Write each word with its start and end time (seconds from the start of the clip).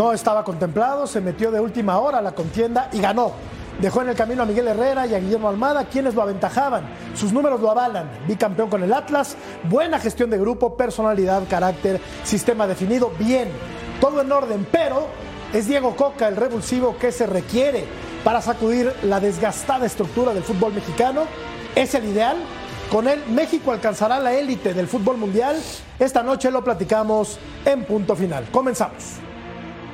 No 0.00 0.14
estaba 0.14 0.44
contemplado, 0.44 1.06
se 1.06 1.20
metió 1.20 1.50
de 1.50 1.60
última 1.60 1.98
hora 1.98 2.20
a 2.20 2.22
la 2.22 2.32
contienda 2.32 2.88
y 2.90 3.02
ganó. 3.02 3.32
Dejó 3.82 4.00
en 4.00 4.08
el 4.08 4.14
camino 4.14 4.42
a 4.42 4.46
Miguel 4.46 4.68
Herrera 4.68 5.06
y 5.06 5.12
a 5.12 5.18
Guillermo 5.18 5.50
Almada, 5.50 5.84
quienes 5.84 6.14
lo 6.14 6.22
aventajaban. 6.22 6.84
Sus 7.14 7.34
números 7.34 7.60
lo 7.60 7.70
avalan. 7.70 8.08
Bicampeón 8.26 8.70
con 8.70 8.82
el 8.82 8.94
Atlas, 8.94 9.36
buena 9.64 9.98
gestión 9.98 10.30
de 10.30 10.38
grupo, 10.38 10.74
personalidad, 10.74 11.42
carácter, 11.50 12.00
sistema 12.24 12.66
definido, 12.66 13.12
bien. 13.18 13.50
Todo 14.00 14.22
en 14.22 14.32
orden, 14.32 14.66
pero 14.72 15.06
es 15.52 15.68
Diego 15.68 15.94
Coca 15.94 16.28
el 16.28 16.36
revulsivo 16.36 16.96
que 16.96 17.12
se 17.12 17.26
requiere 17.26 17.84
para 18.24 18.40
sacudir 18.40 18.94
la 19.02 19.20
desgastada 19.20 19.84
estructura 19.84 20.32
del 20.32 20.44
fútbol 20.44 20.72
mexicano. 20.72 21.24
¿Es 21.74 21.94
el 21.94 22.06
ideal? 22.06 22.38
Con 22.90 23.06
él, 23.06 23.22
México 23.28 23.70
alcanzará 23.70 24.18
la 24.18 24.32
élite 24.32 24.72
del 24.72 24.88
fútbol 24.88 25.18
mundial. 25.18 25.56
Esta 25.98 26.22
noche 26.22 26.50
lo 26.50 26.64
platicamos 26.64 27.38
en 27.66 27.84
punto 27.84 28.16
final. 28.16 28.46
Comenzamos. 28.50 29.29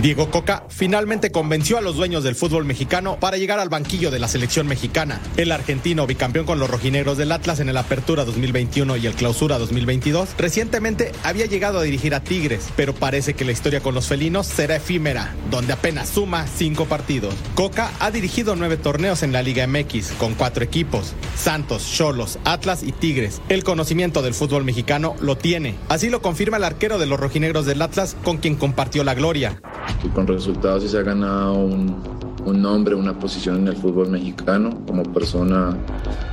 Diego 0.00 0.30
Coca 0.30 0.64
finalmente 0.68 1.30
convenció 1.30 1.76
a 1.76 1.82
los 1.82 1.96
dueños 1.96 2.24
del 2.24 2.34
fútbol 2.34 2.64
mexicano 2.64 3.18
para 3.20 3.36
llegar 3.36 3.58
al 3.58 3.68
banquillo 3.68 4.10
de 4.10 4.18
la 4.18 4.26
selección 4.26 4.66
mexicana. 4.66 5.20
El 5.36 5.52
argentino, 5.52 6.06
bicampeón 6.06 6.46
con 6.46 6.58
los 6.58 6.70
rojinegros 6.70 7.18
del 7.18 7.30
Atlas 7.30 7.60
en 7.60 7.68
el 7.68 7.76
Apertura 7.76 8.24
2021 8.24 8.96
y 8.96 9.06
el 9.06 9.14
Clausura 9.14 9.58
2022, 9.58 10.30
recientemente 10.38 11.12
había 11.22 11.44
llegado 11.44 11.78
a 11.78 11.82
dirigir 11.82 12.14
a 12.14 12.24
Tigres, 12.24 12.70
pero 12.74 12.94
parece 12.94 13.34
que 13.34 13.44
la 13.44 13.52
historia 13.52 13.80
con 13.80 13.94
los 13.94 14.08
felinos 14.08 14.46
será 14.46 14.76
efímera, 14.76 15.34
donde 15.50 15.74
apenas 15.74 16.08
suma 16.08 16.46
cinco 16.46 16.86
partidos. 16.86 17.34
Coca 17.54 17.92
ha 18.00 18.10
dirigido 18.10 18.56
nueve 18.56 18.78
torneos 18.78 19.22
en 19.22 19.32
la 19.32 19.42
Liga 19.42 19.66
MX 19.66 20.12
con 20.12 20.34
cuatro 20.34 20.64
equipos: 20.64 21.12
Santos, 21.36 21.86
Cholos, 21.92 22.38
Atlas 22.44 22.82
y 22.82 22.92
Tigres. 22.92 23.42
El 23.50 23.62
conocimiento 23.62 24.22
del 24.22 24.34
fútbol 24.34 24.64
mexicano 24.64 25.14
lo 25.20 25.36
tiene. 25.36 25.76
Así 25.90 26.08
lo 26.08 26.22
confirma 26.22 26.56
el 26.56 26.64
arquero 26.64 26.98
de 26.98 27.06
los 27.06 27.20
rojinegros 27.20 27.66
del 27.66 27.82
Atlas, 27.82 28.16
con 28.24 28.38
quien 28.38 28.56
compartió 28.56 29.04
la 29.04 29.14
gloria 29.14 29.60
que 30.00 30.08
con 30.08 30.26
resultados 30.26 30.84
se 30.84 30.98
ha 30.98 31.02
ganado 31.02 31.54
un, 31.54 31.96
un, 32.44 32.62
nombre, 32.62 32.94
una 32.94 33.18
posición 33.18 33.58
en 33.58 33.68
el 33.68 33.76
fútbol 33.76 34.08
mexicano. 34.08 34.70
Como 34.86 35.02
persona 35.04 35.76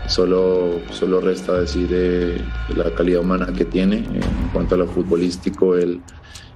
solo, 0.07 0.79
solo 0.91 1.21
resta 1.21 1.59
decir 1.59 1.89
eh, 1.91 2.41
la 2.75 2.93
calidad 2.95 3.21
humana 3.21 3.47
que 3.55 3.65
tiene. 3.65 3.97
En 3.97 4.49
cuanto 4.53 4.75
a 4.75 4.77
lo 4.79 4.87
futbolístico, 4.87 5.75
él 5.75 6.01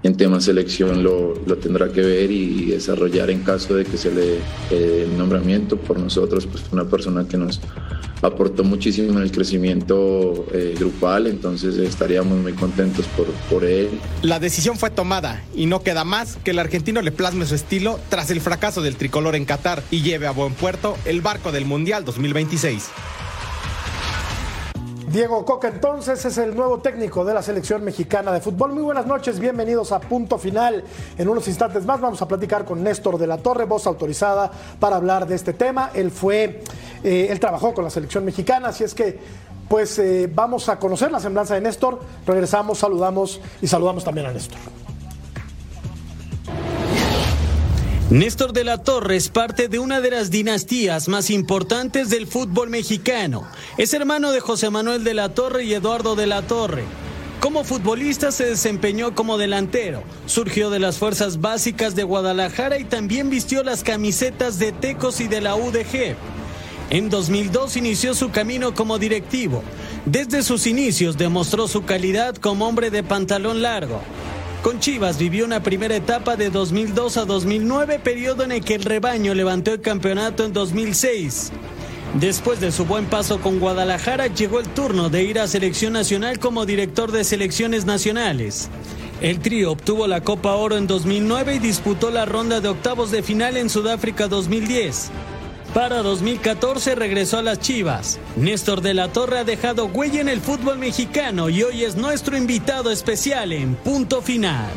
en 0.04 0.18
tema 0.18 0.42
selección 0.42 1.02
lo, 1.02 1.34
lo 1.46 1.58
tendrá 1.58 1.92
que 1.92 2.02
ver 2.02 2.30
y, 2.30 2.66
desarrollar 2.66 3.30
en 3.30 3.44
caso 3.44 3.76
de 3.76 3.86
que 3.86 3.98
se 3.98 4.12
le 4.12 4.36
eh, 4.70 5.08
el 5.08 5.18
nombramiento 5.18 5.78
por 5.78 5.98
nosotros, 5.98 6.46
pues 6.46 6.64
una 6.72 6.86
persona 6.86 7.26
que 7.28 7.38
nos 7.38 7.62
aportó 8.22 8.64
muchísimo 8.64 9.18
en 9.18 9.24
el 9.24 9.32
crecimiento 9.32 10.46
eh, 10.54 10.76
grupal, 10.78 11.28
entonces 11.28 11.78
estaríamos 11.78 12.38
muy 12.38 12.54
contentos 12.54 13.06
por, 13.18 13.28
por 13.50 13.66
él. 13.66 13.90
La 14.22 14.40
decisión 14.40 14.78
fue 14.78 14.90
tomada 14.90 15.44
y 15.56 15.66
no 15.66 15.82
queda 15.84 16.04
más 16.04 16.38
que 16.44 16.52
el 16.52 16.60
argentino 16.60 17.02
le 17.02 17.12
plasme 17.12 17.46
su 17.46 17.56
estilo 17.56 18.00
tras 18.10 18.30
el 18.30 18.42
fracaso 18.42 18.82
del 18.82 18.96
tricolor 18.96 19.36
en 19.36 19.46
Qatar 19.46 19.84
y 19.92 20.02
lleve 20.02 20.28
a 20.28 20.32
buen 20.32 20.54
puerto 20.54 20.98
el 21.06 21.22
barco 21.22 21.52
del 21.52 21.66
Mundial 21.66 22.06
2026. 22.06 22.90
Diego 25.14 25.46
Coca 25.46 25.68
entonces 25.68 26.26
es 26.26 26.40
el 26.40 26.56
nuevo 26.56 26.80
técnico 26.80 27.24
de 27.24 27.36
la 27.36 27.44
selección 27.44 27.84
mexicana 27.84 28.32
de 28.32 28.42
fútbol. 28.42 28.74
Muy 28.74 28.82
buenas 28.82 29.06
noches, 29.06 29.40
bienvenidos 29.40 29.92
a 29.92 30.00
Punto 30.00 30.40
Final. 30.40 30.84
En 31.20 31.30
unos 31.30 31.48
instantes 31.48 31.86
más 31.86 32.02
vamos 32.02 32.20
a 32.24 32.28
platicar 32.28 32.66
con 32.66 32.82
Néstor 32.82 33.20
de 33.20 33.28
la 33.28 33.38
Torre, 33.38 33.66
voz 33.66 33.86
autorizada 33.86 34.50
para 34.80 34.96
hablar 34.96 35.28
de 35.28 35.36
este 35.36 35.54
tema. 35.54 35.92
Él 35.94 36.10
fue, 36.10 36.64
eh, 37.04 37.28
él 37.30 37.40
trabajó 37.40 37.76
con 37.76 37.84
la 37.84 37.92
selección 37.92 38.26
mexicana, 38.26 38.70
así 38.70 38.86
es 38.86 38.96
que 38.96 39.20
pues 39.70 40.00
eh, 40.00 40.28
vamos 40.34 40.68
a 40.68 40.80
conocer 40.80 41.12
la 41.12 41.20
semblanza 41.20 41.54
de 41.54 41.62
Néstor. 41.62 42.00
Regresamos, 42.26 42.80
saludamos 42.80 43.40
y 43.62 43.68
saludamos 43.68 44.04
también 44.04 44.26
a 44.26 44.32
Néstor. 44.32 44.58
Néstor 48.14 48.54
de 48.54 48.64
la 48.64 48.78
Torre 48.78 49.16
es 49.16 49.30
parte 49.30 49.70
de 49.70 49.80
una 49.80 50.00
de 50.00 50.12
las 50.12 50.30
dinastías 50.30 51.08
más 51.08 51.32
importantes 51.32 52.12
del 52.12 52.28
fútbol 52.28 52.70
mexicano. 52.70 53.48
Es 53.80 53.92
hermano 53.96 54.32
de 54.32 54.40
José 54.40 54.70
Manuel 54.70 55.04
de 55.04 55.16
la 55.16 55.30
Torre 55.30 55.64
y 55.64 55.74
Eduardo 55.74 56.16
de 56.16 56.28
la 56.28 56.44
Torre. 56.44 56.84
Como 57.40 57.64
futbolista 57.64 58.32
se 58.32 58.46
desempeñó 58.46 59.16
como 59.16 59.40
delantero, 59.40 60.04
surgió 60.28 60.70
de 60.70 60.78
las 60.78 61.00
fuerzas 61.00 61.42
básicas 61.42 61.96
de 61.96 62.04
Guadalajara 62.04 62.78
y 62.78 62.84
también 62.84 63.32
vistió 63.32 63.64
las 63.64 63.82
camisetas 63.82 64.60
de 64.60 64.74
Tecos 64.74 65.20
y 65.20 65.28
de 65.28 65.42
la 65.42 65.56
UDG. 65.56 66.16
En 66.92 67.10
2002 67.10 67.78
inició 67.78 68.14
su 68.14 68.30
camino 68.30 68.76
como 68.76 69.00
directivo. 69.00 69.64
Desde 70.06 70.44
sus 70.44 70.68
inicios 70.68 71.18
demostró 71.18 71.68
su 71.68 71.84
calidad 71.84 72.36
como 72.36 72.68
hombre 72.68 72.92
de 72.92 73.02
pantalón 73.02 73.64
largo. 73.64 74.04
Con 74.64 74.80
Chivas 74.80 75.18
vivió 75.18 75.44
una 75.44 75.62
primera 75.62 75.94
etapa 75.94 76.38
de 76.38 76.50
2002 76.50 77.18
a 77.18 77.26
2009, 77.26 78.00
periodo 78.00 78.46
en 78.46 78.54
el 78.54 78.64
que 78.64 78.76
el 78.76 78.84
rebaño 78.84 79.34
levantó 79.34 79.74
el 79.74 79.82
campeonato 79.82 80.46
en 80.46 80.54
2006. 80.54 81.52
Después 82.14 82.62
de 82.62 82.72
su 82.72 82.86
buen 82.86 83.08
paso 83.08 83.42
con 83.42 83.60
Guadalajara, 83.60 84.28
llegó 84.28 84.62
el 84.62 84.68
turno 84.70 85.10
de 85.10 85.24
ir 85.26 85.38
a 85.38 85.48
selección 85.48 85.92
nacional 85.92 86.40
como 86.40 86.66
director 86.66 87.12
de 87.12 87.26
selecciones 87.26 87.84
nacionales. 87.84 88.70
El 89.20 89.40
trío 89.40 89.74
obtuvo 89.74 90.08
la 90.08 90.22
Copa 90.22 90.56
Oro 90.56 90.78
en 90.78 90.88
2009 90.88 91.56
y 91.56 91.60
disputó 91.60 92.10
la 92.10 92.24
ronda 92.24 92.62
de 92.62 92.70
octavos 92.70 93.12
de 93.12 93.22
final 93.22 93.58
en 93.58 93.70
Sudáfrica 93.70 94.30
2010. 94.30 95.12
Para 95.74 96.04
2014 96.04 96.94
regresó 96.94 97.40
a 97.40 97.42
las 97.42 97.60
Chivas. 97.60 98.20
Néstor 98.36 98.82
de 98.82 98.94
la 98.94 99.08
Torre 99.08 99.40
ha 99.40 99.44
dejado 99.44 99.88
huella 99.88 100.22
en 100.22 100.30
el 100.30 100.40
fútbol 100.40 100.78
mexicano 100.78 101.50
y 101.50 101.64
hoy 101.64 101.84
es 101.84 101.96
nuestro 101.96 102.38
invitado 102.38 102.92
especial 102.92 103.52
en 103.52 103.74
Punto 103.74 104.22
Final. 104.22 104.70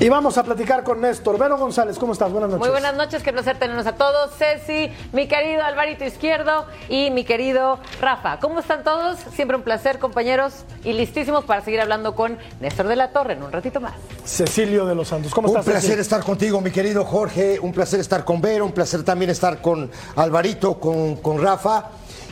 Y 0.00 0.08
vamos 0.08 0.38
a 0.38 0.44
platicar 0.44 0.84
con 0.84 1.00
Néstor. 1.00 1.36
Vero 1.38 1.58
González, 1.58 1.98
¿cómo 1.98 2.12
estás? 2.12 2.30
Buenas 2.30 2.50
noches. 2.50 2.60
Muy 2.60 2.70
buenas 2.70 2.94
noches, 2.94 3.20
qué 3.20 3.32
placer 3.32 3.58
tenernos 3.58 3.84
a 3.84 3.96
todos. 3.96 4.30
Ceci, 4.38 4.92
mi 5.12 5.26
querido 5.26 5.64
Alvarito 5.64 6.04
Izquierdo 6.04 6.66
y 6.88 7.10
mi 7.10 7.24
querido 7.24 7.80
Rafa. 8.00 8.38
¿Cómo 8.38 8.60
están 8.60 8.84
todos? 8.84 9.18
Siempre 9.34 9.56
un 9.56 9.64
placer, 9.64 9.98
compañeros, 9.98 10.64
y 10.84 10.92
listísimos 10.92 11.44
para 11.44 11.64
seguir 11.64 11.80
hablando 11.80 12.14
con 12.14 12.38
Néstor 12.60 12.86
de 12.86 12.94
la 12.94 13.10
Torre 13.10 13.32
en 13.32 13.42
un 13.42 13.50
ratito 13.50 13.80
más. 13.80 13.94
Cecilio 14.24 14.86
de 14.86 14.94
los 14.94 15.08
Santos, 15.08 15.34
¿cómo 15.34 15.48
estás? 15.48 15.66
Un 15.66 15.72
placer 15.72 15.98
estar 15.98 16.22
contigo, 16.22 16.60
mi 16.60 16.70
querido 16.70 17.04
Jorge. 17.04 17.58
Un 17.58 17.72
placer 17.72 17.98
estar 17.98 18.24
con 18.24 18.40
Vero, 18.40 18.66
un 18.66 18.72
placer 18.72 19.02
también 19.02 19.32
estar 19.32 19.60
con 19.60 19.90
Alvarito, 20.14 20.78
con, 20.78 21.16
con 21.16 21.42
Rafa. 21.42 21.86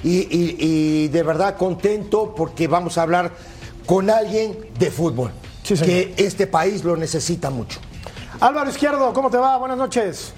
Y, 0.05 0.19
y, 0.19 0.57
y 0.61 1.09
de 1.09 1.23
verdad 1.25 1.57
contento 1.57 2.33
porque 2.33 2.69
vamos 2.69 2.97
a 2.97 3.03
hablar 3.03 3.33
con 3.87 4.09
alguien 4.09 4.57
de 4.79 4.91
fútbol 4.93 5.33
Sí, 5.75 5.85
que 5.85 6.15
este 6.17 6.47
país 6.47 6.85
lo 6.85 6.97
necesita 6.97 7.51
mucho. 7.51 7.81
Álvaro 8.39 8.71
Izquierdo, 8.71 9.13
¿cómo 9.13 9.31
te 9.31 9.39
va? 9.39 9.57
Buenas 9.57 9.79
noches. 9.79 10.33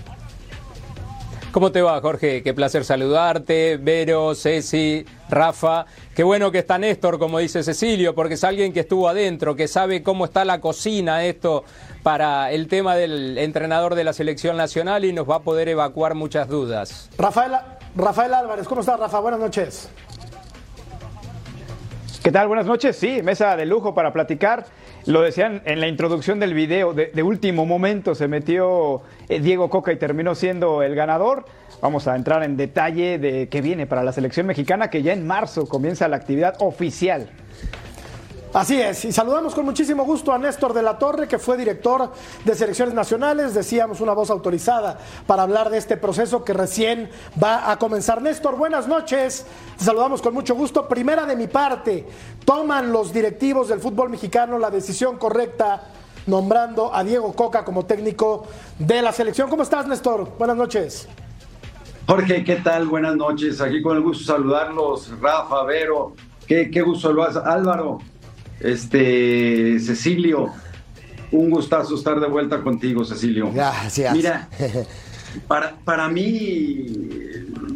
¿Cómo 1.52 1.72
te 1.72 1.82
va, 1.82 2.00
Jorge? 2.00 2.42
Qué 2.42 2.54
placer 2.54 2.84
saludarte. 2.84 3.78
Vero, 3.78 4.34
Ceci, 4.34 5.04
Rafa. 5.28 5.86
Qué 6.14 6.22
bueno 6.22 6.50
que 6.50 6.58
está 6.58 6.78
Néstor, 6.78 7.18
como 7.18 7.38
dice 7.38 7.62
Cecilio, 7.62 8.14
porque 8.14 8.34
es 8.34 8.44
alguien 8.44 8.72
que 8.72 8.80
estuvo 8.80 9.08
adentro, 9.08 9.56
que 9.56 9.66
sabe 9.66 10.02
cómo 10.02 10.26
está 10.26 10.44
la 10.44 10.60
cocina 10.60 11.24
esto 11.24 11.64
para 12.02 12.52
el 12.52 12.68
tema 12.68 12.96
del 12.96 13.38
entrenador 13.38 13.94
de 13.94 14.04
la 14.04 14.12
selección 14.12 14.56
nacional 14.56 15.04
y 15.04 15.12
nos 15.12 15.28
va 15.28 15.36
a 15.36 15.40
poder 15.40 15.68
evacuar 15.68 16.14
muchas 16.14 16.48
dudas. 16.48 17.10
Rafael, 17.18 17.52
Rafael 17.96 18.34
Álvarez, 18.34 18.68
¿cómo 18.68 18.82
estás, 18.82 19.00
Rafa? 19.00 19.18
Buenas 19.18 19.40
noches. 19.40 19.88
¿Qué 22.22 22.30
tal? 22.30 22.46
Buenas 22.46 22.66
noches. 22.66 22.96
Sí, 22.96 23.22
mesa 23.22 23.56
de 23.56 23.64
lujo 23.64 23.94
para 23.94 24.12
platicar. 24.12 24.66
Lo 25.08 25.22
decían 25.22 25.62
en 25.64 25.80
la 25.80 25.88
introducción 25.88 26.38
del 26.38 26.52
video, 26.52 26.92
de, 26.92 27.22
último 27.22 27.64
momento 27.64 28.14
se 28.14 28.28
metió 28.28 29.00
eh, 29.30 29.40
Diego 29.40 29.70
Coca 29.70 29.90
y 29.90 29.96
terminó 29.96 30.34
siendo 30.34 30.82
el 30.82 30.94
ganador. 30.94 31.46
Vamos 31.80 32.06
a 32.06 32.14
entrar 32.14 32.42
en 32.42 32.58
detalle 32.58 33.18
de 33.18 33.48
qué 33.48 33.62
viene 33.62 33.86
para 33.86 34.04
la 34.04 34.12
selección 34.12 34.44
mexicana, 34.46 34.90
que 34.90 35.02
ya 35.02 35.14
en 35.14 35.26
marzo 35.26 35.66
comienza 35.66 36.08
la 36.08 36.16
actividad 36.16 36.56
oficial. 36.58 37.30
Así 38.52 38.80
es, 38.80 39.04
y 39.04 39.12
saludamos 39.12 39.54
con 39.54 39.66
muchísimo 39.66 40.04
gusto 40.04 40.32
a 40.32 40.38
Néstor 40.38 40.72
de 40.72 40.80
la 40.80 40.98
Torre, 40.98 41.28
que 41.28 41.38
fue 41.38 41.58
director 41.58 42.10
de 42.46 42.54
selecciones 42.54 42.94
nacionales, 42.94 43.52
decíamos 43.52 44.00
una 44.00 44.14
voz 44.14 44.30
autorizada 44.30 44.98
para 45.26 45.42
hablar 45.42 45.68
de 45.68 45.76
este 45.76 45.98
proceso 45.98 46.44
que 46.44 46.54
recién 46.54 47.10
va 47.42 47.70
a 47.70 47.78
comenzar. 47.78 48.22
Néstor, 48.22 48.56
buenas 48.56 48.88
noches, 48.88 49.44
te 49.76 49.84
saludamos 49.84 50.22
con 50.22 50.32
mucho 50.32 50.54
gusto. 50.54 50.88
Primera 50.88 51.26
de 51.26 51.36
mi 51.36 51.46
parte, 51.46 52.06
toman 52.46 52.90
los 52.90 53.12
directivos 53.12 53.68
del 53.68 53.80
fútbol 53.80 54.08
mexicano 54.08 54.58
la 54.58 54.70
decisión 54.70 55.18
correcta 55.18 55.82
nombrando 56.26 56.94
a 56.94 57.04
Diego 57.04 57.34
Coca 57.34 57.66
como 57.66 57.84
técnico 57.84 58.46
de 58.78 59.02
la 59.02 59.12
selección. 59.12 59.50
¿Cómo 59.50 59.62
estás, 59.62 59.86
Néstor? 59.86 60.36
Buenas 60.38 60.56
noches. 60.56 61.06
Jorge, 62.06 62.44
¿qué 62.44 62.56
tal? 62.56 62.86
Buenas 62.86 63.14
noches. 63.14 63.60
Aquí 63.60 63.82
con 63.82 63.98
el 63.98 64.02
gusto 64.02 64.24
saludarlos. 64.24 65.12
Rafa, 65.20 65.64
Vero, 65.64 66.14
qué, 66.46 66.70
qué 66.70 66.80
gusto 66.80 67.12
lo. 67.12 67.24
Álvaro, 67.24 67.98
este, 68.60 69.78
Cecilio, 69.80 70.50
un 71.30 71.50
gustazo 71.50 71.94
estar 71.94 72.18
de 72.20 72.26
vuelta 72.26 72.62
contigo, 72.62 73.04
Cecilio. 73.04 73.52
Gracias. 73.52 74.14
Mira, 74.14 74.48
para, 75.48 75.76
para 75.84 76.08
mí 76.08 76.86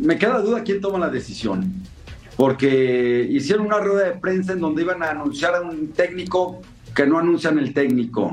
me 0.00 0.18
queda 0.18 0.40
duda 0.40 0.62
quién 0.62 0.80
toma 0.80 0.98
la 0.98 1.08
decisión, 1.08 1.72
porque 2.36 3.26
hicieron 3.30 3.66
una 3.66 3.78
rueda 3.78 4.08
de 4.08 4.12
prensa 4.12 4.52
en 4.52 4.60
donde 4.60 4.82
iban 4.82 5.02
a 5.02 5.10
anunciar 5.10 5.54
a 5.54 5.60
un 5.60 5.88
técnico 5.88 6.60
que 6.94 7.06
no 7.06 7.18
anuncian 7.18 7.58
el 7.58 7.72
técnico, 7.72 8.32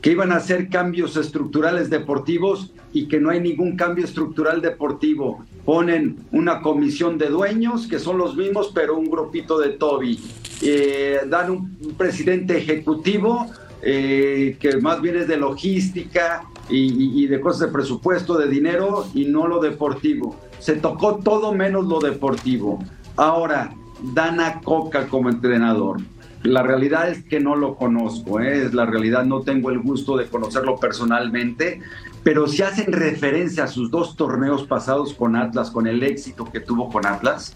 que 0.00 0.10
iban 0.10 0.32
a 0.32 0.36
hacer 0.36 0.68
cambios 0.68 1.16
estructurales 1.16 1.90
deportivos 1.90 2.72
y 2.92 3.08
que 3.08 3.20
no 3.20 3.30
hay 3.30 3.40
ningún 3.40 3.76
cambio 3.76 4.04
estructural 4.04 4.60
deportivo. 4.60 5.44
Ponen 5.64 6.18
una 6.30 6.60
comisión 6.60 7.18
de 7.18 7.28
dueños, 7.28 7.86
que 7.86 7.98
son 7.98 8.18
los 8.18 8.36
mismos, 8.36 8.70
pero 8.74 8.96
un 8.96 9.10
grupito 9.10 9.58
de 9.58 9.70
Toby. 9.70 10.20
Eh, 10.62 11.20
dan 11.28 11.50
un, 11.50 11.76
presidente 11.96 12.56
ejecutivo 12.56 13.46
eh, 13.82 14.56
que 14.58 14.78
más 14.78 15.00
bien 15.00 15.16
es 15.16 15.28
de 15.28 15.36
logística 15.36 16.44
y, 16.68 17.22
y- 17.22 17.26
de 17.26 17.40
cosas 17.40 17.60
de 17.60 17.68
presupuesto, 17.68 18.36
de 18.38 18.48
dinero 18.48 19.06
y 19.14 19.26
no 19.26 19.46
lo 19.46 19.60
deportivo. 19.60 20.36
Se 20.58 20.74
tocó 20.74 21.16
todo 21.16 21.52
menos 21.52 21.86
lo 21.86 22.00
deportivo. 22.00 22.82
Ahora, 23.16 23.72
dan 24.14 24.40
a 24.40 24.60
Coca 24.60 25.06
como 25.08 25.28
entrenador. 25.28 26.00
La 26.42 26.62
realidad 26.62 27.08
es 27.10 27.24
que 27.24 27.40
no 27.40 27.56
lo 27.56 27.76
conozco, 27.76 28.40
¿eh? 28.40 28.62
es 28.64 28.74
la 28.74 28.86
realidad, 28.86 29.24
no 29.24 29.40
tengo 29.40 29.70
el 29.70 29.80
gusto 29.80 30.16
de 30.16 30.26
conocerlo 30.26 30.76
personalmente, 30.76 31.80
pero 32.22 32.46
si 32.46 32.62
hacen 32.62 32.92
referencia 32.92 33.64
a 33.64 33.68
sus 33.68 33.90
dos 33.90 34.16
torneos 34.16 34.64
pasados 34.64 35.12
con 35.14 35.34
Atlas, 35.34 35.70
con 35.70 35.86
el 35.86 36.02
éxito 36.02 36.44
que 36.44 36.60
tuvo 36.60 36.88
con 36.88 37.04
Atlas, 37.06 37.52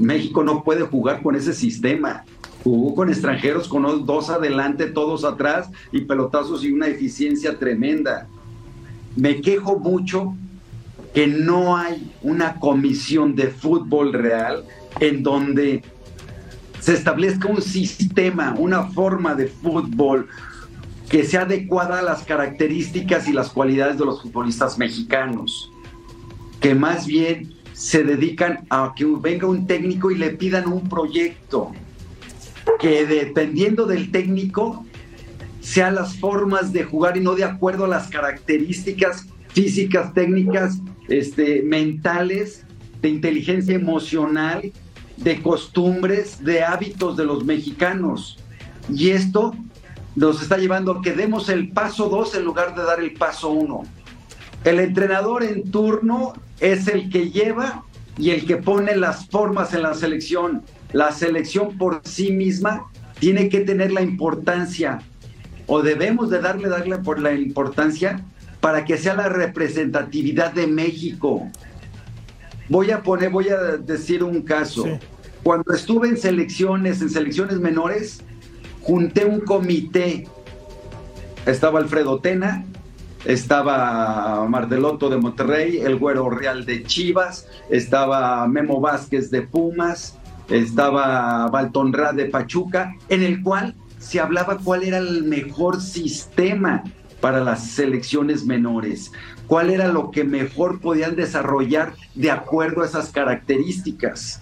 México 0.00 0.42
no 0.42 0.64
puede 0.64 0.82
jugar 0.82 1.22
con 1.22 1.36
ese 1.36 1.52
sistema. 1.52 2.24
Jugó 2.64 2.94
con 2.94 3.08
extranjeros, 3.08 3.68
con 3.68 4.04
dos 4.04 4.30
adelante, 4.30 4.86
todos 4.86 5.24
atrás 5.24 5.70
y 5.92 6.00
pelotazos 6.02 6.64
y 6.64 6.72
una 6.72 6.88
eficiencia 6.88 7.58
tremenda. 7.58 8.26
Me 9.16 9.40
quejo 9.40 9.78
mucho 9.78 10.34
que 11.14 11.26
no 11.26 11.76
hay 11.76 12.12
una 12.22 12.56
comisión 12.56 13.34
de 13.34 13.48
fútbol 13.48 14.12
real 14.12 14.64
en 15.00 15.22
donde 15.22 15.82
se 16.80 16.94
establezca 16.94 17.48
un 17.48 17.62
sistema, 17.62 18.54
una 18.58 18.84
forma 18.84 19.34
de 19.34 19.46
fútbol 19.46 20.28
que 21.08 21.24
sea 21.24 21.42
adecuada 21.42 22.00
a 22.00 22.02
las 22.02 22.22
características 22.24 23.28
y 23.28 23.32
las 23.32 23.48
cualidades 23.48 23.98
de 23.98 24.04
los 24.04 24.22
futbolistas 24.22 24.76
mexicanos, 24.78 25.72
que 26.60 26.74
más 26.74 27.06
bien 27.06 27.54
se 27.78 28.02
dedican 28.02 28.66
a 28.70 28.92
que 28.96 29.04
venga 29.04 29.46
un 29.46 29.68
técnico 29.68 30.10
y 30.10 30.16
le 30.16 30.30
pidan 30.30 30.66
un 30.66 30.88
proyecto, 30.88 31.70
que 32.80 33.06
dependiendo 33.06 33.86
del 33.86 34.10
técnico 34.10 34.84
sean 35.60 35.94
las 35.94 36.16
formas 36.16 36.72
de 36.72 36.82
jugar 36.82 37.16
y 37.16 37.20
no 37.20 37.36
de 37.36 37.44
acuerdo 37.44 37.84
a 37.84 37.88
las 37.88 38.08
características 38.08 39.28
físicas, 39.50 40.12
técnicas, 40.12 40.78
este, 41.08 41.62
mentales, 41.62 42.64
de 43.00 43.10
inteligencia 43.10 43.76
emocional, 43.76 44.72
de 45.16 45.40
costumbres, 45.40 46.42
de 46.42 46.64
hábitos 46.64 47.16
de 47.16 47.26
los 47.26 47.44
mexicanos. 47.44 48.40
Y 48.92 49.10
esto 49.10 49.54
nos 50.16 50.42
está 50.42 50.56
llevando 50.58 50.90
a 50.90 51.00
que 51.00 51.12
demos 51.12 51.48
el 51.48 51.70
paso 51.70 52.08
2 52.08 52.34
en 52.34 52.44
lugar 52.44 52.74
de 52.74 52.82
dar 52.82 52.98
el 52.98 53.12
paso 53.12 53.50
1. 53.50 53.84
El 54.64 54.80
entrenador 54.80 55.42
en 55.42 55.70
turno 55.70 56.34
es 56.60 56.88
el 56.88 57.10
que 57.10 57.30
lleva 57.30 57.84
y 58.16 58.30
el 58.30 58.46
que 58.46 58.56
pone 58.56 58.96
las 58.96 59.26
formas 59.26 59.72
en 59.74 59.82
la 59.82 59.94
selección. 59.94 60.62
La 60.92 61.12
selección 61.12 61.78
por 61.78 62.00
sí 62.04 62.32
misma 62.32 62.90
tiene 63.18 63.48
que 63.48 63.60
tener 63.60 63.92
la 63.92 64.02
importancia 64.02 65.00
o 65.66 65.82
debemos 65.82 66.30
de 66.30 66.40
darle, 66.40 66.68
darle 66.68 66.98
por 66.98 67.20
la 67.20 67.32
importancia 67.32 68.24
para 68.60 68.84
que 68.84 68.96
sea 68.96 69.14
la 69.14 69.28
representatividad 69.28 70.52
de 70.52 70.66
México. 70.66 71.46
Voy 72.68 72.90
a 72.90 73.02
poner, 73.02 73.30
voy 73.30 73.48
a 73.50 73.76
decir 73.76 74.24
un 74.24 74.42
caso. 74.42 74.84
Cuando 75.42 75.72
estuve 75.72 76.08
en 76.08 76.16
selecciones, 76.16 77.00
en 77.00 77.10
selecciones 77.10 77.58
menores, 77.58 78.20
junté 78.82 79.24
un 79.24 79.40
comité. 79.40 80.26
Estaba 81.46 81.78
Alfredo 81.78 82.18
Tena, 82.20 82.64
estaba 83.24 84.46
Mardelotto 84.48 85.08
de 85.08 85.18
Monterrey, 85.18 85.78
el 85.78 85.96
Güero 85.96 86.30
Real 86.30 86.64
de 86.64 86.84
Chivas, 86.84 87.46
estaba 87.70 88.46
Memo 88.46 88.80
Vázquez 88.80 89.30
de 89.30 89.42
Pumas, 89.42 90.18
estaba 90.48 91.48
Baltonra 91.48 92.12
de 92.12 92.26
Pachuca, 92.26 92.94
en 93.08 93.22
el 93.22 93.42
cual 93.42 93.74
se 93.98 94.20
hablaba 94.20 94.58
cuál 94.58 94.84
era 94.84 94.98
el 94.98 95.24
mejor 95.24 95.80
sistema 95.80 96.84
para 97.20 97.40
las 97.40 97.66
selecciones 97.66 98.44
menores, 98.44 99.12
cuál 99.46 99.70
era 99.70 99.88
lo 99.88 100.10
que 100.10 100.24
mejor 100.24 100.80
podían 100.80 101.16
desarrollar 101.16 101.94
de 102.14 102.30
acuerdo 102.30 102.82
a 102.82 102.86
esas 102.86 103.10
características. 103.10 104.40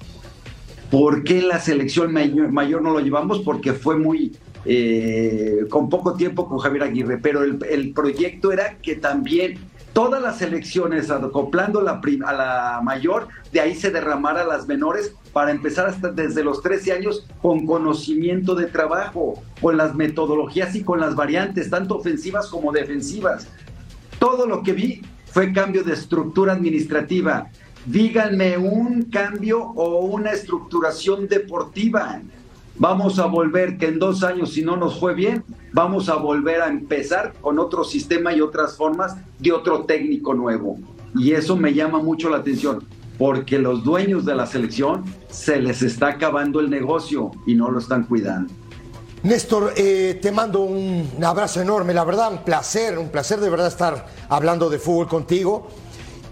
¿Por 0.91 1.25
qué 1.25 1.43
la 1.43 1.59
selección 1.59 2.13
mayor 2.13 2.83
no 2.83 2.91
lo 2.91 3.01
llevamos? 3.01 3.41
Porque 3.41 3.73
fue 3.73 3.97
muy 3.99 4.37
eh, 4.69 5.67
con 5.71 5.89
poco 5.89 6.15
tiempo 6.15 6.49
con 6.49 6.59
Javier 6.59 6.83
Aguirre, 6.83 7.19
pero 7.19 7.43
el, 7.43 7.93
proyecto 7.93 8.51
era 8.51 8.79
que 8.79 8.97
también 8.97 9.59
todas 9.93 10.21
las 10.21 10.39
selecciones, 10.39 11.11
acoplando 11.11 11.81
la 11.81 12.01
a 12.27 12.33
la 12.33 12.81
mayor, 12.83 13.29
de 13.53 13.61
ahí 13.61 13.75
se 13.75 13.91
derramara 13.91 14.43
a 14.43 14.47
las 14.47 14.67
menores 14.67 15.15
para 15.33 15.53
empezar 15.53 15.87
hasta 15.87 16.11
desde 16.11 16.43
los 16.43 16.63
13 16.63 16.93
años 16.93 17.27
con 17.41 17.65
conocimiento 17.65 18.55
de 18.55 18.67
trabajo, 18.67 19.43
con 19.61 19.77
las 19.77 19.95
metodologías 19.95 20.75
y 20.75 20.83
con 20.83 20.99
las 20.99 21.15
variantes, 21.15 21.71
tanto 21.71 21.97
ofensivas 21.97 22.49
como 22.49 22.73
defensivas. 22.73 23.47
Todo 24.19 24.47
lo 24.47 24.63
que 24.63 24.73
vi 24.73 25.03
fue 25.27 25.53
cambio 25.53 25.85
de 25.85 25.93
estructura 25.93 26.55
administrativa. 26.55 27.51
Díganme 27.85 28.59
un 28.59 29.03
cambio 29.05 29.61
o 29.61 30.07
una 30.07 30.33
estructuración 30.33 31.29
deportiva. 31.29 32.21
Vamos 32.79 33.19
a 33.19 33.27
volver 33.27 33.79
que 33.79 33.87
en 33.87 33.99
dos 33.99 34.23
años, 34.23 34.53
si 34.53 34.63
no 34.63 34.77
nos 34.77 35.01
fue 35.01 35.15
bien, 35.15 35.43
vamos 35.73 36.11
a 36.11 36.17
volver 36.17 36.61
a 36.61 36.69
empezar 36.69 37.33
con 37.41 37.59
otro 37.59 37.85
sistema 37.85 38.35
y 38.35 38.43
otras 38.43 38.77
formas 38.77 39.17
de 39.39 39.53
otro 39.53 39.85
técnico 39.85 40.35
nuevo. 40.35 40.79
Y 41.15 41.33
eso 41.33 41.57
me 41.57 41.73
llama 41.73 41.99
mucho 42.03 42.29
la 42.29 42.39
atención, 42.39 42.85
porque 43.17 43.59
los 43.59 43.83
dueños 43.83 44.27
de 44.27 44.35
la 44.35 44.47
selección 44.47 45.05
se 45.31 45.57
les 45.57 45.81
está 45.81 46.09
acabando 46.09 46.61
el 46.61 46.69
negocio 46.69 47.31
y 47.47 47.55
no 47.55 47.71
lo 47.71 47.79
están 47.79 48.05
cuidando. 48.05 48.53
Néstor, 49.23 49.73
eh, 49.77 50.19
te 50.21 50.31
mando 50.31 50.61
un 50.61 51.09
abrazo 51.25 51.63
enorme, 51.63 51.95
la 51.95 52.05
verdad, 52.05 52.31
un 52.31 52.45
placer, 52.45 52.99
un 52.99 53.09
placer 53.09 53.41
de 53.41 53.49
verdad 53.49 53.69
estar 53.69 54.07
hablando 54.29 54.69
de 54.69 54.79
fútbol 54.79 55.09
contigo. 55.09 55.69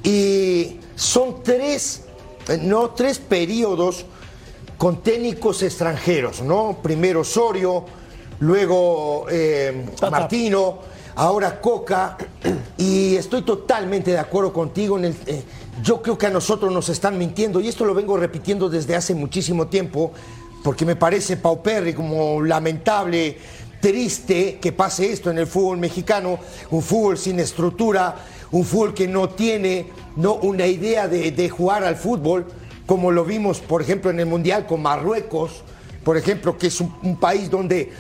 Y 0.03 0.79
son 0.95 1.43
tres, 1.43 2.05
no, 2.61 2.91
tres 2.91 3.19
periodos 3.19 4.05
con 4.85 5.03
técnicos 5.03 5.63
extranjeros, 5.63 6.43
¿no? 6.43 6.77
Primero 6.83 7.21
Osorio, 7.21 7.87
luego 8.41 9.25
eh, 9.31 9.87
Martino, 10.11 10.81
ahora 11.15 11.59
Coca, 11.59 12.19
y 12.77 13.17
estoy 13.17 13.41
totalmente 13.41 14.11
de 14.11 14.19
acuerdo 14.19 14.53
contigo 14.53 14.99
en 14.99 15.07
el... 15.07 15.17
Eh, 15.25 15.43
yo 15.83 16.03
creo 16.03 16.19
que 16.19 16.27
a 16.27 16.31
nosotros 16.31 16.71
nos 16.71 16.91
están 16.91 17.17
mintiendo, 17.17 17.63
y 17.63 17.69
esto 17.69 17.87
lo 17.87 17.95
vengo 17.95 18.19
repitiendo 18.19 18.69
desde 18.69 18.95
hace 18.95 19.15
muchísimo 19.15 19.69
tiempo, 19.69 20.13
porque 20.63 20.85
me 20.85 20.97
parece 20.97 21.39
paupérrimo, 21.39 22.43
lamentable, 22.43 23.39
triste 23.81 24.59
que 24.61 24.73
pase 24.73 25.11
esto 25.11 25.31
en 25.31 25.39
el 25.39 25.47
fútbol 25.47 25.79
mexicano, 25.79 26.39
un 26.71 26.83
fútbol 26.83 27.17
sin 27.17 27.41
estructura, 27.41 28.17
un 28.51 28.67
fútbol 28.67 28.93
que 28.93 29.09
no 29.09 29.31
tiene 29.31 29.87
no, 30.17 30.35
una 30.35 30.67
idea 30.67 31.09
de, 31.09 31.31
de 31.31 31.49
jugar 31.49 31.85
al 31.85 31.97
fútbol, 31.97 32.45
como 32.87 33.11
lo 33.11 33.25
vimos, 33.25 33.61
por 33.61 33.83
ejemplo, 33.83 34.11
en 34.11 34.21
el 34.21 34.27
Mundial 34.27 34.67
con 34.67 34.83
Marruecos, 34.83 35.63
por 36.05 36.17
ejemplo, 36.17 36.59
que 36.59 36.67
es 36.67 36.81
un, 36.81 37.17
país 37.17 37.51
donde 37.51 37.93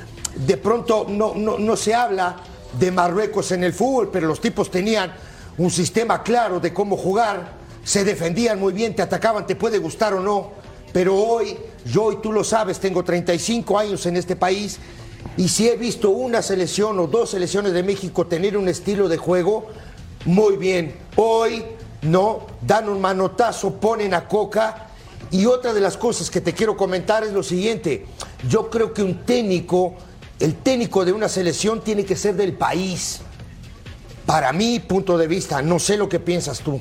de 0.46 0.56
pronto 0.56 1.06
no, 1.08 1.34
no, 1.34 1.58
no 1.58 1.76
se 1.76 1.94
habla 1.94 2.36
de 2.78 2.90
Marruecos 2.90 3.52
en 3.52 3.64
el 3.64 3.72
fútbol, 3.72 4.10
pero 4.12 4.26
los 4.26 4.40
tipos 4.40 4.70
tenían 4.70 5.12
un 5.56 5.70
sistema 5.70 6.22
claro 6.22 6.60
de 6.60 6.72
cómo 6.72 6.96
jugar, 6.96 7.54
se 7.82 8.04
defendían 8.04 8.58
muy 8.58 8.72
bien, 8.72 8.94
te 8.94 9.02
atacaban, 9.02 9.46
te 9.46 9.56
puede 9.56 9.78
gustar 9.78 10.12
o 10.14 10.20
no, 10.20 10.50
pero 10.92 11.16
hoy, 11.16 11.56
yo 11.86 12.12
y 12.12 12.16
tú 12.16 12.32
lo 12.32 12.44
sabes, 12.44 12.78
tengo 12.78 13.02
35 13.02 13.78
años 13.78 14.06
en 14.06 14.16
este 14.16 14.36
país 14.36 14.78
y 15.36 15.48
si 15.48 15.68
he 15.68 15.76
visto 15.76 16.10
una 16.10 16.42
selección 16.42 16.98
o 16.98 17.06
dos 17.06 17.30
selecciones 17.30 17.72
de 17.72 17.82
México 17.82 18.26
tener 18.26 18.56
un 18.56 18.68
estilo 18.68 19.08
de 19.08 19.16
juego, 19.16 19.66
muy 20.24 20.56
bien. 20.56 20.94
Hoy 21.16 21.64
no, 22.04 22.46
dan 22.60 22.88
un 22.88 23.00
manotazo, 23.00 23.74
ponen 23.74 24.14
a 24.14 24.28
Coca. 24.28 24.88
Y 25.30 25.46
otra 25.46 25.72
de 25.72 25.80
las 25.80 25.96
cosas 25.96 26.30
que 26.30 26.40
te 26.40 26.52
quiero 26.52 26.76
comentar 26.76 27.24
es 27.24 27.32
lo 27.32 27.42
siguiente. 27.42 28.06
Yo 28.48 28.70
creo 28.70 28.92
que 28.92 29.02
un 29.02 29.24
técnico, 29.24 29.94
el 30.38 30.54
técnico 30.54 31.04
de 31.04 31.12
una 31.12 31.28
selección 31.28 31.80
tiene 31.82 32.04
que 32.04 32.14
ser 32.14 32.36
del 32.36 32.52
país. 32.52 33.20
Para 34.26 34.52
mi 34.52 34.78
punto 34.80 35.18
de 35.18 35.26
vista, 35.26 35.60
no 35.62 35.78
sé 35.78 35.96
lo 35.96 36.08
que 36.08 36.20
piensas 36.20 36.60
tú. 36.60 36.80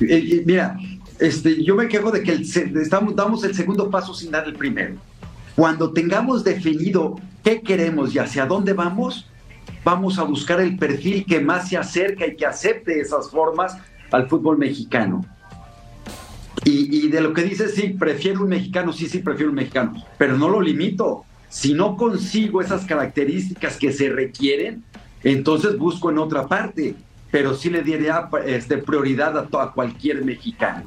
Eh, 0.00 0.06
eh, 0.08 0.42
mira, 0.44 0.76
este, 1.18 1.64
yo 1.64 1.74
me 1.74 1.88
quejo 1.88 2.10
de 2.10 2.22
que 2.22 2.32
estamos, 2.32 3.16
damos 3.16 3.42
el 3.44 3.54
segundo 3.54 3.90
paso 3.90 4.14
sin 4.14 4.30
dar 4.30 4.46
el 4.46 4.54
primero. 4.54 4.96
Cuando 5.56 5.92
tengamos 5.92 6.44
definido 6.44 7.16
qué 7.42 7.62
queremos 7.62 8.14
y 8.14 8.18
hacia 8.18 8.44
dónde 8.44 8.74
vamos, 8.74 9.26
vamos 9.84 10.18
a 10.18 10.24
buscar 10.24 10.60
el 10.60 10.76
perfil 10.76 11.24
que 11.24 11.40
más 11.40 11.68
se 11.68 11.76
acerca 11.76 12.26
y 12.26 12.34
que 12.34 12.44
acepte 12.44 13.00
esas 13.00 13.30
formas 13.30 13.78
al 14.10 14.28
fútbol 14.28 14.58
mexicano. 14.58 15.24
Y, 16.64 17.08
de 17.08 17.20
lo 17.20 17.32
que 17.32 17.42
dices, 17.42 17.74
sí, 17.76 17.90
prefiero 17.90 18.42
un 18.42 18.48
mexicano, 18.48 18.92
sí, 18.92 19.06
sí, 19.08 19.20
prefiero 19.20 19.50
un 19.50 19.56
mexicano, 19.56 20.04
pero 20.18 20.36
no 20.36 20.48
lo 20.48 20.60
limito. 20.60 21.24
Si 21.48 21.74
no 21.74 21.96
consigo 21.96 22.60
esas 22.60 22.84
características 22.84 23.76
que 23.76 23.92
se 23.92 24.08
requieren, 24.08 24.82
entonces 25.22 25.78
busco 25.78 26.10
en 26.10 26.18
otra 26.18 26.48
parte, 26.48 26.96
pero 27.30 27.54
sí 27.54 27.70
le 27.70 27.82
diría 27.82 28.28
este, 28.44 28.78
prioridad 28.78 29.38
a, 29.38 29.62
a 29.62 29.72
cualquier 29.72 30.24
mexicano. 30.24 30.82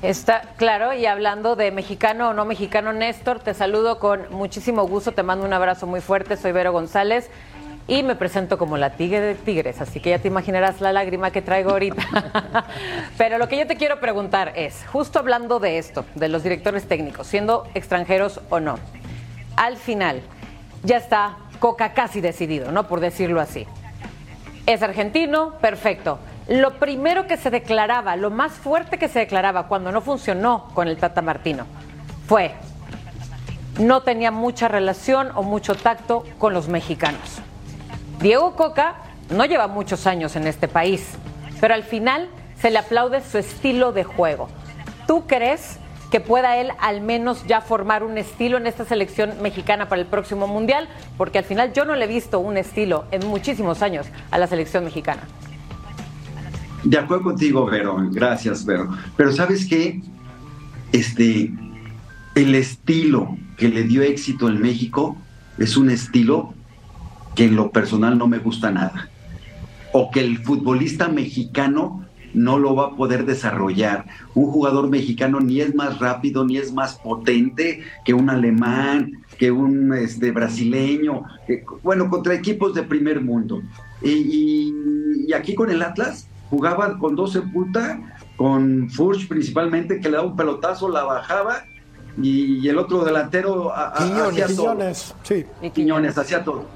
Está 0.00 0.54
claro, 0.56 0.94
y 0.94 1.04
hablando 1.04 1.56
de 1.56 1.70
mexicano 1.70 2.30
o 2.30 2.32
no 2.32 2.46
mexicano, 2.46 2.94
Néstor, 2.94 3.40
te 3.40 3.52
saludo 3.52 3.98
con 3.98 4.22
muchísimo 4.30 4.86
gusto, 4.86 5.12
te 5.12 5.22
mando 5.22 5.44
un 5.44 5.52
abrazo 5.52 5.86
muy 5.86 6.00
fuerte, 6.00 6.38
soy 6.38 6.52
Vero 6.52 6.72
González 6.72 7.28
y 7.86 8.02
me 8.02 8.16
presento 8.16 8.58
como 8.58 8.76
la 8.76 8.90
tigre 8.90 9.20
de 9.20 9.34
tigres, 9.34 9.80
así 9.80 10.00
que 10.00 10.10
ya 10.10 10.18
te 10.18 10.28
imaginarás 10.28 10.80
la 10.80 10.92
lágrima 10.92 11.30
que 11.30 11.42
traigo 11.42 11.70
ahorita. 11.70 12.64
Pero 13.18 13.38
lo 13.38 13.48
que 13.48 13.58
yo 13.58 13.66
te 13.66 13.76
quiero 13.76 14.00
preguntar 14.00 14.52
es, 14.56 14.84
justo 14.90 15.18
hablando 15.18 15.60
de 15.60 15.78
esto, 15.78 16.04
de 16.14 16.28
los 16.28 16.42
directores 16.42 16.86
técnicos, 16.86 17.26
siendo 17.26 17.66
extranjeros 17.74 18.40
o 18.48 18.60
no, 18.60 18.78
al 19.56 19.76
final 19.76 20.22
ya 20.82 20.96
está 20.96 21.36
Coca 21.60 21.94
casi 21.94 22.20
decidido, 22.20 22.72
¿no? 22.72 22.88
Por 22.88 23.00
decirlo 23.00 23.40
así. 23.40 23.66
Es 24.66 24.82
argentino, 24.82 25.54
perfecto 25.60 26.18
lo 26.48 26.78
primero 26.78 27.26
que 27.26 27.36
se 27.36 27.50
declaraba, 27.50 28.16
lo 28.16 28.30
más 28.30 28.52
fuerte 28.52 28.98
que 28.98 29.08
se 29.08 29.20
declaraba 29.20 29.66
cuando 29.66 29.92
no 29.92 30.00
funcionó 30.00 30.68
con 30.74 30.88
el 30.88 30.98
Tata 30.98 31.22
Martino 31.22 31.66
fue 32.26 32.54
no 33.78 34.02
tenía 34.02 34.30
mucha 34.30 34.68
relación 34.68 35.30
o 35.34 35.42
mucho 35.42 35.74
tacto 35.74 36.24
con 36.38 36.54
los 36.54 36.68
mexicanos. 36.68 37.40
Diego 38.20 38.56
Coca 38.56 38.96
no 39.30 39.44
lleva 39.44 39.66
muchos 39.66 40.06
años 40.06 40.36
en 40.36 40.46
este 40.46 40.68
país, 40.68 41.02
pero 41.60 41.74
al 41.74 41.82
final 41.82 42.28
se 42.60 42.70
le 42.70 42.78
aplaude 42.78 43.20
su 43.22 43.38
estilo 43.38 43.92
de 43.92 44.04
juego. 44.04 44.48
¿Tú 45.06 45.26
crees 45.26 45.78
que 46.10 46.20
pueda 46.20 46.56
él 46.56 46.70
al 46.80 47.00
menos 47.00 47.44
ya 47.46 47.60
formar 47.60 48.02
un 48.04 48.16
estilo 48.18 48.56
en 48.56 48.66
esta 48.66 48.84
selección 48.84 49.42
mexicana 49.42 49.88
para 49.88 50.00
el 50.00 50.06
próximo 50.06 50.46
Mundial? 50.46 50.88
Porque 51.18 51.38
al 51.38 51.44
final 51.44 51.72
yo 51.72 51.84
no 51.84 51.94
le 51.96 52.04
he 52.04 52.08
visto 52.08 52.38
un 52.38 52.56
estilo 52.56 53.04
en 53.10 53.26
muchísimos 53.26 53.82
años 53.82 54.06
a 54.30 54.38
la 54.38 54.46
selección 54.46 54.84
mexicana. 54.84 55.22
De 56.84 56.98
acuerdo 56.98 57.24
contigo, 57.24 57.66
Vero. 57.66 57.96
Gracias, 58.10 58.64
Vero. 58.64 58.90
Pero 59.16 59.32
¿sabes 59.32 59.66
qué? 59.66 60.00
Este, 60.92 61.52
el 62.34 62.54
estilo 62.54 63.36
que 63.56 63.68
le 63.68 63.82
dio 63.82 64.02
éxito 64.02 64.48
en 64.48 64.60
México 64.60 65.16
es 65.58 65.76
un 65.76 65.90
estilo 65.90 66.53
que 67.34 67.44
en 67.44 67.56
lo 67.56 67.70
personal 67.70 68.18
no 68.18 68.26
me 68.26 68.38
gusta 68.38 68.70
nada. 68.70 69.08
O 69.92 70.10
que 70.10 70.20
el 70.20 70.38
futbolista 70.38 71.08
mexicano 71.08 72.04
no 72.32 72.58
lo 72.58 72.74
va 72.74 72.86
a 72.86 72.96
poder 72.96 73.26
desarrollar. 73.26 74.06
Un 74.34 74.50
jugador 74.50 74.88
mexicano 74.88 75.40
ni 75.40 75.60
es 75.60 75.74
más 75.74 76.00
rápido, 76.00 76.44
ni 76.44 76.56
es 76.56 76.72
más 76.72 76.94
potente 76.94 77.82
que 78.04 78.12
un 78.12 78.28
alemán, 78.28 79.12
que 79.38 79.52
un 79.52 79.94
este, 79.94 80.32
brasileño, 80.32 81.24
bueno, 81.82 82.10
contra 82.10 82.34
equipos 82.34 82.74
de 82.74 82.82
primer 82.82 83.20
mundo. 83.20 83.62
y 84.02 85.32
aquí 85.32 85.54
con 85.54 85.70
el 85.70 85.82
Atlas, 85.82 86.28
jugaba 86.50 86.98
con 86.98 87.16
12 87.16 87.42
puta, 87.42 88.00
con 88.36 88.90
Furch 88.90 89.28
principalmente, 89.28 90.00
que 90.00 90.08
le 90.08 90.16
daba 90.16 90.28
un 90.28 90.36
pelotazo, 90.36 90.88
la 90.88 91.04
bajaba, 91.04 91.64
y, 92.20 92.68
el 92.68 92.78
otro 92.78 93.04
delantero 93.04 93.72
hacía 93.74 94.94
sí. 95.22 95.44
Y 95.60 95.70
Quiñones 95.70 96.16
hacía 96.16 96.44
todo. 96.44 96.66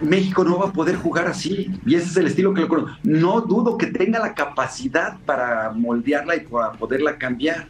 México 0.00 0.44
no 0.44 0.58
va 0.58 0.68
a 0.68 0.72
poder 0.72 0.96
jugar 0.96 1.26
así, 1.26 1.70
y 1.86 1.94
ese 1.94 2.06
es 2.06 2.16
el 2.16 2.26
estilo 2.26 2.52
que 2.52 2.62
le 2.62 2.68
conozco. 2.68 2.96
No 3.02 3.40
dudo 3.40 3.78
que 3.78 3.86
tenga 3.86 4.18
la 4.18 4.34
capacidad 4.34 5.16
para 5.24 5.72
moldearla 5.72 6.36
y 6.36 6.40
para 6.40 6.72
poderla 6.72 7.16
cambiar. 7.16 7.68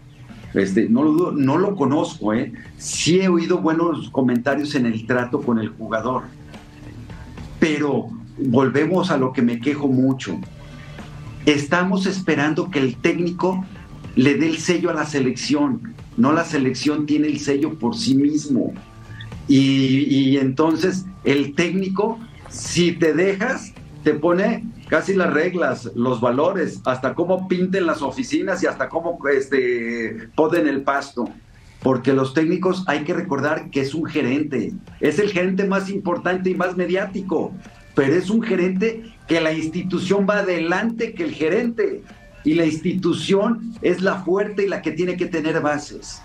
Este, 0.54 0.88
no 0.88 1.02
lo 1.02 1.12
dudo, 1.12 1.32
no 1.32 1.58
lo 1.58 1.74
conozco, 1.74 2.32
¿eh? 2.32 2.52
Sí 2.76 3.20
he 3.20 3.28
oído 3.28 3.58
buenos 3.58 4.08
comentarios 4.10 4.74
en 4.74 4.86
el 4.86 5.06
trato 5.06 5.42
con 5.42 5.58
el 5.58 5.68
jugador, 5.68 6.22
pero 7.58 8.08
volvemos 8.38 9.10
a 9.10 9.16
lo 9.16 9.32
que 9.32 9.42
me 9.42 9.60
quejo 9.60 9.88
mucho. 9.88 10.38
Estamos 11.46 12.06
esperando 12.06 12.70
que 12.70 12.78
el 12.78 12.96
técnico 12.96 13.64
le 14.16 14.34
dé 14.36 14.48
el 14.48 14.58
sello 14.58 14.90
a 14.90 14.94
la 14.94 15.06
selección, 15.06 15.94
no 16.16 16.32
la 16.32 16.44
selección 16.44 17.06
tiene 17.06 17.26
el 17.26 17.40
sello 17.40 17.74
por 17.74 17.96
sí 17.96 18.14
mismo. 18.14 18.72
Y, 19.46 20.38
entonces 20.38 21.04
el 21.24 21.54
técnico, 21.54 22.18
si 22.48 22.92
te 22.92 23.14
dejas, 23.14 23.72
te 24.02 24.14
pone 24.14 24.64
casi 24.88 25.14
las 25.14 25.32
reglas, 25.32 25.90
los 25.94 26.20
valores, 26.20 26.80
hasta 26.84 27.14
cómo 27.14 27.48
pinten 27.48 27.86
las 27.86 28.02
oficinas 28.02 28.62
y 28.62 28.66
hasta 28.66 28.88
cómo 28.88 29.18
este, 29.28 30.28
poden 30.34 30.68
el 30.68 30.82
pasto. 30.82 31.28
Porque 31.82 32.12
los 32.12 32.32
técnicos 32.32 32.84
hay 32.86 33.04
que 33.04 33.12
recordar 33.12 33.70
que 33.70 33.80
es 33.80 33.94
un 33.94 34.06
gerente, 34.06 34.72
es 35.00 35.18
el 35.18 35.30
gerente 35.30 35.64
más 35.66 35.90
importante 35.90 36.50
y 36.50 36.54
más 36.54 36.76
mediático 36.76 37.52
pero 37.94 38.14
es 38.14 38.30
un 38.30 38.42
gerente 38.42 39.04
que 39.28 39.40
la 39.40 39.52
institución 39.52 40.26
va 40.28 40.38
adelante 40.38 41.14
que 41.14 41.24
el 41.24 41.32
gerente 41.32 42.02
y 42.44 42.54
la 42.54 42.66
institución 42.66 43.74
es 43.80 44.02
la 44.02 44.22
fuerte 44.22 44.64
y 44.64 44.68
la 44.68 44.82
que 44.82 44.92
tiene 44.92 45.16
que 45.16 45.26
tener 45.26 45.60
bases. 45.60 46.20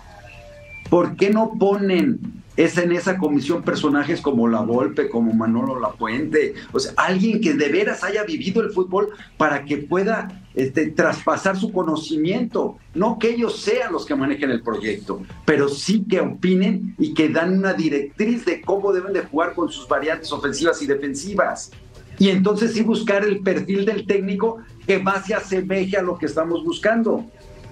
¿Por 0.90 1.16
qué 1.16 1.30
no 1.30 1.52
ponen 1.58 2.42
es 2.56 2.76
en 2.76 2.92
esa 2.92 3.16
comisión 3.16 3.62
personajes 3.62 4.20
como 4.20 4.48
La 4.48 4.60
Volpe, 4.60 5.08
como 5.08 5.32
Manolo 5.32 5.80
Lapuente, 5.80 6.54
o 6.72 6.80
sea, 6.80 6.92
alguien 6.96 7.40
que 7.40 7.54
de 7.54 7.68
veras 7.70 8.04
haya 8.04 8.24
vivido 8.24 8.60
el 8.60 8.70
fútbol 8.70 9.10
para 9.38 9.64
que 9.64 9.78
pueda 9.78 10.42
este, 10.54 10.90
traspasar 10.90 11.56
su 11.56 11.72
conocimiento, 11.72 12.76
no 12.92 13.18
que 13.18 13.30
ellos 13.30 13.60
sean 13.60 13.92
los 13.92 14.04
que 14.04 14.16
manejen 14.16 14.50
el 14.50 14.62
proyecto, 14.62 15.22
pero 15.46 15.68
sí 15.68 16.04
que 16.06 16.20
opinen 16.20 16.94
y 16.98 17.14
que 17.14 17.28
dan 17.28 17.56
una 17.56 17.72
directriz 17.72 18.44
de 18.44 18.60
cómo 18.60 18.92
deben 18.92 19.12
de 19.12 19.22
jugar 19.22 19.54
con 19.54 19.70
sus 19.70 19.88
variantes 19.88 20.30
ofensivas 20.32 20.82
y 20.82 20.86
defensivas. 20.86 21.70
Y 22.18 22.28
entonces 22.28 22.74
sí 22.74 22.82
buscar 22.82 23.24
el 23.24 23.40
perfil 23.40 23.86
del 23.86 24.06
técnico 24.06 24.58
que 24.86 24.98
más 24.98 25.24
se 25.24 25.34
asemeje 25.34 25.96
a 25.96 26.02
lo 26.02 26.18
que 26.18 26.26
estamos 26.26 26.62
buscando 26.62 27.24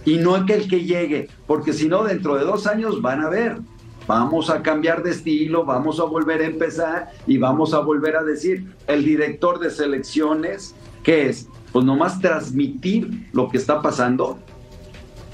y 0.08 0.18
no 0.18 0.34
aquel 0.34 0.68
que 0.68 0.84
llegue, 0.84 1.28
porque 1.46 1.72
si 1.72 1.88
no, 1.88 2.04
dentro 2.04 2.36
de 2.36 2.44
dos 2.44 2.66
años 2.66 3.02
van 3.02 3.22
a 3.22 3.28
ver 3.28 3.58
vamos 4.08 4.48
a 4.48 4.62
cambiar 4.62 5.02
de 5.02 5.10
estilo, 5.10 5.66
vamos 5.66 6.00
a 6.00 6.04
volver 6.04 6.40
a 6.40 6.46
empezar 6.46 7.10
y 7.26 7.36
vamos 7.36 7.74
a 7.74 7.80
volver 7.80 8.16
a 8.16 8.24
decir, 8.24 8.74
el 8.86 9.04
director 9.04 9.60
de 9.60 9.70
selecciones, 9.70 10.74
¿qué 11.04 11.28
es? 11.28 11.46
Pues 11.72 11.84
nomás 11.84 12.18
transmitir 12.18 13.28
lo 13.32 13.50
que 13.50 13.58
está 13.58 13.82
pasando. 13.82 14.38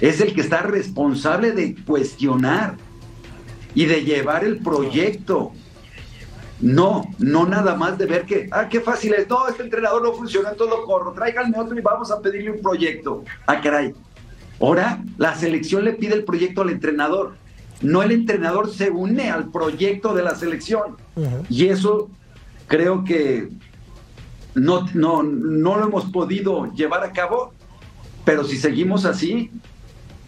Es 0.01 0.21
el 0.21 0.35
que 0.35 0.41
está 0.41 0.63
responsable 0.63 1.53
de 1.53 1.77
cuestionar 1.87 2.77
y 3.77 3.87
de 3.87 4.05
llevar 4.05 4.45
el 4.45 4.59
proyecto. 4.59 5.53
No, 6.61 7.05
no 7.21 7.47
nada 7.47 7.77
más 7.77 7.97
de 7.97 8.07
ver 8.07 8.25
que, 8.25 8.49
ah, 8.51 8.69
qué 8.69 8.81
fácil 8.81 9.15
es, 9.15 9.29
no, 9.29 9.47
este 9.47 9.63
entrenador 9.63 10.03
no 10.03 10.13
funciona, 10.15 10.53
lo 10.59 10.85
corro, 10.85 11.13
tráiganme 11.13 11.59
otro 11.59 11.79
y 11.79 11.81
vamos 11.81 12.11
a 12.11 12.21
pedirle 12.21 12.51
un 12.51 12.61
proyecto. 12.61 13.23
Ah, 13.47 13.61
caray. 13.61 13.95
Ahora 14.61 15.03
la 15.19 15.35
selección 15.35 15.85
le 15.85 15.95
pide 15.95 16.15
el 16.15 16.25
proyecto 16.25 16.63
al 16.63 16.71
entrenador 16.71 17.35
no 17.85 18.03
el 18.03 18.13
entrenador 18.13 18.71
se 18.71 18.91
une 18.91 19.31
al 19.31 19.51
proyecto 19.51 20.15
de 20.15 20.23
la 20.23 20.35
selección. 20.35 20.97
Y 21.49 21.67
eso 21.67 22.11
creo 22.67 23.05
que 23.05 23.51
no, 24.55 24.87
no, 24.95 25.23
no 25.23 25.77
lo 25.77 25.87
hemos 25.87 26.07
podido 26.07 26.73
llevar 26.73 27.05
a 27.05 27.13
cabo, 27.13 27.53
pero 28.25 28.45
si 28.45 28.57
seguimos 28.57 29.05
así, 29.05 29.51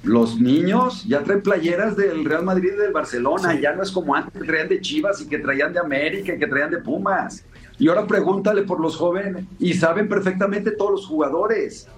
los 0.03 0.39
niños 0.39 1.05
ya 1.05 1.23
traen 1.23 1.43
playeras 1.43 1.97
del 1.97 2.25
Real 2.25 2.45
Madrid 2.45 2.71
y 2.75 2.77
del 2.77 2.93
Barcelona, 2.93 3.59
ya 3.59 3.73
no 3.73 3.83
es 3.83 3.91
como 3.91 4.15
antes 4.15 4.41
que 4.41 4.47
traían 4.47 4.69
de 4.69 4.81
Chivas 4.81 5.21
y 5.21 5.27
que 5.27 5.39
traían 5.39 5.73
de 5.73 5.81
América 5.81 6.35
y 6.35 6.39
que 6.39 6.47
traían 6.47 6.71
de 6.71 6.79
Pumas. 6.79 7.45
Y 7.79 7.89
ahora 7.89 8.07
pregúntale 8.07 8.63
por 8.63 8.81
los 8.81 8.97
jóvenes 8.97 9.45
y 9.59 9.75
saben 9.75 10.09
perfectamente 10.09 10.71
todos 10.73 10.93
los 10.93 11.07
jugadores. 11.07 11.89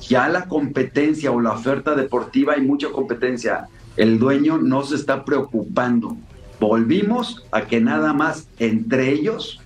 Ya 0.00 0.28
la 0.28 0.46
competencia 0.46 1.30
o 1.30 1.40
la 1.40 1.52
oferta 1.52 1.94
deportiva 1.94 2.54
hay 2.54 2.62
mucha 2.62 2.90
competencia. 2.90 3.68
El 3.96 4.18
dueño 4.18 4.58
no 4.58 4.82
se 4.82 4.96
está 4.96 5.24
preocupando. 5.24 6.16
Volvimos 6.60 7.44
a 7.50 7.62
que 7.62 7.80
nada 7.80 8.12
más 8.12 8.46
entre 8.58 9.10
ellos 9.10 9.60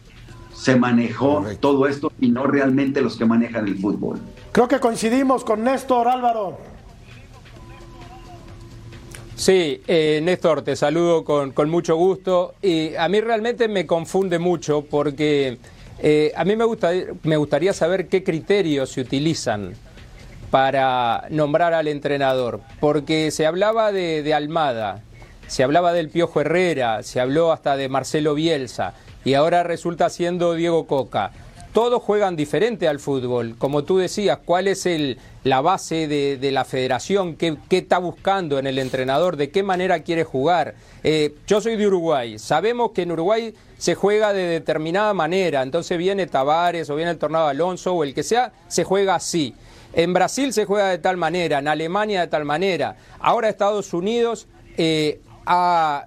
se 0.54 0.76
manejó 0.76 1.44
todo 1.60 1.86
esto 1.86 2.10
y 2.20 2.30
no 2.30 2.46
realmente 2.46 3.02
los 3.02 3.16
que 3.16 3.26
manejan 3.26 3.68
el 3.68 3.78
fútbol. 3.78 4.18
Creo 4.52 4.66
que 4.66 4.80
coincidimos 4.80 5.44
con 5.44 5.62
Néstor 5.62 6.08
Álvaro. 6.08 6.58
Sí, 9.34 9.82
eh, 9.86 10.20
Néstor, 10.22 10.62
te 10.62 10.76
saludo 10.76 11.22
con, 11.22 11.52
con, 11.52 11.68
mucho 11.68 11.94
gusto. 11.96 12.54
Y 12.62 12.94
a 12.94 13.06
mí 13.08 13.20
realmente 13.20 13.68
me 13.68 13.86
confunde 13.86 14.38
mucho 14.38 14.82
porque 14.82 15.58
eh, 15.98 16.32
a 16.36 16.44
mí 16.44 16.56
me, 16.56 16.64
gusta, 16.64 16.90
me 17.22 17.36
gustaría 17.36 17.72
saber 17.72 18.08
qué 18.08 18.22
criterios 18.24 18.90
se 18.90 19.00
utilizan 19.00 19.74
para 20.56 21.26
nombrar 21.28 21.74
al 21.74 21.86
entrenador. 21.86 22.62
Porque 22.80 23.30
se 23.30 23.44
hablaba 23.44 23.92
de, 23.92 24.32
Almada, 24.32 25.02
se 25.48 25.62
hablaba 25.62 25.92
del 25.92 26.08
Piojo 26.08 26.40
Herrera, 26.40 27.02
se 27.02 27.20
habló 27.20 27.52
hasta 27.52 27.76
de 27.76 27.90
Marcelo 27.90 28.32
Bielsa 28.32 28.94
y 29.22 29.34
ahora 29.34 29.64
resulta 29.64 30.08
siendo 30.08 30.54
Diego 30.54 30.86
Coca 30.86 31.30
todos 31.74 32.02
juegan 32.02 32.36
diferente 32.36 32.88
al 32.88 33.00
fútbol. 33.00 33.56
Como 33.58 33.84
tú 33.84 33.98
decías, 33.98 34.38
¿cuál 34.42 34.66
es 34.66 34.86
el, 34.86 35.18
la 35.44 35.60
base 35.60 36.08
de, 36.08 36.50
la 36.50 36.64
federación? 36.64 37.36
¿Qué, 37.36 37.58
está 37.68 37.98
buscando 37.98 38.58
en 38.58 38.66
el 38.66 38.78
entrenador? 38.78 39.36
¿De 39.36 39.50
qué 39.50 39.62
manera 39.62 40.02
quiere 40.02 40.24
jugar? 40.24 40.74
Eh, 41.04 41.34
yo 41.46 41.60
soy 41.60 41.76
de 41.76 41.86
Uruguay. 41.86 42.38
Sabemos 42.38 42.92
que 42.92 43.02
en 43.02 43.12
Uruguay 43.12 43.52
se 43.76 43.94
juega 43.94 44.32
de 44.32 44.44
determinada 44.44 45.12
manera. 45.12 45.60
Entonces 45.60 45.98
viene 45.98 46.26
Tavares 46.26 46.88
o 46.88 46.96
viene 46.96 47.10
el 47.10 47.18
Tornado 47.18 47.46
Alonso 47.48 47.92
o 47.92 48.04
el 48.04 48.14
que 48.14 48.22
sea, 48.22 48.52
se 48.68 48.82
juega 48.84 49.16
así. 49.16 49.54
En 49.96 50.12
Brasil 50.12 50.52
se 50.52 50.66
juega 50.66 50.90
de 50.90 50.98
tal 50.98 51.16
manera, 51.16 51.58
en 51.58 51.68
Alemania 51.68 52.20
de 52.20 52.26
tal 52.26 52.44
manera. 52.44 52.98
Ahora 53.18 53.48
Estados 53.48 53.94
Unidos 53.94 54.46
eh, 54.76 55.22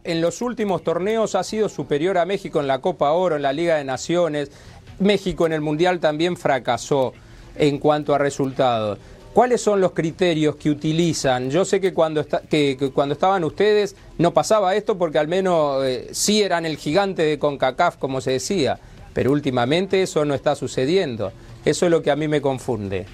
en 0.04 0.22
los 0.22 0.44
últimos 0.44 0.84
torneos 0.84 1.34
ha 1.34 1.44
sido 1.44 1.68
superior 1.70 2.20
a 2.20 2.26
México 2.26 2.60
en 2.60 2.68
la 2.68 2.82
Copa 2.82 3.12
Oro, 3.14 3.38
en 3.38 3.42
la 3.42 3.52
Liga 3.52 3.78
de 3.78 3.84
Naciones. 3.84 4.52
México 5.00 5.48
en 5.48 5.54
el 5.54 5.62
Mundial 5.62 6.00
también 6.00 6.38
fracasó 6.38 7.14
en 7.56 7.80
cuanto 7.80 8.14
a 8.14 8.20
resultados. 8.20 9.00
¿Cuáles 9.34 9.60
son 9.60 9.82
los 9.82 9.94
criterios 9.94 10.58
que 10.58 10.70
utilizan? 10.70 11.50
Yo 11.50 11.66
sé 11.66 11.82
que 11.82 11.92
cuando, 11.92 12.24
que, 12.48 12.92
cuando 12.94 13.14
estaban 13.14 13.44
ustedes 13.44 13.96
no 14.20 14.36
pasaba 14.36 14.76
esto 14.76 15.00
porque 15.00 15.18
al 15.18 15.28
menos 15.28 15.84
eh, 15.84 16.10
sí 16.12 16.44
eran 16.44 16.68
el 16.68 16.78
gigante 16.78 17.24
de 17.24 17.40
CONCACAF, 17.40 17.98
como 17.98 18.22
se 18.22 18.32
decía, 18.32 18.80
pero 19.14 19.32
últimamente 19.32 20.04
eso 20.04 20.26
no 20.26 20.36
está 20.36 20.54
sucediendo. 20.54 21.32
Eso 21.66 21.86
es 21.86 21.92
lo 21.92 22.04
que 22.04 22.12
a 22.12 22.16
mí 22.16 22.28
me 22.28 22.40
confunde. 22.40 23.08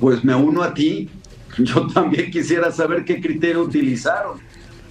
Pues 0.00 0.24
me 0.24 0.34
uno 0.34 0.62
a 0.62 0.74
ti. 0.74 1.08
Yo 1.58 1.86
también 1.86 2.30
quisiera 2.30 2.70
saber 2.70 3.04
qué 3.04 3.20
criterio 3.20 3.62
utilizaron, 3.62 4.38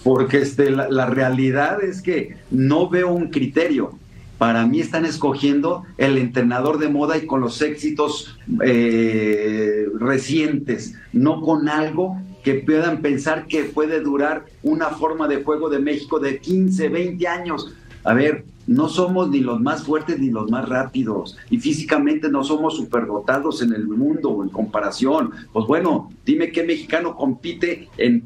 porque 0.03 0.39
este, 0.39 0.71
la 0.71 1.05
realidad 1.05 1.83
es 1.83 2.01
que 2.01 2.37
no 2.49 2.89
veo 2.89 3.11
un 3.11 3.29
criterio 3.29 3.97
para 4.37 4.65
mí 4.65 4.81
están 4.81 5.05
escogiendo 5.05 5.83
el 5.97 6.17
entrenador 6.17 6.77
de 6.77 6.89
moda 6.89 7.17
y 7.17 7.25
con 7.25 7.39
los 7.39 7.61
éxitos 7.61 8.37
eh, 8.63 9.85
recientes, 9.97 10.95
no 11.13 11.41
con 11.41 11.69
algo 11.69 12.17
que 12.43 12.55
puedan 12.55 13.01
pensar 13.01 13.47
que 13.47 13.63
puede 13.63 14.01
durar 14.01 14.45
una 14.61 14.89
forma 14.89 15.27
de 15.27 15.43
juego 15.43 15.69
de 15.69 15.79
México 15.79 16.19
de 16.19 16.39
15, 16.39 16.89
20 16.89 17.27
años. 17.27 17.73
A 18.05 18.13
ver, 18.13 18.45
no 18.67 18.87
somos 18.87 19.29
ni 19.29 19.41
los 19.41 19.59
más 19.59 19.83
fuertes 19.83 20.19
ni 20.19 20.29
los 20.29 20.49
más 20.49 20.69
rápidos 20.69 21.37
y 21.49 21.59
físicamente 21.59 22.29
no 22.29 22.43
somos 22.43 22.77
superdotados 22.77 23.61
en 23.61 23.73
el 23.73 23.87
mundo 23.87 24.41
en 24.43 24.49
comparación. 24.49 25.31
Pues 25.51 25.67
bueno, 25.67 26.11
dime 26.25 26.51
qué 26.51 26.63
mexicano 26.63 27.15
compite 27.15 27.89
en, 27.97 28.23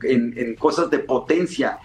cosas 0.60 0.90
de 0.92 1.00
potencia, 1.00 1.80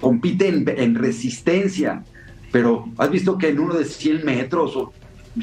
compite 0.00 0.48
en 0.48 0.94
resistencia 0.94 2.04
pero 2.52 2.88
has 2.98 3.10
visto 3.10 3.38
que 3.38 3.48
en 3.48 3.60
uno 3.60 3.74
de 3.74 3.84
100 3.84 4.24
metros, 4.24 4.76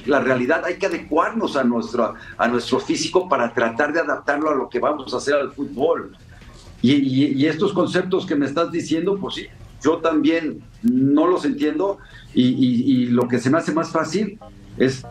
la 0.06 0.20
realidad 0.20 0.66
hay 0.66 0.78
que 0.78 0.88
adecuarnos 0.88 1.56
a 1.56 1.64
nuestro, 1.64 2.16
a 2.38 2.48
nuestro 2.48 2.80
físico 2.80 3.30
para 3.30 3.54
tratar 3.54 3.94
de 3.94 4.02
adaptarlo 4.02 4.50
a 4.50 4.56
lo 4.56 4.70
que 4.70 4.80
vamos 4.80 5.14
a 5.14 5.18
hacer 5.18 5.36
al 5.36 5.52
fútbol. 5.52 6.16
Y, 6.82 7.46
estos 7.46 7.74
conceptos 7.74 8.26
que 8.26 8.36
me 8.36 8.46
estás 8.46 8.72
diciendo, 8.72 9.18
pues 9.20 9.36
sí, 9.36 9.48
yo 9.82 9.98
también 9.98 10.62
no 10.84 11.28
los 11.28 11.46
entiendo 11.46 12.00
y, 12.34 13.08
lo 13.08 13.28
que 13.28 13.40
se 13.40 13.50
me 13.50 13.58
hace 13.58 13.72
más 13.72 13.90
fácil 13.90 14.40
es 14.78 15.06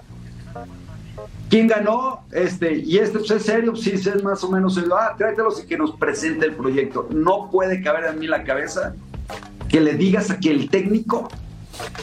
¿Quién 1.48 1.68
ganó? 1.68 2.24
Este, 2.33 2.74
y 2.74 2.98
este 2.98 3.18
pues, 3.18 3.31
es 3.31 3.44
serio, 3.44 3.76
sí, 3.76 3.90
es 3.90 4.22
más 4.24 4.42
o 4.42 4.50
menos 4.50 4.76
el, 4.79 4.90
ah, 4.92 5.14
tráetelos 5.16 5.62
y 5.62 5.66
que 5.66 5.79
nos 5.79 5.92
presente 5.92 6.44
el 6.44 6.55
proyecto. 6.55 7.09
No 7.12 7.50
puede 7.52 7.83
caber 7.83 8.07
en 8.07 8.18
mí 8.18 8.26
la 8.26 8.42
cabeza 8.42 8.96
que 9.68 9.81
le 9.81 9.94
digas 9.94 10.31
a 10.31 10.40
que 10.40 10.50
el 10.50 10.68
técnico 10.68 11.29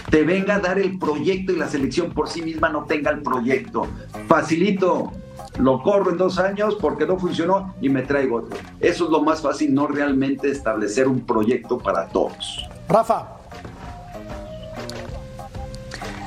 te 0.10 0.24
venga 0.24 0.56
a 0.56 0.60
dar 0.60 0.80
el 0.80 0.98
proyecto 0.98 1.52
y 1.52 1.58
la 1.58 1.68
selección 1.68 2.14
por 2.14 2.30
sí 2.30 2.42
misma 2.42 2.70
no 2.70 2.86
tenga 2.86 3.12
el 3.12 3.22
proyecto. 3.22 3.88
Facilito, 4.28 5.12
lo 5.60 5.82
corro 5.82 6.12
en 6.12 6.18
dos 6.18 6.40
años 6.40 6.76
porque 6.80 7.06
no 7.06 7.18
funcionó 7.18 7.74
y 7.82 7.90
me 7.90 8.02
traigo 8.04 8.38
otro. 8.38 8.58
Eso 8.80 9.06
es 9.06 9.10
lo 9.10 9.22
más 9.22 9.42
fácil, 9.42 9.74
no 9.74 9.88
realmente 9.88 10.50
establecer 10.50 11.08
un 11.08 11.22
proyecto 11.22 11.78
para 11.78 12.08
todos. 12.08 12.68
Rafa. 12.88 13.38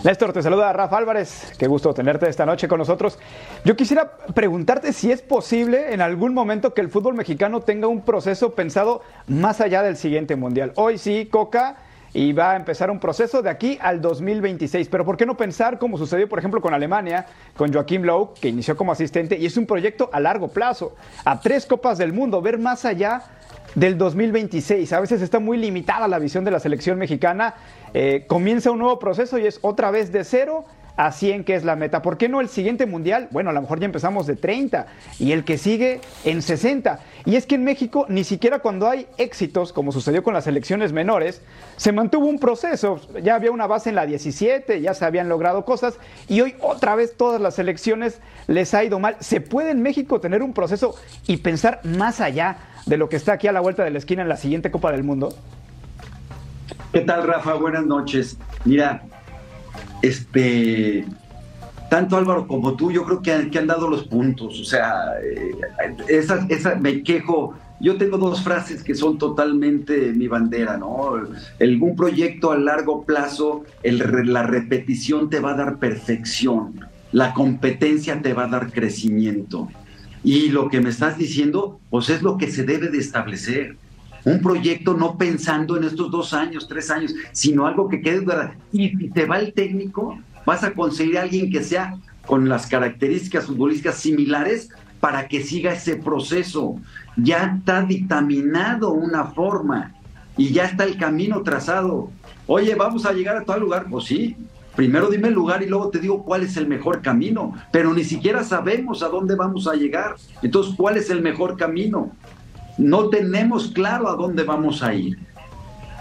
Néstor, 0.04 0.32
te 0.32 0.40
saluda 0.40 0.72
Rafa 0.72 0.98
Álvarez. 0.98 1.52
Qué 1.58 1.66
gusto 1.66 1.92
tenerte 1.92 2.28
esta 2.28 2.46
noche 2.46 2.68
con 2.68 2.78
nosotros. 2.78 3.18
Yo 3.64 3.74
quisiera 3.74 4.12
preguntarte 4.34 4.92
si 4.92 5.10
es 5.10 5.20
posible 5.20 5.92
en 5.92 6.00
algún 6.00 6.32
momento 6.32 6.74
que 6.74 6.80
el 6.80 6.90
fútbol 6.90 7.14
mexicano 7.14 7.60
tenga 7.60 7.88
un 7.88 8.02
proceso 8.02 8.54
pensado 8.54 9.02
más 9.26 9.60
allá 9.60 9.82
del 9.82 9.96
siguiente 9.96 10.36
mundial. 10.36 10.72
Hoy 10.76 10.98
sí, 10.98 11.26
Coca 11.26 11.78
y 12.16 12.32
va 12.32 12.52
a 12.52 12.56
empezar 12.56 12.90
un 12.90 12.98
proceso 12.98 13.42
de 13.42 13.50
aquí 13.50 13.78
al 13.78 14.00
2026. 14.00 14.88
Pero 14.88 15.04
¿por 15.04 15.18
qué 15.18 15.26
no 15.26 15.36
pensar 15.36 15.78
como 15.78 15.98
sucedió, 15.98 16.26
por 16.26 16.38
ejemplo, 16.38 16.62
con 16.62 16.72
Alemania, 16.72 17.26
con 17.54 17.70
Joachim 17.70 18.04
Lowe, 18.04 18.32
que 18.40 18.48
inició 18.48 18.74
como 18.74 18.90
asistente 18.90 19.36
y 19.36 19.44
es 19.44 19.58
un 19.58 19.66
proyecto 19.66 20.08
a 20.10 20.18
largo 20.18 20.48
plazo, 20.48 20.96
a 21.26 21.38
tres 21.38 21.66
copas 21.66 21.98
del 21.98 22.14
mundo, 22.14 22.40
ver 22.40 22.58
más 22.58 22.86
allá 22.86 23.22
del 23.74 23.98
2026. 23.98 24.90
A 24.94 25.00
veces 25.00 25.20
está 25.20 25.40
muy 25.40 25.58
limitada 25.58 26.08
la 26.08 26.18
visión 26.18 26.42
de 26.42 26.52
la 26.52 26.58
selección 26.58 26.98
mexicana. 26.98 27.52
Eh, 27.92 28.24
comienza 28.26 28.70
un 28.70 28.78
nuevo 28.78 28.98
proceso 28.98 29.36
y 29.36 29.46
es 29.46 29.58
otra 29.60 29.90
vez 29.90 30.10
de 30.10 30.24
cero 30.24 30.64
a 30.96 31.12
100, 31.12 31.44
que 31.44 31.54
es 31.54 31.64
la 31.64 31.76
meta. 31.76 32.02
¿Por 32.02 32.16
qué 32.16 32.28
no 32.28 32.40
el 32.40 32.48
siguiente 32.48 32.86
mundial? 32.86 33.28
Bueno, 33.30 33.50
a 33.50 33.52
lo 33.52 33.60
mejor 33.60 33.80
ya 33.80 33.86
empezamos 33.86 34.26
de 34.26 34.36
30 34.36 34.86
y 35.18 35.32
el 35.32 35.44
que 35.44 35.58
sigue 35.58 36.00
en 36.24 36.42
60. 36.42 37.00
Y 37.24 37.36
es 37.36 37.46
que 37.46 37.56
en 37.56 37.64
México, 37.64 38.06
ni 38.08 38.24
siquiera 38.24 38.60
cuando 38.60 38.88
hay 38.88 39.06
éxitos, 39.18 39.72
como 39.72 39.92
sucedió 39.92 40.22
con 40.22 40.32
las 40.32 40.46
elecciones 40.46 40.92
menores, 40.92 41.42
se 41.76 41.92
mantuvo 41.92 42.26
un 42.26 42.38
proceso. 42.38 43.00
Ya 43.22 43.34
había 43.34 43.50
una 43.50 43.66
base 43.66 43.90
en 43.90 43.96
la 43.96 44.06
17, 44.06 44.80
ya 44.80 44.94
se 44.94 45.04
habían 45.04 45.28
logrado 45.28 45.64
cosas 45.64 45.98
y 46.28 46.40
hoy 46.40 46.54
otra 46.60 46.94
vez 46.94 47.16
todas 47.16 47.40
las 47.40 47.58
elecciones 47.58 48.20
les 48.46 48.72
ha 48.74 48.84
ido 48.84 48.98
mal. 48.98 49.16
¿Se 49.20 49.40
puede 49.40 49.70
en 49.70 49.82
México 49.82 50.20
tener 50.20 50.42
un 50.42 50.54
proceso 50.54 50.94
y 51.26 51.38
pensar 51.38 51.80
más 51.84 52.20
allá 52.20 52.58
de 52.86 52.96
lo 52.96 53.08
que 53.08 53.16
está 53.16 53.34
aquí 53.34 53.48
a 53.48 53.52
la 53.52 53.60
vuelta 53.60 53.84
de 53.84 53.90
la 53.90 53.98
esquina 53.98 54.22
en 54.22 54.28
la 54.28 54.36
siguiente 54.36 54.70
Copa 54.70 54.92
del 54.92 55.04
Mundo? 55.04 55.34
¿Qué 56.92 57.00
tal, 57.00 57.26
Rafa? 57.26 57.54
Buenas 57.54 57.84
noches. 57.84 58.38
Mira, 58.64 59.02
este, 60.02 61.04
tanto 61.88 62.16
Álvaro 62.16 62.46
como 62.46 62.76
tú, 62.76 62.90
yo 62.90 63.04
creo 63.04 63.22
que 63.22 63.32
han, 63.32 63.66
dado 63.66 63.88
los 63.88 64.04
puntos. 64.04 64.60
O 64.60 64.64
sea, 64.64 65.12
eh, 65.22 65.52
esa, 66.08 66.46
esa, 66.48 66.74
me 66.74 67.02
quejo. 67.02 67.54
Yo 67.78 67.98
tengo 67.98 68.16
dos 68.16 68.42
frases 68.42 68.82
que 68.82 68.94
son 68.94 69.18
totalmente 69.18 70.12
mi 70.14 70.28
bandera, 70.28 70.78
¿no? 70.78 71.12
Algún 71.60 71.94
proyecto 71.94 72.50
a 72.50 72.58
largo 72.58 73.04
plazo, 73.04 73.64
el, 73.82 74.32
la 74.32 74.44
repetición 74.44 75.28
te 75.28 75.40
va 75.40 75.52
a 75.52 75.56
dar 75.56 75.78
perfección, 75.78 76.80
la 77.12 77.34
competencia 77.34 78.22
te 78.22 78.32
va 78.32 78.44
a 78.44 78.48
dar 78.48 78.72
crecimiento. 78.72 79.68
Y 80.24 80.48
lo 80.48 80.70
que 80.70 80.80
me 80.80 80.88
estás 80.88 81.18
diciendo, 81.18 81.78
pues 81.90 82.08
es 82.08 82.22
lo 82.22 82.38
que 82.38 82.50
se 82.50 82.64
debe 82.64 82.88
de 82.88 82.98
establecer 82.98 83.76
un 84.26 84.40
proyecto 84.40 84.94
no 84.94 85.16
pensando 85.16 85.76
en 85.76 85.84
estos 85.84 86.10
dos 86.10 86.34
años, 86.34 86.66
tres 86.66 86.90
años, 86.90 87.14
sino 87.30 87.64
algo 87.64 87.88
que 87.88 88.02
quede 88.02 88.24
Y 88.72 88.88
si 88.88 89.08
te 89.10 89.24
va 89.24 89.38
el 89.38 89.52
técnico, 89.52 90.18
vas 90.44 90.64
a 90.64 90.72
conseguir 90.72 91.16
a 91.16 91.22
alguien 91.22 91.48
que 91.48 91.62
sea 91.62 91.96
con 92.26 92.48
las 92.48 92.66
características 92.66 93.46
futbolísticas 93.46 93.94
similares 93.94 94.70
para 94.98 95.28
que 95.28 95.44
siga 95.44 95.72
ese 95.72 95.94
proceso. 95.94 96.74
Ya 97.16 97.56
está 97.56 97.82
dictaminado 97.82 98.90
una 98.90 99.26
forma 99.26 99.94
y 100.36 100.52
ya 100.52 100.64
está 100.64 100.82
el 100.82 100.98
camino 100.98 101.42
trazado. 101.42 102.10
Oye, 102.48 102.74
vamos 102.74 103.06
a 103.06 103.12
llegar 103.12 103.36
a 103.36 103.44
tal 103.44 103.60
lugar. 103.60 103.86
Pues 103.88 104.06
sí, 104.06 104.34
primero 104.74 105.08
dime 105.08 105.28
el 105.28 105.34
lugar 105.34 105.62
y 105.62 105.66
luego 105.66 105.90
te 105.90 106.00
digo 106.00 106.24
cuál 106.24 106.42
es 106.42 106.56
el 106.56 106.66
mejor 106.66 107.00
camino, 107.00 107.54
pero 107.70 107.94
ni 107.94 108.02
siquiera 108.02 108.42
sabemos 108.42 109.04
a 109.04 109.08
dónde 109.08 109.36
vamos 109.36 109.68
a 109.68 109.74
llegar. 109.74 110.16
Entonces, 110.42 110.74
¿cuál 110.76 110.96
es 110.96 111.10
el 111.10 111.22
mejor 111.22 111.56
camino? 111.56 112.10
No 112.78 113.08
tenemos 113.08 113.68
claro 113.68 114.08
a 114.08 114.16
dónde 114.16 114.42
vamos 114.44 114.82
a 114.82 114.94
ir. 114.94 115.18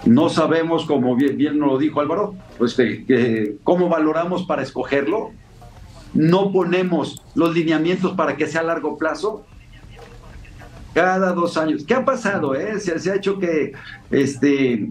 No 0.04 0.28
sabemos, 0.28 0.84
como 0.84 1.16
bien, 1.16 1.36
bien 1.36 1.58
nos 1.58 1.72
lo 1.72 1.78
dijo 1.78 2.00
Álvaro, 2.00 2.34
pues 2.58 2.74
que- 2.74 3.56
cómo 3.64 3.88
valoramos 3.88 4.44
para 4.44 4.62
escogerlo. 4.62 5.32
No 6.14 6.52
ponemos 6.52 7.22
los 7.34 7.54
lineamientos 7.54 8.12
para 8.14 8.36
que 8.36 8.46
sea 8.46 8.60
a 8.60 8.64
largo 8.64 8.96
plazo. 8.96 9.44
Cada 10.94 11.32
dos 11.32 11.56
años. 11.56 11.84
¿Qué 11.84 11.94
ha 11.94 12.04
pasado? 12.04 12.54
Eh? 12.54 12.78
Se, 12.80 12.98
se 12.98 13.10
ha 13.10 13.16
hecho 13.16 13.38
que 13.38 13.72
este, 14.10 14.88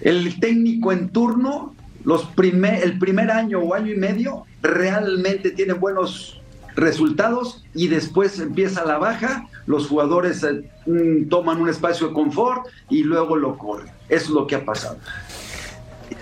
el 0.00 0.40
técnico 0.40 0.92
en 0.92 1.10
turno, 1.10 1.74
los 2.04 2.24
primer, 2.26 2.82
el 2.82 2.98
primer 2.98 3.30
año 3.30 3.58
o 3.60 3.74
año 3.74 3.92
y 3.92 3.96
medio, 3.96 4.44
realmente 4.62 5.50
tiene 5.50 5.74
buenos 5.74 6.40
resultados 6.78 7.64
y 7.74 7.88
después 7.88 8.38
empieza 8.38 8.84
la 8.84 8.98
baja, 8.98 9.48
los 9.66 9.88
jugadores 9.88 10.42
eh, 10.44 10.70
mm, 10.86 11.28
toman 11.28 11.60
un 11.60 11.68
espacio 11.68 12.08
de 12.08 12.14
confort 12.14 12.66
y 12.88 13.02
luego 13.02 13.36
lo 13.36 13.58
corren. 13.58 13.90
Es 14.08 14.30
lo 14.30 14.46
que 14.46 14.54
ha 14.54 14.64
pasado. 14.64 14.98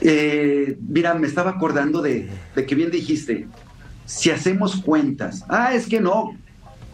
Eh, 0.01 0.79
mira, 0.89 1.15
me 1.15 1.27
estaba 1.27 1.53
acordando 1.53 2.03
de, 2.03 2.29
de 2.55 2.67
que 2.67 2.75
bien 2.75 2.91
dijiste, 2.91 3.47
si 4.07 4.31
hacemos 4.31 4.77
cuentas, 4.77 5.45
ah, 5.49 5.75
es 5.75 5.87
que 5.87 6.01
no, 6.01 6.33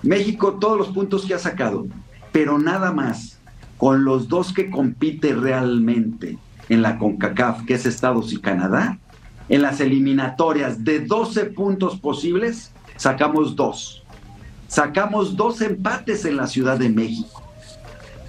México 0.03 0.55
todos 0.55 0.79
los 0.79 0.89
puntos 0.89 1.25
que 1.25 1.35
ha 1.35 1.39
sacado, 1.39 1.87
pero 2.33 2.59
nada 2.59 2.93
más, 2.93 3.39
con 3.79 4.05
los 4.05 4.29
dos 4.29 4.53
que 4.53 4.71
compite 4.71 5.35
realmente 5.35 6.39
en 6.69 6.83
la 6.83 6.99
CONCACAF, 6.99 7.65
que 7.65 7.75
es 7.75 7.87
Estados 7.87 8.33
y 8.33 8.39
Canadá, 8.39 8.99
en 9.49 9.63
las 9.63 9.81
eliminatorias 9.81 10.85
de 10.85 11.01
12 11.01 11.47
puntos 11.47 11.99
posibles, 11.99 12.72
sacamos 13.03 13.57
dos. 13.57 14.05
Sacamos 14.69 15.37
dos 15.37 15.61
empates 15.61 16.25
en 16.25 16.37
la 16.37 16.47
Ciudad 16.47 16.79
de 16.79 16.89
México. 16.89 17.43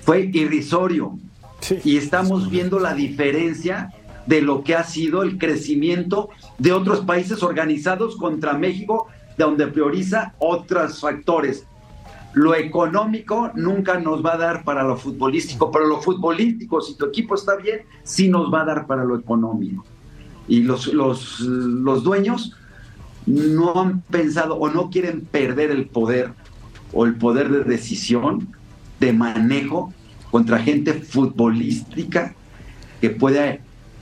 Fue 0.01 0.31
irrisorio. 0.33 1.19
Y 1.83 1.95
estamos 1.95 2.49
viendo 2.49 2.79
la 2.79 2.95
diferencia 2.95 3.93
de 4.25 4.41
lo 4.41 4.63
que 4.63 4.75
ha 4.75 4.83
sido 4.83 5.21
el 5.21 5.37
crecimiento 5.37 6.29
de 6.57 6.73
otros 6.73 7.01
países 7.01 7.43
organizados 7.43 8.15
contra 8.15 8.53
México, 8.53 9.07
donde 9.37 9.67
prioriza 9.67 10.33
otros 10.39 10.99
factores. 10.99 11.67
Lo 12.33 12.55
económico 12.55 13.51
nunca 13.53 13.99
nos 13.99 14.25
va 14.25 14.33
a 14.33 14.37
dar 14.37 14.63
para 14.63 14.83
lo 14.83 14.97
futbolístico, 14.97 15.69
pero 15.69 15.85
lo 15.85 16.01
futbolístico, 16.01 16.81
si 16.81 16.97
tu 16.97 17.05
equipo 17.05 17.35
está 17.35 17.57
bien, 17.57 17.81
sí 18.03 18.27
nos 18.27 18.51
va 18.51 18.61
a 18.61 18.65
dar 18.65 18.87
para 18.87 19.03
lo 19.03 19.19
económico. 19.19 19.85
Y 20.47 20.61
los, 20.63 20.87
los, 20.87 21.41
los 21.41 22.03
dueños 22.03 22.57
no 23.25 23.79
han 23.81 24.01
pensado 24.01 24.55
o 24.55 24.69
no 24.69 24.89
quieren 24.89 25.21
perder 25.21 25.71
el 25.71 25.87
poder 25.87 26.31
o 26.91 27.05
el 27.05 27.15
poder 27.15 27.49
de 27.49 27.63
decisión, 27.63 28.49
de 28.99 29.13
manejo 29.13 29.93
contra 30.31 30.59
gente 30.59 30.93
futbolística 30.93 32.33
que 33.01 33.09
pueda 33.09 33.57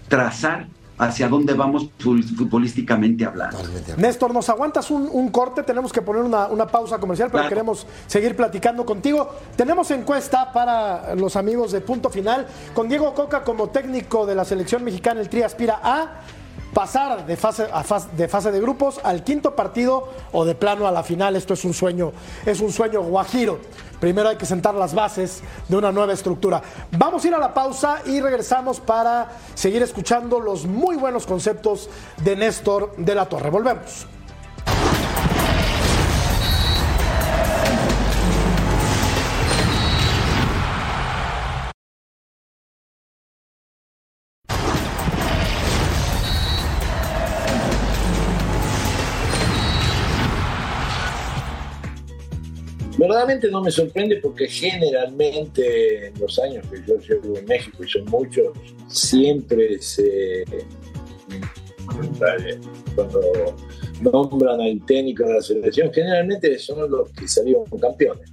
trazar 0.08 0.68
hacia 0.98 1.28
dónde 1.28 1.54
vamos 1.54 1.90
futbolísticamente 1.98 3.26
hablando. 3.26 3.58
Néstor, 3.98 4.34
¿nos 4.34 4.50
aguantas 4.50 4.92
un, 4.92 5.10
un 5.12 5.30
corte? 5.30 5.64
Tenemos 5.64 5.92
que 5.92 6.02
poner 6.02 6.22
una, 6.22 6.46
una 6.48 6.68
pausa 6.68 7.00
comercial, 7.00 7.30
pero 7.32 7.42
Claro. 7.42 7.50
queremos 7.50 7.88
seguir 8.06 8.36
platicando 8.36 8.86
contigo. 8.86 9.28
Tenemos 9.56 9.90
encuesta 9.90 10.52
para 10.54 11.16
los 11.16 11.36
amigos 11.36 11.72
de 11.72 11.82
Punto 11.82 12.12
Final. 12.12 12.46
Con 12.76 12.88
Diego 12.88 13.16
Coca 13.16 13.44
como 13.44 13.70
técnico 13.70 14.28
de 14.28 14.36
la 14.36 14.46
selección 14.46 14.84
mexicana, 14.84 15.22
el 15.22 15.30
Tri 15.30 15.42
aspira 15.42 15.80
a 15.82 16.22
pasar 16.74 17.26
de 17.26 17.38
fase, 17.38 17.68
a 17.72 17.84
fase, 17.84 18.10
de 18.16 18.28
fase 18.28 18.52
de 18.52 18.60
grupos 18.60 19.00
al 19.04 19.24
quinto 19.24 19.56
partido 19.56 20.10
o 20.32 20.46
de 20.46 20.56
plano 20.56 20.88
a 20.88 20.92
la 20.92 21.04
final. 21.04 21.36
Esto 21.36 21.54
es 21.54 21.66
un 21.66 21.74
sueño, 21.74 22.12
es 22.46 22.62
un 22.62 22.72
sueño 22.72 23.02
guajiro. 23.02 23.60
Primero 24.00 24.30
hay 24.30 24.36
que 24.36 24.48
sentar 24.48 24.74
las 24.74 24.96
bases 24.96 25.44
de 25.68 25.78
una 25.78 25.92
nueva 25.92 26.14
estructura. 26.14 26.62
Vamos 26.92 27.24
a 27.24 27.28
ir 27.28 27.36
a 27.36 27.38
la 27.38 27.54
pausa 27.54 28.02
y 28.06 28.20
regresamos 28.20 28.80
para 28.80 29.30
seguir 29.54 29.84
escuchando 29.84 30.40
los 30.40 30.66
muy 30.66 30.96
buenos 30.96 31.28
conceptos 31.28 31.90
de 32.24 32.36
Néstor 32.36 32.96
de 32.98 33.14
la 33.14 33.28
Torre. 33.28 33.52
Volvemos. 33.52 34.08
Verdaderamente 53.12 53.52
no 53.52 53.62
me 53.62 53.72
sorprende 53.72 54.22
porque 54.22 54.48
generalmente 54.48 56.08
en 56.08 56.18
los 56.18 56.40
años 56.40 56.66
que 56.72 56.82
yo 56.88 56.98
llevo 56.98 57.38
en 57.38 57.44
México, 57.44 57.84
y 57.84 57.90
son 57.90 58.06
muchos, 58.06 58.58
siempre 58.88 59.82
se. 59.82 60.46
Cuando 62.96 63.22
nombran 64.00 64.62
al 64.62 64.86
técnico 64.86 65.26
de 65.26 65.34
la 65.34 65.42
selección, 65.42 65.92
generalmente 65.94 66.58
son 66.58 66.90
los 66.90 67.10
que 67.12 67.28
salieron 67.28 67.66
campeones. 67.82 68.32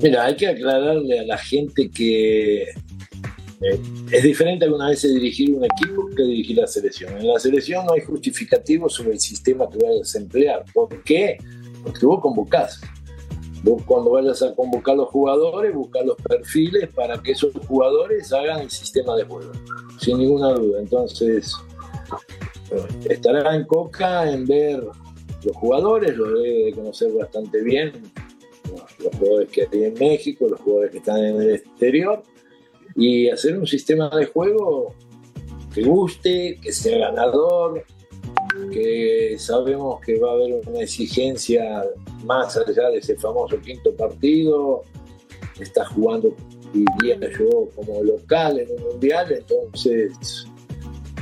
Mira, 0.00 0.26
hay 0.26 0.36
que 0.36 0.46
aclararle 0.46 1.18
a 1.18 1.24
la 1.24 1.38
gente 1.38 1.90
que 1.90 2.62
eh, 2.62 3.80
es 4.12 4.22
diferente 4.22 4.66
algunas 4.66 4.90
veces 4.90 5.14
dirigir 5.14 5.52
un 5.52 5.64
equipo 5.64 6.08
que 6.16 6.22
dirigir 6.22 6.58
la 6.58 6.68
selección. 6.68 7.18
En 7.18 7.26
la 7.26 7.40
selección 7.40 7.86
no 7.86 7.94
hay 7.94 8.02
justificativo 8.02 8.88
sobre 8.88 9.14
el 9.14 9.20
sistema 9.20 9.68
que 9.68 9.84
vayas 9.84 10.14
a 10.14 10.18
emplear. 10.18 10.64
¿Por 10.72 11.02
qué? 11.02 11.38
Porque 11.82 12.06
vos 12.06 12.20
convocás. 12.20 12.80
Vos 13.62 13.82
cuando 13.86 14.10
vayas 14.10 14.42
a 14.42 14.54
convocar 14.54 14.96
los 14.96 15.08
jugadores, 15.08 15.72
buscar 15.74 16.04
los 16.04 16.16
perfiles 16.16 16.88
para 16.92 17.22
que 17.22 17.32
esos 17.32 17.52
jugadores 17.68 18.32
hagan 18.32 18.62
el 18.62 18.70
sistema 18.70 19.14
de 19.16 19.24
juego, 19.24 19.52
sin 19.98 20.18
ninguna 20.18 20.52
duda. 20.52 20.80
Entonces, 20.80 21.54
estará 23.08 23.54
en 23.54 23.64
Coca 23.64 24.30
en 24.30 24.46
ver 24.46 24.84
los 25.44 25.56
jugadores, 25.56 26.16
los 26.16 26.28
debe 26.28 26.64
de 26.64 26.72
conocer 26.72 27.12
bastante 27.12 27.62
bien, 27.62 27.92
los 28.98 29.14
jugadores 29.16 29.48
que 29.50 29.68
hay 29.70 29.84
en 29.84 29.94
México, 29.94 30.46
los 30.48 30.60
jugadores 30.60 30.90
que 30.90 30.98
están 30.98 31.24
en 31.24 31.40
el 31.40 31.54
exterior, 31.54 32.22
y 32.96 33.28
hacer 33.28 33.58
un 33.58 33.66
sistema 33.66 34.08
de 34.10 34.26
juego 34.26 34.94
que 35.74 35.82
guste, 35.82 36.58
que 36.60 36.72
sea 36.72 37.10
ganador, 37.10 37.84
que 38.72 39.36
sabemos 39.38 40.00
que 40.00 40.18
va 40.18 40.30
a 40.30 40.32
haber 40.34 40.60
una 40.66 40.80
exigencia 40.80 41.84
más 42.24 42.56
allá 42.56 42.90
de 42.90 42.98
ese 42.98 43.16
famoso 43.16 43.58
quinto 43.60 43.94
partido, 43.94 44.82
está 45.60 45.84
jugando, 45.86 46.34
diría 46.72 47.18
yo, 47.38 47.68
como 47.74 48.02
local 48.02 48.58
en 48.58 48.70
un 48.70 48.92
mundial, 48.92 49.32
entonces 49.32 50.46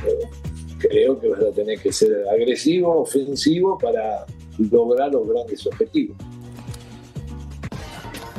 eh, 0.07 0.27
creo 0.79 1.19
que 1.19 1.29
vas 1.29 1.43
a 1.43 1.51
tener 1.51 1.79
que 1.79 1.91
ser 1.91 2.27
agresivo, 2.29 3.01
ofensivo 3.01 3.77
para 3.77 4.25
lograr 4.57 5.11
los 5.11 5.27
grandes 5.27 5.65
objetivos. 5.67 6.17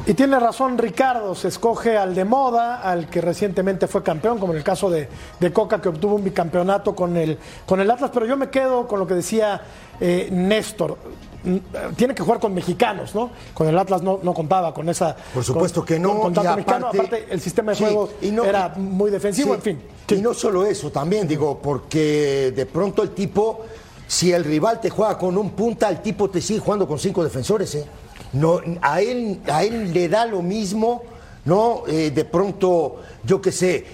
Y 0.04 0.14
tiene 0.14 0.38
razón 0.40 0.78
Ricardo, 0.78 1.32
se 1.36 1.46
escoge 1.46 1.96
al 1.96 2.14
de 2.14 2.24
moda, 2.24 2.80
al 2.82 3.08
que 3.08 3.20
recientemente 3.20 3.86
fue 3.86 4.02
campeón, 4.02 4.38
como 4.40 4.52
en 4.52 4.58
el 4.58 4.64
caso 4.64 4.90
de, 4.90 5.08
de 5.38 5.52
Coca, 5.52 5.80
que 5.80 5.88
obtuvo 5.90 6.16
un 6.16 6.24
bicampeonato 6.24 6.94
con 6.96 7.16
el, 7.16 7.38
con 7.66 7.80
el 7.80 7.88
Atlas, 7.88 8.10
pero 8.12 8.26
yo 8.26 8.36
me 8.36 8.50
quedo 8.50 8.88
con 8.88 8.98
lo 8.98 9.06
que 9.06 9.14
decía 9.14 9.60
eh, 10.00 10.28
Néstor. 10.32 10.98
Mm, 11.44 11.94
Tiene 11.94 12.16
que 12.16 12.22
jugar 12.24 12.40
con 12.40 12.52
mexicanos, 12.52 13.14
¿no? 13.14 13.30
Con 13.54 13.68
el 13.68 13.78
Atlas 13.78 14.02
no, 14.02 14.18
no 14.24 14.34
contaba 14.34 14.74
con 14.74 14.88
esa. 14.88 15.14
Por 15.32 15.44
supuesto 15.44 15.80
con- 15.82 15.86
que 15.86 15.98
no, 16.00 16.18
Con, 16.18 16.34
tanto 16.34 16.52
y 16.52 16.56
mexicano, 16.56 16.86
aparte- 16.88 16.98
aparte 17.16 17.26
el 17.34 17.40
sistema 17.40 17.70
de 17.70 17.78
Sí, 17.78 17.84
juego 17.84 18.10
y 18.22 18.32
no- 18.32 18.44
era 18.44 18.70
muy 18.76 19.08
defensivo, 19.10 19.50
Sí, 19.50 19.54
en 19.54 19.62
fin. 19.62 19.82
Y 20.18 20.20
no 20.20 20.34
solo 20.34 20.66
eso, 20.66 20.90
también 20.90 21.28
digo, 21.28 21.60
porque 21.62 22.52
de 22.54 22.66
pronto 22.66 23.04
el 23.04 23.10
tipo, 23.10 23.60
si 24.08 24.32
el 24.32 24.42
rival 24.44 24.80
te 24.80 24.90
juega 24.90 25.16
con 25.16 25.38
un 25.38 25.50
punta, 25.50 25.88
el 25.88 26.02
tipo 26.02 26.28
te 26.28 26.40
sigue 26.40 26.58
jugando 26.58 26.88
con 26.88 26.98
cinco 26.98 27.22
defensores, 27.22 27.72
¿eh? 27.76 27.86
No, 28.32 28.60
a, 28.80 29.00
él, 29.00 29.40
a 29.50 29.62
él 29.62 29.92
le 29.92 30.08
da 30.08 30.24
lo 30.26 30.42
mismo, 30.42 31.02
¿no? 31.44 31.82
Eh, 31.86 32.10
de 32.10 32.24
pronto, 32.24 33.02
yo 33.24 33.42
qué 33.42 33.52
sé, 33.52 33.84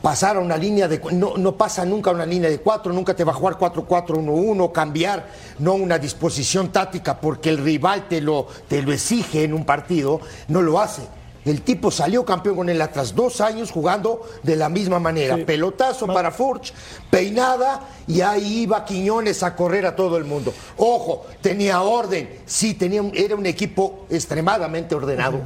pasar 0.00 0.36
a 0.36 0.40
una 0.40 0.56
línea 0.56 0.88
de. 0.88 1.00
No, 1.12 1.36
no 1.36 1.56
pasa 1.56 1.84
nunca 1.84 2.10
a 2.10 2.14
una 2.14 2.26
línea 2.26 2.48
de 2.48 2.60
cuatro, 2.60 2.92
nunca 2.92 3.14
te 3.14 3.24
va 3.24 3.32
a 3.32 3.34
jugar 3.34 3.58
4-4-1-1, 3.58 4.72
cambiar, 4.72 5.26
no 5.58 5.74
una 5.74 5.98
disposición 5.98 6.70
táctica 6.70 7.20
porque 7.20 7.50
el 7.50 7.58
rival 7.58 8.08
te 8.08 8.20
lo, 8.20 8.46
te 8.68 8.82
lo 8.82 8.92
exige 8.92 9.44
en 9.44 9.54
un 9.54 9.64
partido, 9.64 10.20
no 10.48 10.62
lo 10.62 10.80
hace. 10.80 11.02
El 11.44 11.60
tipo 11.62 11.90
salió 11.90 12.24
campeón 12.24 12.56
con 12.56 12.68
el 12.70 12.80
Atlas, 12.80 13.14
dos 13.14 13.40
años 13.42 13.70
jugando 13.70 14.22
de 14.42 14.56
la 14.56 14.68
misma 14.68 14.98
manera. 14.98 15.36
Pelotazo 15.44 16.06
para 16.06 16.30
Furch, 16.30 16.72
peinada, 17.10 17.80
y 18.06 18.20
ahí 18.22 18.60
iba 18.62 18.84
Quiñones 18.84 19.42
a 19.42 19.54
correr 19.54 19.84
a 19.86 19.94
todo 19.94 20.16
el 20.16 20.24
mundo. 20.24 20.54
Ojo, 20.78 21.26
tenía 21.42 21.82
orden, 21.82 22.40
sí, 22.46 22.74
tenía 22.74 23.02
un- 23.02 23.12
era 23.14 23.34
un 23.36 23.46
equipo 23.46 24.06
extremadamente 24.10 24.94
ordenado. 24.94 25.40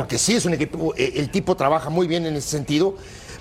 Porque 0.00 0.18
sí 0.18 0.34
es 0.36 0.44
un 0.44 0.54
equipo, 0.54 0.92
eh, 0.96 1.14
el 1.16 1.30
tipo 1.30 1.56
trabaja 1.56 1.88
muy 1.88 2.06
bien 2.06 2.26
en 2.26 2.36
ese 2.36 2.48
sentido. 2.50 2.94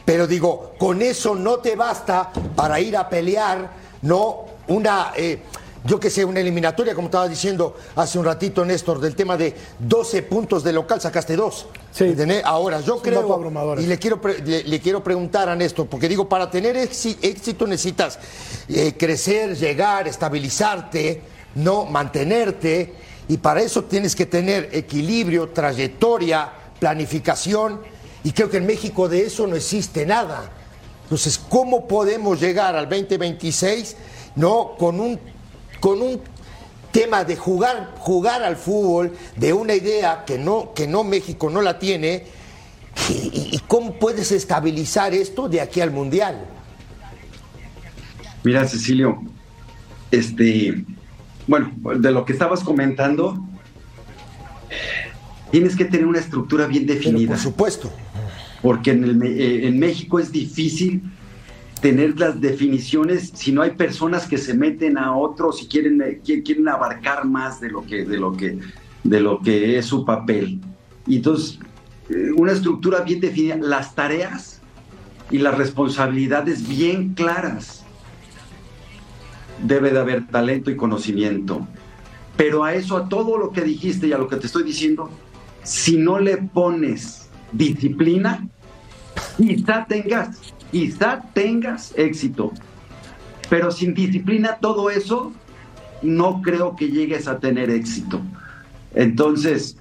Pero 0.06 0.28
digo, 0.28 0.74
con 0.78 1.02
eso 1.02 1.36
no 1.36 1.58
te 1.58 1.76
basta 1.76 2.32
para 2.56 2.80
ir 2.80 2.96
a 2.96 3.10
pelear, 3.10 3.70
no 4.02 4.46
una. 4.70 5.12
eh, 5.18 5.42
yo 5.88 6.00
que 6.00 6.10
sé, 6.10 6.26
una 6.26 6.40
eliminatoria, 6.42 6.94
como 6.94 7.08
estaba 7.08 7.28
diciendo 7.28 7.76
hace 7.96 8.20
un 8.20 8.26
ratito 8.26 8.66
Néstor, 8.66 9.00
del 9.00 9.16
tema 9.16 9.38
de 9.38 9.56
12 9.80 10.22
puntos 10.24 10.64
de 10.64 10.74
local, 10.74 11.00
sacaste 11.00 11.36
dos. 11.36 11.68
Sí. 11.92 12.04
Ahora, 12.44 12.82
yo 12.82 12.96
creo, 13.02 13.22
y 13.82 13.86
le 13.88 13.98
quiero, 13.98 14.20
le, 14.46 14.64
le 14.64 14.80
quiero 14.82 15.04
preguntar 15.04 15.48
a 15.50 15.56
Néstor, 15.56 15.88
porque 15.88 16.08
digo, 16.10 16.28
para 16.28 16.52
tener 16.52 16.76
éxi- 16.76 17.18
éxito 17.22 17.66
necesitas 17.66 18.20
eh, 18.68 18.94
crecer, 18.98 19.56
llegar, 19.58 20.08
estabilizarte, 20.08 21.22
no 21.56 21.86
mantenerte, 21.86 22.94
y 23.30 23.38
para 23.38 23.62
eso 23.62 23.84
tienes 23.86 24.16
que 24.16 24.26
tener 24.26 24.70
equilibrio, 24.74 25.50
trayectoria, 25.50 26.52
planificación, 26.80 27.82
y 28.24 28.32
creo 28.32 28.50
que 28.50 28.58
en 28.58 28.66
México 28.66 29.08
de 29.08 29.26
eso 29.26 29.48
no 29.48 29.56
existe 29.56 30.06
nada. 30.06 30.52
Entonces, 31.04 31.40
¿cómo 31.50 31.88
podemos 31.88 32.40
llegar 32.42 32.76
al 32.76 32.90
2026 32.90 33.96
no 34.36 34.76
con 34.78 35.00
un 35.00 35.20
con 35.80 36.02
un 36.02 36.22
tema 36.92 37.24
de 37.24 37.36
jugar 37.36 37.94
jugar 38.00 38.44
al 38.44 38.56
fútbol 38.56 39.14
de 39.36 39.54
una 39.54 39.76
idea 39.76 40.24
que 40.26 40.38
no 40.38 40.74
que 40.74 40.88
no 40.88 41.04
México 41.04 41.50
no 41.50 41.62
la 41.62 41.78
tiene 41.78 42.26
y, 43.10 43.60
cómo 43.68 43.94
puedes 43.94 44.32
estabilizar 44.32 45.14
esto 45.14 45.48
de 45.48 45.62
aquí 45.62 45.82
al 45.82 45.92
mundial? 45.92 46.46
Mira, 48.44 48.68
Cecilio, 48.68 49.22
este, 50.12 50.84
bueno, 51.46 51.72
de 52.00 52.12
lo 52.12 52.26
que 52.26 52.34
estabas 52.34 52.62
comentando, 52.64 53.46
tienes 55.52 55.76
que 55.76 55.86
tener 55.86 56.06
una 56.06 56.20
estructura 56.20 56.68
bien 56.68 56.86
definida. 56.86 57.34
por 57.34 57.40
supuesto. 57.40 57.92
Porque 58.62 58.92
en, 58.92 59.04
el 59.04 59.24
eh, 59.24 59.68
en 59.68 59.80
México 59.80 60.20
es 60.20 60.32
difícil 60.32 61.04
tener 61.80 62.20
las 62.20 62.40
definiciones 62.42 63.32
si 63.34 63.52
no 63.52 63.62
hay 63.62 63.72
personas 63.72 64.28
que 64.28 64.38
se 64.38 64.54
meten 64.54 64.98
a 64.98 65.16
otros 65.16 65.62
y 65.62 65.68
quieren, 65.68 66.02
eh, 66.02 66.22
qui- 66.24 66.44
quieren 66.44 66.68
abarcar 66.68 67.26
más 67.26 67.60
de 67.60 67.70
lo 67.70 67.84
que, 67.86 68.06
de 68.06 68.18
lo 68.18 68.34
que, 68.34 68.60
de 69.04 69.20
lo 69.20 69.40
que 69.40 69.78
es 69.78 69.86
su 69.86 70.04
papel. 70.06 70.60
Y 71.06 71.18
entonces, 71.18 71.60
eh, 72.10 72.32
una 72.36 72.52
estructura 72.52 73.02
bien 73.02 73.20
definida, 73.20 73.58
las 73.58 73.96
tareas 73.96 74.62
y 75.30 75.38
las 75.40 75.58
responsabilidades 75.58 76.68
bien 76.68 77.14
claras. 77.14 77.84
Debe 79.64 79.92
de 79.92 80.00
haber 80.00 80.28
talento 80.28 80.70
y 80.72 80.76
conocimiento. 80.76 81.68
Pero 82.36 82.64
a 82.64 82.74
eso, 82.76 82.98
a 82.98 83.10
todo 83.10 83.38
lo 83.38 83.52
que 83.52 83.62
dijiste 83.62 84.08
y 84.08 84.14
a 84.14 84.18
lo 84.18 84.28
que 84.28 84.36
te 84.36 84.46
estoy 84.46 84.64
diciendo, 84.64 85.10
si 85.64 85.98
no 85.98 86.20
le 86.20 86.38
pones 86.38 87.30
disciplina, 87.52 88.48
quizá 89.38 89.86
tengas, 89.88 90.54
quizá 90.72 91.22
tengas 91.34 91.94
éxito. 91.98 92.52
Pero 93.50 93.72
sin 93.72 93.94
disciplina, 93.94 94.58
todo 94.60 94.90
eso, 94.90 95.32
no 96.02 96.42
creo 96.42 96.76
que 96.76 96.90
llegues 96.90 97.28
a 97.28 97.40
tener 97.40 97.70
éxito. 97.70 98.22
Entonces, 98.94 99.78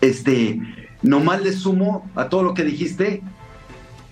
este, 0.00 0.60
nomás 1.02 1.42
le 1.42 1.52
sumo 1.52 2.08
a 2.14 2.28
todo 2.28 2.42
lo 2.42 2.54
que 2.54 2.64
dijiste, 2.64 3.22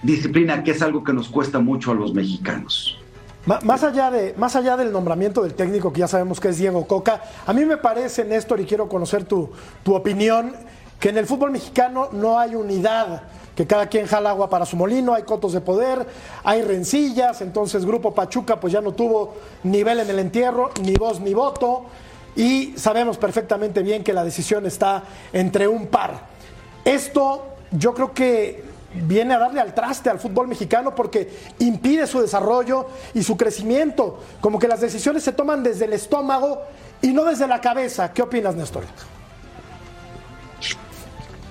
disciplina, 0.02 0.64
que 0.64 0.72
es 0.72 0.82
algo 0.82 1.04
que 1.04 1.12
nos 1.12 1.28
cuesta 1.28 1.58
mucho 1.58 1.92
a 1.92 1.94
los 1.94 2.14
mexicanos. 2.14 2.98
Más 3.44 3.82
allá, 3.82 4.10
de, 4.10 4.34
más 4.38 4.54
allá 4.54 4.76
del 4.76 4.92
nombramiento 4.92 5.42
del 5.42 5.54
técnico, 5.54 5.92
que 5.92 6.00
ya 6.00 6.08
sabemos 6.08 6.38
que 6.38 6.48
es 6.48 6.58
Diego 6.58 6.86
Coca, 6.86 7.22
a 7.44 7.52
mí 7.52 7.64
me 7.64 7.76
parece, 7.76 8.24
Néstor, 8.24 8.60
y 8.60 8.66
quiero 8.66 8.88
conocer 8.88 9.24
tu, 9.24 9.50
tu 9.82 9.94
opinión, 9.94 10.52
que 11.00 11.08
en 11.08 11.18
el 11.18 11.26
fútbol 11.26 11.50
mexicano 11.50 12.08
no 12.12 12.38
hay 12.38 12.54
unidad, 12.54 13.24
que 13.54 13.66
cada 13.66 13.86
quien 13.86 14.06
jala 14.06 14.30
agua 14.30 14.48
para 14.48 14.66
su 14.66 14.76
molino, 14.76 15.14
hay 15.14 15.24
cotos 15.24 15.52
de 15.52 15.60
poder, 15.60 16.06
hay 16.44 16.62
rencillas, 16.62 17.40
entonces 17.40 17.84
Grupo 17.84 18.14
Pachuca 18.14 18.58
pues 18.58 18.72
ya 18.72 18.80
no 18.80 18.92
tuvo 18.92 19.34
nivel 19.62 20.00
en 20.00 20.10
el 20.10 20.18
entierro, 20.18 20.70
ni 20.82 20.94
voz 20.94 21.20
ni 21.20 21.34
voto, 21.34 21.84
y 22.34 22.74
sabemos 22.76 23.18
perfectamente 23.18 23.82
bien 23.82 24.02
que 24.02 24.12
la 24.12 24.24
decisión 24.24 24.66
está 24.66 25.02
entre 25.32 25.68
un 25.68 25.86
par. 25.88 26.26
Esto 26.84 27.44
yo 27.70 27.94
creo 27.94 28.12
que 28.12 28.64
viene 28.94 29.34
a 29.34 29.38
darle 29.38 29.60
al 29.60 29.74
traste 29.74 30.10
al 30.10 30.18
fútbol 30.18 30.48
mexicano 30.48 30.94
porque 30.94 31.30
impide 31.58 32.06
su 32.06 32.20
desarrollo 32.20 32.86
y 33.14 33.22
su 33.22 33.36
crecimiento. 33.36 34.20
Como 34.40 34.58
que 34.58 34.68
las 34.68 34.80
decisiones 34.80 35.22
se 35.22 35.32
toman 35.32 35.62
desde 35.62 35.86
el 35.86 35.92
estómago 35.92 36.62
y 37.00 37.08
no 37.08 37.24
desde 37.24 37.46
la 37.46 37.60
cabeza. 37.60 38.12
¿Qué 38.12 38.22
opinas, 38.22 38.54
Néstor? 38.54 38.84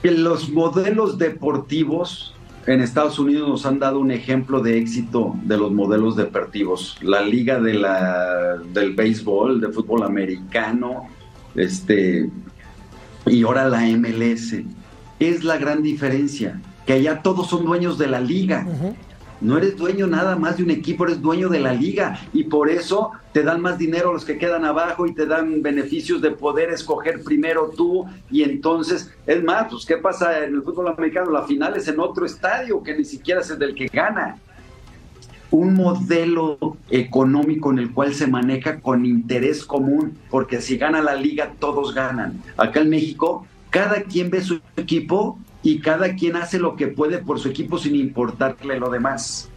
Los 0.04 0.50
modelos 0.50 1.18
deportivos 1.18 2.34
en 2.68 2.82
Estados 2.82 3.20
Unidos 3.20 3.48
nos 3.48 3.66
han 3.66 3.80
dado 3.80 4.00
un 4.00 4.12
ejemplo 4.12 4.62
de 4.62 4.78
éxito 4.78 5.36
de 5.44 5.58
los 5.58 5.72
modelos 5.72 6.16
deportivos. 6.16 6.98
La 7.02 7.22
liga 7.22 7.60
de 7.60 7.74
la, 7.74 8.58
del 8.74 8.94
béisbol, 8.94 9.62
de 9.62 9.70
fútbol 9.70 10.04
americano, 10.04 11.08
este, 11.56 12.30
y 13.26 13.44
ahora 13.44 13.68
la 13.68 13.82
MLS. 13.82 14.56
Es 15.20 15.44
la 15.44 15.58
gran 15.58 15.84
diferencia, 15.84 16.60
que 16.86 16.94
allá 16.94 17.22
todos 17.22 17.48
son 17.48 17.66
dueños 17.66 17.98
de 17.98 18.08
la 18.08 18.20
liga. 18.20 18.66
No 19.42 19.58
eres 19.58 19.76
dueño 19.76 20.06
nada 20.06 20.36
más 20.36 20.58
de 20.58 20.64
un 20.64 20.70
equipo, 20.70 21.04
eres 21.04 21.20
dueño 21.20 21.50
de 21.50 21.60
la 21.60 21.74
liga 21.74 22.20
y 22.32 22.44
por 22.44 22.70
eso 22.70 23.12
te 23.34 23.42
dan 23.42 23.60
más 23.60 23.80
dinero 23.80 24.14
los 24.14 24.24
que 24.24 24.38
quedan 24.38 24.66
abajo 24.66 25.08
y 25.08 25.16
te 25.16 25.26
dan 25.26 25.64
beneficios 25.64 26.22
de 26.22 26.30
poder 26.30 26.70
escoger 26.70 27.24
primero 27.24 27.72
tú 27.76 28.06
y 28.30 28.44
entonces, 28.44 29.12
es 29.26 29.44
más, 29.44 29.68
pues 29.72 29.84
¿qué 29.86 29.98
pasa 29.98 30.46
en 30.46 30.54
el 30.54 30.62
fútbol 30.62 30.90
americano? 30.90 31.32
La 31.32 31.42
final 31.44 31.76
es 31.76 31.88
en 31.88 32.00
otro 32.00 32.24
estadio 32.24 32.84
que 32.84 32.96
ni 32.96 33.04
siquiera 33.04 33.42
es 33.42 33.50
el 33.50 33.58
del 33.58 33.74
que 33.74 33.88
gana. 33.88 34.38
Un 35.50 35.74
modelo 35.74 36.78
económico 36.92 37.72
en 37.72 37.80
el 37.80 37.92
cual 37.92 38.14
se 38.14 38.28
maneja 38.28 38.80
con 38.80 39.06
interés 39.08 39.66
común, 39.66 40.18
porque 40.30 40.62
si 40.62 40.78
gana 40.78 41.02
la 41.02 41.16
liga 41.16 41.54
todos 41.58 41.96
ganan. 41.96 42.42
Acá 42.58 42.82
en 42.82 42.90
México, 42.90 43.46
cada 43.72 44.04
quien 44.04 44.30
ve 44.30 44.42
su 44.42 44.62
equipo 44.78 45.40
y 45.64 45.80
cada 45.80 46.16
quien 46.16 46.36
hace 46.36 46.60
lo 46.60 46.76
que 46.76 46.88
puede 46.88 47.20
por 47.20 47.40
su 47.40 47.50
equipo 47.50 47.78
sin 47.78 47.96
importarle 47.96 48.80
lo 48.80 48.90
demás. 48.90 49.50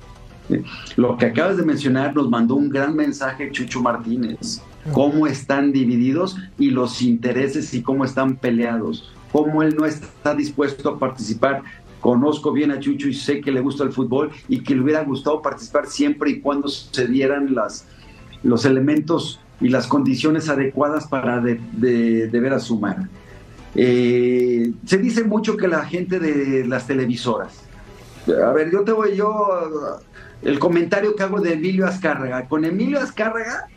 Lo 0.96 1.16
que 1.16 1.26
acabas 1.26 1.56
de 1.56 1.64
mencionar 1.64 2.14
nos 2.14 2.28
mandó 2.28 2.54
un 2.54 2.68
gran 2.68 2.94
mensaje 2.94 3.50
Chucho 3.50 3.80
Martínez. 3.80 4.60
Cómo 4.92 5.26
están 5.26 5.72
divididos 5.72 6.36
y 6.58 6.70
los 6.70 7.00
intereses 7.00 7.72
y 7.72 7.82
cómo 7.82 8.04
están 8.04 8.36
peleados. 8.36 9.10
Cómo 9.32 9.62
él 9.62 9.74
no 9.76 9.86
está 9.86 10.34
dispuesto 10.34 10.90
a 10.90 10.98
participar. 10.98 11.62
Conozco 12.00 12.52
bien 12.52 12.70
a 12.70 12.78
Chucho 12.78 13.08
y 13.08 13.14
sé 13.14 13.40
que 13.40 13.50
le 13.50 13.62
gusta 13.62 13.84
el 13.84 13.92
fútbol 13.92 14.30
y 14.48 14.60
que 14.60 14.74
le 14.74 14.82
hubiera 14.82 15.02
gustado 15.02 15.40
participar 15.40 15.86
siempre 15.86 16.30
y 16.30 16.40
cuando 16.40 16.68
se 16.68 17.08
dieran 17.08 17.54
las, 17.54 17.86
los 18.42 18.66
elementos 18.66 19.40
y 19.62 19.70
las 19.70 19.86
condiciones 19.86 20.50
adecuadas 20.50 21.06
para 21.06 21.40
de, 21.40 21.58
de, 21.72 22.28
de 22.28 22.40
veras 22.40 22.64
sumar. 22.64 23.08
Eh, 23.74 24.72
se 24.84 24.98
dice 24.98 25.24
mucho 25.24 25.56
que 25.56 25.68
la 25.68 25.84
gente 25.84 26.18
de 26.18 26.64
las 26.66 26.86
televisoras. 26.86 27.62
A 28.28 28.52
ver, 28.52 28.70
yo 28.70 28.82
te 28.82 28.92
voy, 28.92 29.16
yo, 29.16 30.00
el 30.42 30.58
comentario 30.58 31.14
que 31.16 31.22
hago 31.22 31.40
de 31.40 31.54
Emilio 31.54 31.86
Azcárraga. 31.86 32.46
Con 32.48 32.64
Emilio 32.64 33.00
Azcárraga, 33.00 33.68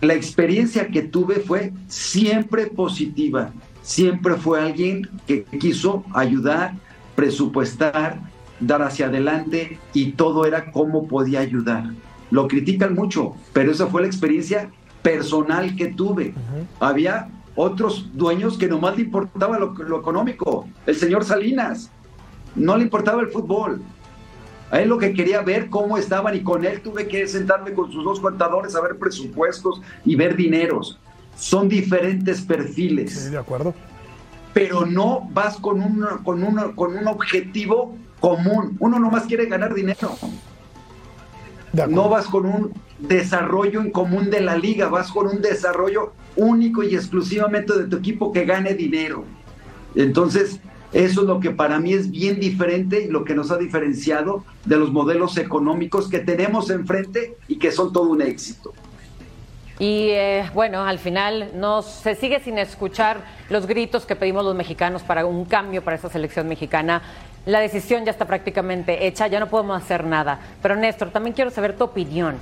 la 0.00 0.14
experiencia 0.14 0.88
que 0.88 1.02
tuve 1.02 1.36
fue 1.36 1.72
siempre 1.88 2.66
positiva. 2.66 3.52
Siempre 3.82 4.34
fue 4.36 4.60
alguien 4.60 5.08
que 5.26 5.44
quiso 5.44 6.04
ayudar, 6.14 6.74
presupuestar, 7.14 8.18
dar 8.60 8.82
hacia 8.82 9.06
adelante 9.06 9.78
y 9.92 10.12
todo 10.12 10.46
era 10.46 10.72
cómo 10.72 11.06
podía 11.06 11.40
ayudar. 11.40 11.90
Lo 12.30 12.48
critican 12.48 12.94
mucho, 12.94 13.34
pero 13.52 13.72
esa 13.72 13.86
fue 13.86 14.02
la 14.02 14.08
experiencia 14.08 14.70
personal 15.02 15.76
que 15.76 15.88
tuve. 15.88 16.34
Había 16.80 17.28
otros 17.56 18.10
dueños 18.14 18.58
que 18.58 18.68
nomás 18.68 18.96
le 18.96 19.02
importaba 19.02 19.58
lo, 19.58 19.72
lo, 19.72 20.00
económico. 20.00 20.66
El 20.86 20.96
señor 20.96 21.24
Salinas, 21.24 21.90
no 22.54 22.76
le 22.76 22.84
importaba 22.84 23.22
el 23.22 23.28
fútbol. 23.28 23.80
A 24.70 24.80
él 24.80 24.88
lo 24.88 24.98
que 24.98 25.12
quería 25.12 25.40
ver 25.42 25.70
cómo 25.70 25.98
estaban 25.98 26.34
y 26.34 26.42
con 26.42 26.64
él 26.64 26.80
tuve 26.80 27.06
que 27.06 27.28
sentarme 27.28 27.72
con 27.74 27.92
sus 27.92 28.04
dos 28.04 28.18
contadores 28.18 28.74
a 28.74 28.80
ver 28.80 28.98
presupuestos 28.98 29.80
y 30.04 30.16
ver 30.16 30.36
dineros. 30.36 30.98
Son 31.36 31.68
diferentes 31.68 32.40
perfiles. 32.42 33.12
Sí, 33.12 33.30
de 33.30 33.38
acuerdo. 33.38 33.74
Pero 34.52 34.86
no 34.86 35.28
vas 35.32 35.56
con 35.56 35.80
un, 35.80 36.04
con, 36.24 36.42
un, 36.42 36.72
con 36.74 36.96
un 36.96 37.06
objetivo 37.06 37.96
común. 38.20 38.76
Uno 38.80 38.98
nomás 38.98 39.24
quiere 39.24 39.46
ganar 39.46 39.74
dinero. 39.74 40.16
No 41.88 42.08
vas 42.08 42.26
con 42.26 42.46
un 42.46 42.72
desarrollo 42.98 43.80
en 43.80 43.90
común 43.90 44.30
de 44.30 44.40
la 44.40 44.56
liga, 44.56 44.88
vas 44.88 45.10
con 45.10 45.26
un 45.26 45.40
desarrollo 45.40 46.12
único 46.36 46.82
y 46.82 46.94
exclusivamente 46.94 47.76
de 47.76 47.84
tu 47.84 47.96
equipo 47.96 48.32
que 48.32 48.44
gane 48.44 48.74
dinero. 48.74 49.24
Entonces, 49.94 50.60
eso 50.92 51.22
es 51.22 51.26
lo 51.26 51.40
que 51.40 51.50
para 51.50 51.80
mí 51.80 51.92
es 51.92 52.10
bien 52.10 52.38
diferente 52.38 53.02
y 53.02 53.08
lo 53.08 53.24
que 53.24 53.34
nos 53.34 53.50
ha 53.50 53.58
diferenciado 53.58 54.44
de 54.64 54.76
los 54.76 54.92
modelos 54.92 55.36
económicos 55.36 56.08
que 56.08 56.20
tenemos 56.20 56.70
enfrente 56.70 57.36
y 57.48 57.58
que 57.58 57.72
son 57.72 57.92
todo 57.92 58.10
un 58.10 58.22
éxito. 58.22 58.72
Y 59.80 60.10
eh, 60.10 60.48
bueno, 60.54 60.84
al 60.84 61.00
final 61.00 61.50
no 61.56 61.82
se 61.82 62.14
sigue 62.14 62.38
sin 62.38 62.58
escuchar 62.58 63.24
los 63.50 63.66
gritos 63.66 64.06
que 64.06 64.14
pedimos 64.14 64.44
los 64.44 64.54
mexicanos 64.54 65.02
para 65.02 65.26
un 65.26 65.44
cambio 65.46 65.82
para 65.82 65.96
esta 65.96 66.08
selección 66.08 66.46
mexicana. 66.46 67.02
La 67.44 67.58
decisión 67.58 68.04
ya 68.04 68.12
está 68.12 68.24
prácticamente 68.24 69.06
hecha, 69.06 69.26
ya 69.26 69.40
no 69.40 69.48
podemos 69.48 69.82
hacer 69.82 70.04
nada. 70.04 70.38
Pero 70.62 70.76
Néstor, 70.76 71.10
también 71.10 71.34
quiero 71.34 71.50
saber 71.50 71.76
tu 71.76 71.84
opinión. 71.84 72.36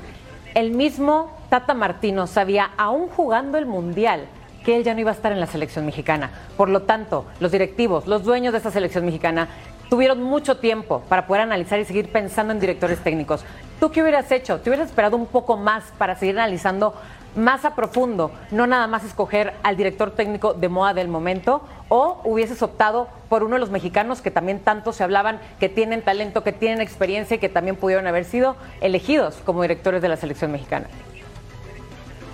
El 0.55 0.71
mismo 0.71 1.31
Tata 1.49 1.75
Martino 1.75 2.27
sabía, 2.27 2.71
aún 2.77 3.09
jugando 3.09 3.59
el 3.59 3.67
Mundial, 3.67 4.27
que 4.65 4.77
él 4.77 4.85
ya 4.85 4.95
no 4.95 5.01
iba 5.01 5.11
a 5.11 5.15
estar 5.15 5.33
en 5.33 5.41
la 5.41 5.47
selección 5.47 5.85
mexicana. 5.85 6.31
Por 6.57 6.69
lo 6.69 6.83
tanto, 6.83 7.27
los 7.41 7.53
directivos, 7.53 8.07
los 8.07 8.25
dueños 8.25 8.53
de 8.53 8.59
esa 8.59 8.71
selección 8.71 9.05
mexicana, 9.05 9.49
tuvieron 9.91 10.23
mucho 10.23 10.59
tiempo 10.59 11.03
para 11.09 11.27
poder 11.27 11.43
analizar 11.43 11.79
y 11.79 11.85
seguir 11.85 12.11
pensando 12.11 12.53
en 12.53 12.61
directores 12.61 12.99
técnicos. 13.01 13.45
¿Tú 13.81 13.91
qué 13.91 14.03
hubieras 14.03 14.31
hecho? 14.31 14.61
¿Te 14.61 14.71
hubieras 14.71 14.89
esperado 14.89 15.17
un 15.17 15.27
poco 15.27 15.57
más 15.57 15.85
para 15.99 16.17
seguir 16.17 16.39
analizando 16.39 16.95
más 17.37 17.65
a 17.65 17.75
profundo, 17.75 18.31
no 18.51 18.67
nada 18.67 18.87
más 18.87 19.05
escoger 19.05 19.55
al 19.63 19.77
director 19.77 20.11
técnico 20.11 20.55
de 20.55 20.69
moda 20.69 20.95
del 20.95 21.09
momento, 21.09 21.63
o 21.95 22.23
hubieses 22.25 22.63
optado 22.63 23.07
por 23.29 23.43
uno 23.43 23.57
de 23.57 23.61
los 23.61 23.69
mexicanos 23.69 24.23
que 24.23 24.31
también 24.31 24.61
tanto 24.61 24.95
se 24.95 25.05
hablaban, 25.05 25.39
que 25.61 25.69
tienen 25.69 26.01
talento, 26.01 26.43
que 26.43 26.51
tienen 26.51 26.81
experiencia 26.81 27.35
y 27.35 27.39
que 27.39 27.51
también 27.51 27.77
pudieron 27.77 28.07
haber 28.07 28.25
sido 28.25 28.57
elegidos 28.81 29.43
como 29.45 29.61
directores 29.61 30.01
de 30.01 30.09
la 30.09 30.17
selección 30.17 30.53
mexicana? 30.53 30.87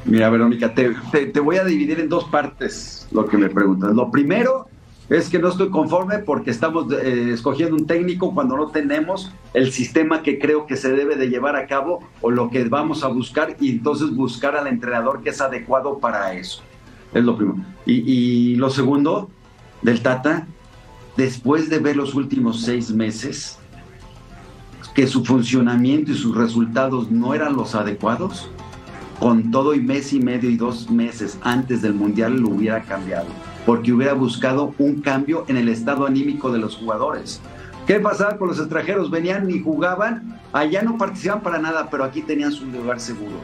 Mira, 0.04 0.30
Verónica, 0.30 0.72
te, 0.72 0.94
te 1.26 1.40
voy 1.40 1.56
a 1.56 1.64
dividir 1.64 1.98
en 1.98 2.08
dos 2.08 2.22
partes 2.26 3.08
lo 3.10 3.26
que 3.26 3.36
me 3.36 3.50
preguntas. 3.50 3.92
Lo 3.96 4.12
primero 4.12 4.68
es 5.08 5.28
que 5.28 5.40
no 5.40 5.48
estoy 5.48 5.70
conforme 5.70 6.20
porque 6.20 6.52
estamos 6.52 6.92
eh, 6.92 7.32
escogiendo 7.32 7.74
un 7.74 7.88
técnico 7.88 8.32
cuando 8.32 8.56
no 8.56 8.68
tenemos 8.68 9.32
el 9.54 9.72
sistema 9.72 10.22
que 10.22 10.38
creo 10.38 10.66
que 10.66 10.76
se 10.76 10.92
debe 10.92 11.16
de 11.16 11.30
llevar 11.30 11.56
a 11.56 11.66
cabo 11.66 12.04
o 12.20 12.30
lo 12.30 12.48
que 12.48 12.62
vamos 12.68 13.02
a 13.02 13.08
buscar 13.08 13.56
y 13.58 13.72
entonces 13.72 14.14
buscar 14.14 14.54
al 14.54 14.68
entrenador 14.68 15.20
que 15.20 15.30
es 15.30 15.40
adecuado 15.40 15.98
para 15.98 16.32
eso. 16.34 16.62
Es 17.12 17.24
lo 17.24 17.36
primero. 17.36 17.58
Y, 17.86 18.56
lo 18.56 18.70
segundo, 18.70 19.30
del 19.82 20.02
Tata, 20.02 20.46
después 21.16 21.68
de 21.68 21.78
ver 21.78 21.96
los 21.96 22.14
últimos 22.14 22.62
seis 22.62 22.90
meses, 22.90 23.58
que 24.94 25.06
su 25.06 25.24
funcionamiento 25.24 26.12
y 26.12 26.16
sus 26.16 26.36
resultados 26.36 27.10
no 27.10 27.34
eran 27.34 27.56
los 27.56 27.74
adecuados, 27.74 28.50
con 29.20 29.50
todo 29.50 29.74
y 29.74 29.80
mes 29.80 30.12
y 30.12 30.20
medio 30.20 30.48
y 30.50 30.56
dos 30.56 30.90
meses 30.90 31.38
antes 31.42 31.82
del 31.82 31.94
Mundial 31.94 32.36
lo 32.40 32.50
hubiera 32.50 32.82
cambiado 32.82 33.26
porque 33.68 33.92
hubiera 33.92 34.14
buscado 34.14 34.74
un 34.78 35.02
cambio 35.02 35.44
en 35.46 35.58
el 35.58 35.68
estado 35.68 36.06
anímico 36.06 36.50
de 36.50 36.58
los 36.58 36.74
jugadores. 36.74 37.38
¿Qué 37.86 38.00
pasaba 38.00 38.38
con 38.38 38.48
los 38.48 38.58
extranjeros? 38.58 39.10
Venían 39.10 39.50
y 39.50 39.60
jugaban, 39.60 40.40
allá 40.54 40.80
no 40.80 40.96
participaban 40.96 41.42
para 41.42 41.58
nada, 41.58 41.90
pero 41.90 42.02
aquí 42.02 42.22
tenían 42.22 42.50
su 42.50 42.64
lugar 42.64 42.98
seguro. 42.98 43.42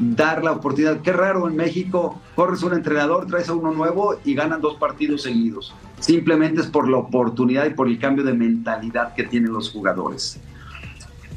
Dar 0.00 0.42
la 0.42 0.52
oportunidad. 0.52 1.00
Qué 1.02 1.12
raro 1.12 1.48
en 1.48 1.56
México, 1.56 2.20
corres 2.34 2.62
un 2.62 2.72
entrenador, 2.72 3.26
traes 3.26 3.48
a 3.48 3.54
uno 3.54 3.72
nuevo 3.72 4.16
y 4.24 4.34
ganan 4.34 4.60
dos 4.60 4.76
partidos 4.76 5.22
seguidos. 5.22 5.74
Simplemente 6.00 6.62
es 6.62 6.66
por 6.66 6.88
la 6.88 6.96
oportunidad 6.96 7.66
y 7.66 7.74
por 7.74 7.86
el 7.86 7.98
cambio 7.98 8.24
de 8.24 8.32
mentalidad 8.32 9.14
que 9.14 9.24
tienen 9.24 9.52
los 9.52 9.70
jugadores. 9.70 10.40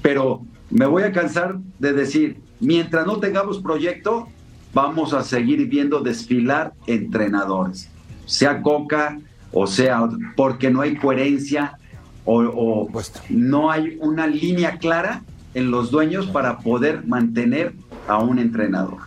Pero 0.02 0.42
me 0.70 0.86
voy 0.86 1.04
a 1.04 1.12
cansar 1.12 1.60
de 1.78 1.94
decir, 1.94 2.42
mientras 2.60 3.06
no 3.06 3.18
tengamos 3.18 3.60
proyecto, 3.60 4.28
vamos 4.74 5.14
a 5.14 5.24
seguir 5.24 5.68
viendo 5.68 6.00
desfilar 6.00 6.74
entrenadores 6.88 7.90
sea 8.26 8.62
Coca 8.62 9.20
o 9.52 9.68
sea, 9.68 10.10
porque 10.36 10.72
no 10.72 10.82
hay 10.82 10.96
coherencia 10.96 11.78
o, 12.26 12.90
no 13.30 13.70
hay 13.70 13.98
una 14.02 14.26
línea 14.26 14.80
clara 14.80 15.22
en 15.54 15.70
los 15.70 15.92
dueños 15.92 16.26
para 16.26 16.58
poder 16.58 17.06
mantener 17.06 17.76
a 18.08 18.18
un 18.20 18.40
entrenador. 18.40 19.00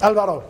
Álvaro. 0.00 0.44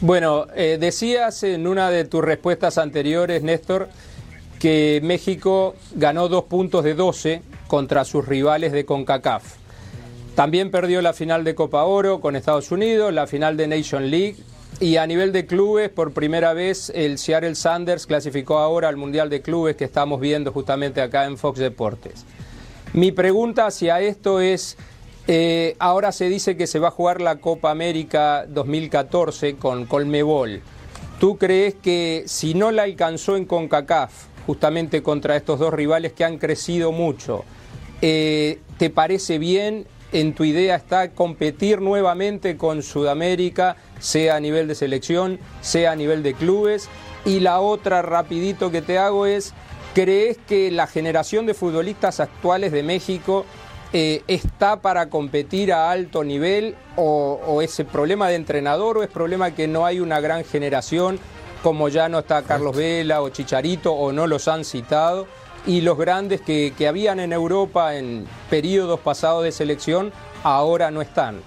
Bueno, 0.00 0.46
eh, 0.54 0.78
decías 0.80 1.42
en 1.44 1.66
una 1.66 1.90
de 1.90 2.04
tus 2.04 2.24
respuestas 2.24 2.76
anteriores, 2.78 3.42
Néstor, 3.42 3.88
que 4.58 5.00
México 5.02 5.74
ganó 5.94 6.28
dos 6.28 6.44
puntos 6.44 6.84
de 6.84 6.94
12 6.94 7.42
contra 7.68 8.04
sus 8.04 8.26
rivales 8.26 8.72
de 8.72 8.84
CONCACAF. 8.84 9.62
También 10.34 10.70
perdió 10.70 11.02
la 11.02 11.12
final 11.12 11.44
de 11.44 11.54
Copa 11.54 11.84
Oro 11.84 12.20
con 12.20 12.36
Estados 12.36 12.70
Unidos, 12.72 13.12
la 13.12 13.26
final 13.26 13.56
de 13.56 13.68
Nation 13.68 14.10
League 14.10 14.36
y 14.80 14.96
a 14.96 15.06
nivel 15.06 15.30
de 15.30 15.46
clubes, 15.46 15.90
por 15.90 16.12
primera 16.12 16.54
vez 16.54 16.90
el 16.94 17.18
Seattle 17.18 17.54
Sanders 17.54 18.06
clasificó 18.06 18.58
ahora 18.58 18.88
al 18.88 18.96
Mundial 18.96 19.30
de 19.30 19.42
Clubes 19.42 19.76
que 19.76 19.84
estamos 19.84 20.20
viendo 20.20 20.50
justamente 20.50 21.00
acá 21.00 21.26
en 21.26 21.38
Fox 21.38 21.58
Deportes. 21.58 22.24
Mi 22.92 23.12
pregunta 23.12 23.66
hacia 23.66 24.00
esto 24.00 24.40
es, 24.40 24.76
eh, 25.28 25.76
ahora 25.78 26.12
se 26.12 26.28
dice 26.28 26.56
que 26.56 26.66
se 26.66 26.78
va 26.78 26.88
a 26.88 26.90
jugar 26.90 27.20
la 27.20 27.36
Copa 27.36 27.70
América 27.70 28.44
2014 28.48 29.56
con 29.56 29.86
Colmebol. 29.86 30.62
¿Tú 31.20 31.38
crees 31.38 31.74
que 31.74 32.24
si 32.26 32.54
no 32.54 32.72
la 32.72 32.82
alcanzó 32.82 33.36
en 33.36 33.44
CONCACAF, 33.44 34.12
justamente 34.46 35.02
contra 35.02 35.36
estos 35.36 35.60
dos 35.60 35.72
rivales 35.72 36.12
que 36.12 36.24
han 36.24 36.38
crecido 36.38 36.90
mucho, 36.90 37.44
eh, 38.00 38.58
¿te 38.78 38.90
parece 38.90 39.38
bien? 39.38 39.86
¿En 40.10 40.34
tu 40.34 40.44
idea 40.44 40.74
está 40.74 41.12
competir 41.12 41.80
nuevamente 41.80 42.56
con 42.56 42.82
Sudamérica? 42.82 43.76
sea 44.02 44.34
a 44.36 44.40
nivel 44.40 44.68
de 44.68 44.74
selección, 44.74 45.38
sea 45.62 45.92
a 45.92 45.96
nivel 45.96 46.22
de 46.22 46.34
clubes. 46.34 46.88
Y 47.24 47.40
la 47.40 47.60
otra 47.60 48.02
rapidito 48.02 48.70
que 48.70 48.82
te 48.82 48.98
hago 48.98 49.26
es, 49.26 49.54
¿crees 49.94 50.38
que 50.46 50.70
la 50.70 50.86
generación 50.86 51.46
de 51.46 51.54
futbolistas 51.54 52.20
actuales 52.20 52.72
de 52.72 52.82
México 52.82 53.46
eh, 53.92 54.22
está 54.26 54.80
para 54.80 55.10
competir 55.10 55.72
a 55.72 55.90
alto 55.90 56.24
nivel 56.24 56.76
o, 56.96 57.40
o 57.46 57.62
ese 57.62 57.84
problema 57.84 58.28
de 58.28 58.36
entrenador 58.36 58.98
o 58.98 59.02
es 59.02 59.10
problema 59.10 59.52
que 59.52 59.68
no 59.68 59.84
hay 59.86 60.00
una 60.00 60.20
gran 60.20 60.44
generación 60.44 61.18
como 61.62 61.88
ya 61.88 62.08
no 62.08 62.20
está 62.20 62.42
Carlos 62.42 62.76
Vela 62.76 63.22
o 63.22 63.28
Chicharito 63.28 63.92
o 63.92 64.12
no 64.12 64.26
los 64.26 64.48
han 64.48 64.64
citado? 64.64 65.26
y 65.66 65.80
los 65.80 65.96
grandes 65.96 66.40
que, 66.40 66.72
que, 66.76 66.88
habían 66.88 67.20
en 67.20 67.32
Europa 67.32 67.96
en 67.96 68.26
periodos 68.50 69.00
pasados 69.00 69.44
de 69.44 69.52
selección 69.52 70.12
ahora 70.42 70.90
no 70.90 71.02
están. 71.02 71.40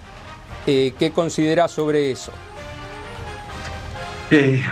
Eh, 0.66 0.94
¿Qué 0.98 1.12
consideras 1.12 1.70
sobre 1.70 2.10
eso? 2.10 2.32
Eh, 4.30 4.62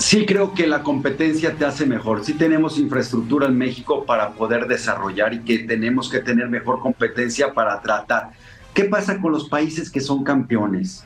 sí 0.00 0.24
creo 0.24 0.54
que 0.54 0.66
la 0.66 0.82
competencia 0.82 1.54
te 1.54 1.64
hace 1.64 1.84
mejor. 1.86 2.24
Sí 2.24 2.34
tenemos 2.34 2.78
infraestructura 2.78 3.46
en 3.46 3.58
México 3.58 4.04
para 4.06 4.32
poder 4.32 4.66
desarrollar 4.66 5.34
y 5.34 5.40
que 5.40 5.60
tenemos 5.60 6.08
que 6.08 6.20
tener 6.20 6.48
mejor 6.48 6.80
competencia 6.80 7.52
para 7.52 7.80
tratar. 7.80 8.30
¿Qué 8.72 8.84
pasa 8.84 9.20
con 9.20 9.32
los 9.32 9.48
países 9.48 9.90
que 9.90 10.00
son 10.00 10.24
campeones? 10.24 11.04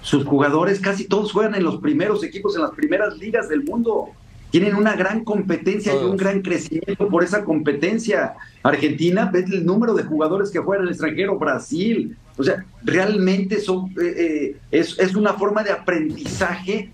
Sus 0.00 0.24
jugadores 0.24 0.78
casi 0.78 1.08
todos 1.08 1.32
juegan 1.32 1.56
en 1.56 1.64
los 1.64 1.78
primeros 1.78 2.22
equipos, 2.22 2.54
en 2.54 2.62
las 2.62 2.70
primeras 2.70 3.16
ligas 3.18 3.48
del 3.48 3.64
mundo. 3.64 4.10
Tienen 4.50 4.76
una 4.76 4.94
gran 4.94 5.24
competencia 5.24 5.92
y 5.94 6.04
un 6.04 6.16
gran 6.16 6.40
crecimiento 6.40 7.08
por 7.08 7.24
esa 7.24 7.44
competencia. 7.44 8.34
Argentina, 8.62 9.28
ves 9.32 9.50
el 9.50 9.66
número 9.66 9.92
de 9.94 10.04
jugadores 10.04 10.50
que 10.50 10.60
juegan 10.60 10.84
en 10.84 10.88
el 10.88 10.94
extranjero, 10.94 11.36
Brasil, 11.36 12.16
o 12.38 12.44
sea, 12.44 12.64
realmente 12.84 13.60
son, 13.60 13.90
eh, 14.00 14.14
eh, 14.16 14.56
es, 14.70 14.96
es 14.98 15.16
una 15.16 15.32
forma 15.34 15.64
de 15.64 15.72
aprendizaje 15.72 16.92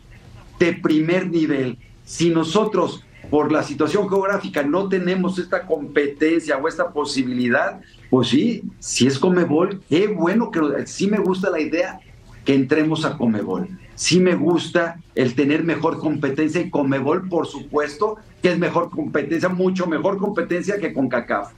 de 0.62 0.74
primer 0.74 1.28
nivel. 1.28 1.76
Si 2.04 2.30
nosotros, 2.30 3.04
por 3.30 3.50
la 3.50 3.64
situación 3.64 4.08
geográfica, 4.08 4.62
no 4.62 4.88
tenemos 4.88 5.38
esta 5.40 5.66
competencia 5.66 6.56
o 6.56 6.68
esta 6.68 6.92
posibilidad, 6.92 7.80
pues 8.10 8.28
sí, 8.28 8.62
si 8.78 9.08
es 9.08 9.18
Comebol, 9.18 9.82
qué 9.88 10.06
bueno 10.06 10.52
que 10.52 10.86
sí 10.86 11.08
me 11.08 11.18
gusta 11.18 11.50
la 11.50 11.60
idea 11.60 11.98
que 12.44 12.54
entremos 12.54 13.04
a 13.04 13.16
Comebol. 13.16 13.68
Sí 13.96 14.20
me 14.20 14.36
gusta 14.36 15.00
el 15.16 15.34
tener 15.34 15.64
mejor 15.64 15.98
competencia 15.98 16.60
y 16.60 16.70
Comebol, 16.70 17.28
por 17.28 17.48
supuesto, 17.48 18.18
que 18.40 18.52
es 18.52 18.58
mejor 18.58 18.90
competencia, 18.90 19.48
mucho 19.48 19.86
mejor 19.86 20.18
competencia 20.18 20.78
que 20.78 20.92
con 20.92 21.08
CACAF. 21.08 21.52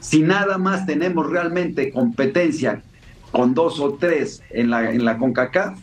Si 0.00 0.20
nada 0.20 0.58
más 0.58 0.84
tenemos 0.84 1.26
realmente 1.30 1.90
competencia 1.90 2.82
con 3.32 3.54
dos 3.54 3.80
o 3.80 3.94
tres 3.94 4.42
en 4.50 4.70
la, 4.70 4.90
en 4.90 5.04
la 5.04 5.16
CONCACAF, 5.16 5.78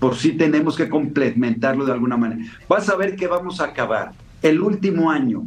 por 0.00 0.16
sí 0.16 0.32
tenemos 0.32 0.76
que 0.76 0.88
complementarlo 0.88 1.84
de 1.84 1.92
alguna 1.92 2.16
manera. 2.16 2.42
Vas 2.68 2.88
a 2.88 2.96
ver 2.96 3.14
que 3.14 3.28
vamos 3.28 3.60
a 3.60 3.66
acabar. 3.66 4.12
El 4.42 4.60
último 4.60 5.10
año 5.10 5.44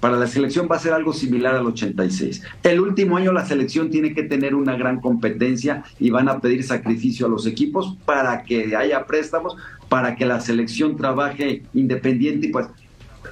para 0.00 0.16
la 0.16 0.26
selección 0.26 0.68
va 0.70 0.76
a 0.76 0.80
ser 0.80 0.92
algo 0.92 1.12
similar 1.12 1.54
al 1.54 1.66
86. 1.66 2.42
El 2.62 2.80
último 2.80 3.16
año 3.16 3.32
la 3.32 3.46
selección 3.46 3.90
tiene 3.90 4.14
que 4.14 4.24
tener 4.24 4.54
una 4.54 4.76
gran 4.76 5.00
competencia 5.00 5.84
y 5.98 6.10
van 6.10 6.28
a 6.28 6.40
pedir 6.40 6.62
sacrificio 6.64 7.26
a 7.26 7.28
los 7.28 7.46
equipos 7.46 7.96
para 8.04 8.42
que 8.42 8.76
haya 8.76 9.06
préstamos, 9.06 9.56
para 9.88 10.16
que 10.16 10.26
la 10.26 10.40
selección 10.40 10.96
trabaje 10.96 11.62
independiente 11.74 12.48
y 12.48 12.50
pues 12.50 12.66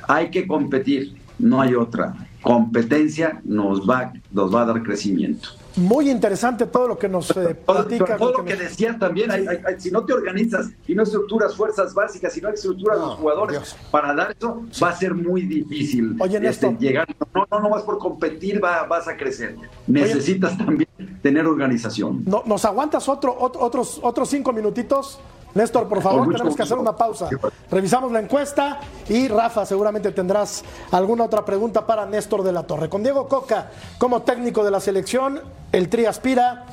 hay 0.09 0.31
que 0.31 0.47
competir, 0.47 1.15
no 1.39 1.61
hay 1.61 1.75
otra. 1.75 2.15
Competencia 2.41 3.41
nos 3.45 3.89
va, 3.89 4.13
nos 4.33 4.55
va 4.55 4.63
a 4.63 4.67
dar 4.67 4.83
crecimiento. 4.83 5.51
Muy 5.77 6.11
interesante 6.11 6.67
todo 6.67 6.89
lo 6.89 6.99
que 6.99 7.09
nos 7.09 7.31
eh, 7.37 7.55
platica. 7.55 8.17
Todo, 8.17 8.39
lo 8.39 8.45
que, 8.45 8.57
decía 8.57 8.97
también, 8.99 9.31
si 9.79 9.91
no 9.91 10.05
te 10.05 10.15
organizas 10.15 10.71
y 10.87 10.95
no 10.95 11.03
estructuras 11.03 11.55
fuerzas 11.55 11.93
básicas, 11.93 12.33
si 12.33 12.41
no 12.41 12.49
estructuras 12.49 12.99
los 12.99 13.15
jugadores 13.17 13.77
para 13.91 14.15
dar 14.15 14.35
eso, 14.37 14.65
va 14.83 14.91
a 14.91 14.97
ser 14.97 15.15
muy 15.15 15.43
difícil 15.43 16.17
Oye, 16.19 16.41
este, 16.49 16.75
llegar. 16.79 17.07
No, 17.35 17.47
no, 17.51 17.61
no 17.61 17.71
vas 17.71 17.83
por 17.83 17.99
competir, 17.99 18.61
vas 18.61 19.09
a 19.09 19.17
crecer. 19.17 19.57
Necesitas 19.87 20.57
también 20.57 20.89
tener 21.23 21.47
organización. 21.47 22.23
No, 22.27 22.43
¿Nos 22.47 22.65
aguantas 22.65 23.09
otro, 23.09 23.37
otros, 23.39 24.01
otros 24.03 24.29
cinco 24.29 24.53
minutitos? 24.53 25.21
Néstor, 25.57 25.89
por 25.89 26.03
favor, 26.03 26.29
tenemos 26.31 26.55
que 26.55 26.63
hacer 26.63 26.77
una 26.77 26.95
pausa. 26.95 27.31
Revisamos 27.71 28.13
la 28.13 28.21
encuesta 28.21 28.79
y 29.09 29.27
Rafa, 29.27 29.65
seguramente 29.65 30.13
tendrás 30.13 30.63
alguna 30.91 31.25
otra 31.25 31.47
pregunta 31.47 31.87
para 31.87 32.05
Néstor 32.05 32.43
de 32.43 32.53
la 32.53 32.65
Torre. 32.65 32.91
Con 32.91 33.03
Diego 33.03 33.27
Coca 33.27 33.71
como 33.97 34.21
técnico 34.21 34.63
de 34.63 34.71
la 34.71 34.81
selección, 34.81 35.41
el 35.73 35.89
Tri 35.89 36.05
aspira 36.05 36.67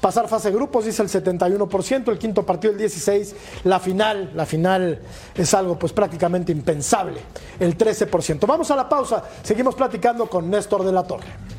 pasar 0.00 0.28
fase 0.28 0.48
de 0.48 0.56
grupos, 0.56 0.86
dice 0.86 1.02
el 1.02 1.10
71%, 1.10 2.08
el 2.10 2.18
quinto 2.18 2.44
partido 2.46 2.72
el 2.72 2.78
16, 2.78 3.36
la 3.64 3.78
final, 3.78 4.30
la 4.34 4.46
final 4.46 4.98
es 5.34 5.52
algo 5.52 5.78
pues 5.78 5.92
prácticamente 5.92 6.52
impensable, 6.52 7.20
el 7.60 7.76
13%. 7.76 8.46
Vamos 8.46 8.70
a 8.70 8.76
la 8.76 8.88
pausa, 8.88 9.22
seguimos 9.42 9.74
platicando 9.74 10.26
con 10.26 10.48
Néstor 10.48 10.84
de 10.84 10.92
la 10.92 11.02
Torre. 11.02 11.51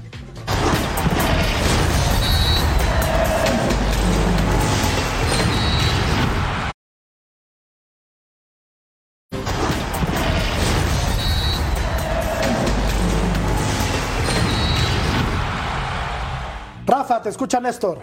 Te 17.24 17.30
escucha 17.30 17.60
Néstor. 17.60 18.00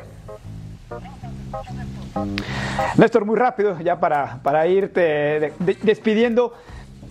Néstor, 2.96 3.24
muy 3.24 3.36
rápido, 3.36 3.78
ya 3.80 4.00
para, 4.00 4.40
para 4.42 4.66
irte 4.66 5.52
despidiendo. 5.82 6.54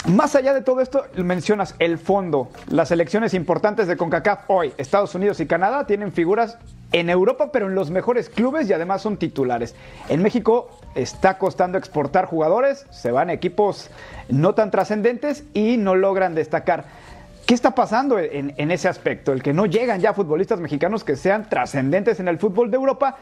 Más 0.07 0.36
allá 0.36 0.53
de 0.53 0.62
todo 0.62 0.82
esto, 0.82 1.05
mencionas 1.16 1.76
el 1.78 1.97
fondo. 1.97 2.49
Las 2.70 2.91
elecciones 2.91 3.34
importantes 3.34 3.88
de 3.88 3.97
CONCACAF 3.97 4.45
hoy, 4.47 4.74
Estados 4.78 5.14
Unidos 5.14 5.39
y 5.39 5.45
Canadá, 5.45 5.86
tienen 5.86 6.12
figuras 6.14 6.57
en 6.91 7.10
Europa, 7.10 7.51
pero 7.51 7.68
en 7.68 7.76
los 7.76 7.91
mejores 7.91 8.30
clubes 8.30 8.70
y 8.70 8.74
además 8.74 9.01
son 9.01 9.18
titulares. 9.18 9.76
En 10.07 10.24
México 10.24 10.70
está 10.95 11.38
costando 11.38 11.78
exportar 11.78 12.26
jugadores, 12.26 12.86
se 12.89 13.12
van 13.12 13.30
equipos 13.30 13.91
no 14.30 14.55
tan 14.55 14.72
trascendentes 14.72 15.43
y 15.53 15.78
no 15.78 15.95
logran 15.95 16.34
destacar. 16.34 16.86
¿Qué 17.50 17.56
está 17.56 17.74
pasando 17.74 18.20
en, 18.20 18.70
ese 18.70 18.88
aspecto? 18.88 19.34
El 19.34 19.41
que 19.41 19.54
no 19.54 19.66
llegan 19.66 20.00
ya 20.00 20.14
futbolistas 20.14 20.60
mexicanos 20.60 21.04
que 21.04 21.16
sean 21.16 21.50
trascendentes 21.50 22.20
en 22.20 22.28
el 22.28 22.38
fútbol 22.38 22.70
de 22.70 22.78
Europa 22.78 23.18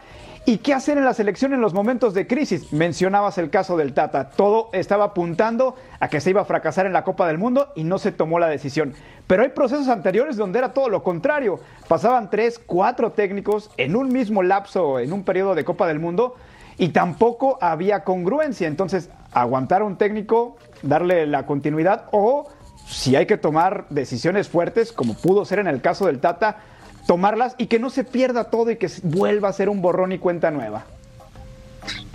¿Y 0.45 0.57
qué 0.57 0.73
hacer 0.73 0.97
en 0.97 1.05
la 1.05 1.13
selección 1.13 1.53
en 1.53 1.61
los 1.61 1.73
momentos 1.73 2.13
de 2.13 2.27
crisis? 2.27 2.73
Mencionabas 2.73 3.37
el 3.37 3.49
caso 3.49 3.77
del 3.77 3.93
Tata. 3.93 4.29
Todo 4.29 4.69
estaba 4.73 5.05
apuntando 5.05 5.75
a 6.01 6.09
que 6.09 6.19
se 6.21 6.29
iba 6.29 6.41
a 6.41 6.45
fracasar 6.45 6.85
en 6.85 6.93
la 6.93 7.03
Copa 7.05 7.27
del 7.27 7.37
Mundo 7.37 7.69
y 7.75 7.83
no 7.85 7.99
se 7.99 8.11
tomó 8.11 8.37
la 8.37 8.47
decisión. 8.47 8.93
Pero 9.27 9.43
hay 9.43 9.49
procesos 9.49 9.89
anteriores 9.89 10.35
donde 10.35 10.59
era 10.59 10.73
todo 10.73 10.87
lo 10.87 11.03
contrario. 11.03 11.59
Pasaban 11.87 12.29
tres, 12.29 12.59
cuatro 12.59 13.11
técnicos 13.11 13.71
en 13.75 13.95
un 13.95 14.09
mismo 14.09 14.43
lapso, 14.43 14.99
en 14.99 15.11
un 15.11 15.23
periodo 15.23 15.53
de 15.53 15.65
Copa 15.65 15.87
del 15.87 15.99
Mundo, 15.99 16.35
y 16.77 16.89
tampoco 16.89 17.57
había 17.59 18.05
congruencia. 18.05 18.67
Entonces, 18.67 19.09
aguantar 19.33 19.81
a 19.81 19.85
un 19.85 19.97
técnico, 19.97 20.55
darle 20.81 21.27
la 21.27 21.45
continuidad, 21.45 22.05
o 22.11 22.47
si 22.89 23.15
hay 23.15 23.25
que 23.25 23.37
tomar 23.37 23.85
decisiones 23.89 24.47
fuertes, 24.47 24.91
como 24.91 25.13
pudo 25.15 25.45
ser 25.45 25.59
en 25.59 25.67
el 25.67 25.81
caso 25.81 26.05
del 26.05 26.19
Tata, 26.19 26.57
tomarlas 27.05 27.55
y 27.57 27.67
que 27.67 27.79
no 27.79 27.89
se 27.89 28.03
pierda 28.03 28.45
todo 28.45 28.71
y 28.71 28.77
que 28.77 28.89
vuelva 29.03 29.49
a 29.49 29.53
ser 29.53 29.69
un 29.69 29.81
borrón 29.81 30.11
y 30.11 30.19
cuenta 30.19 30.51
nueva. 30.51 30.85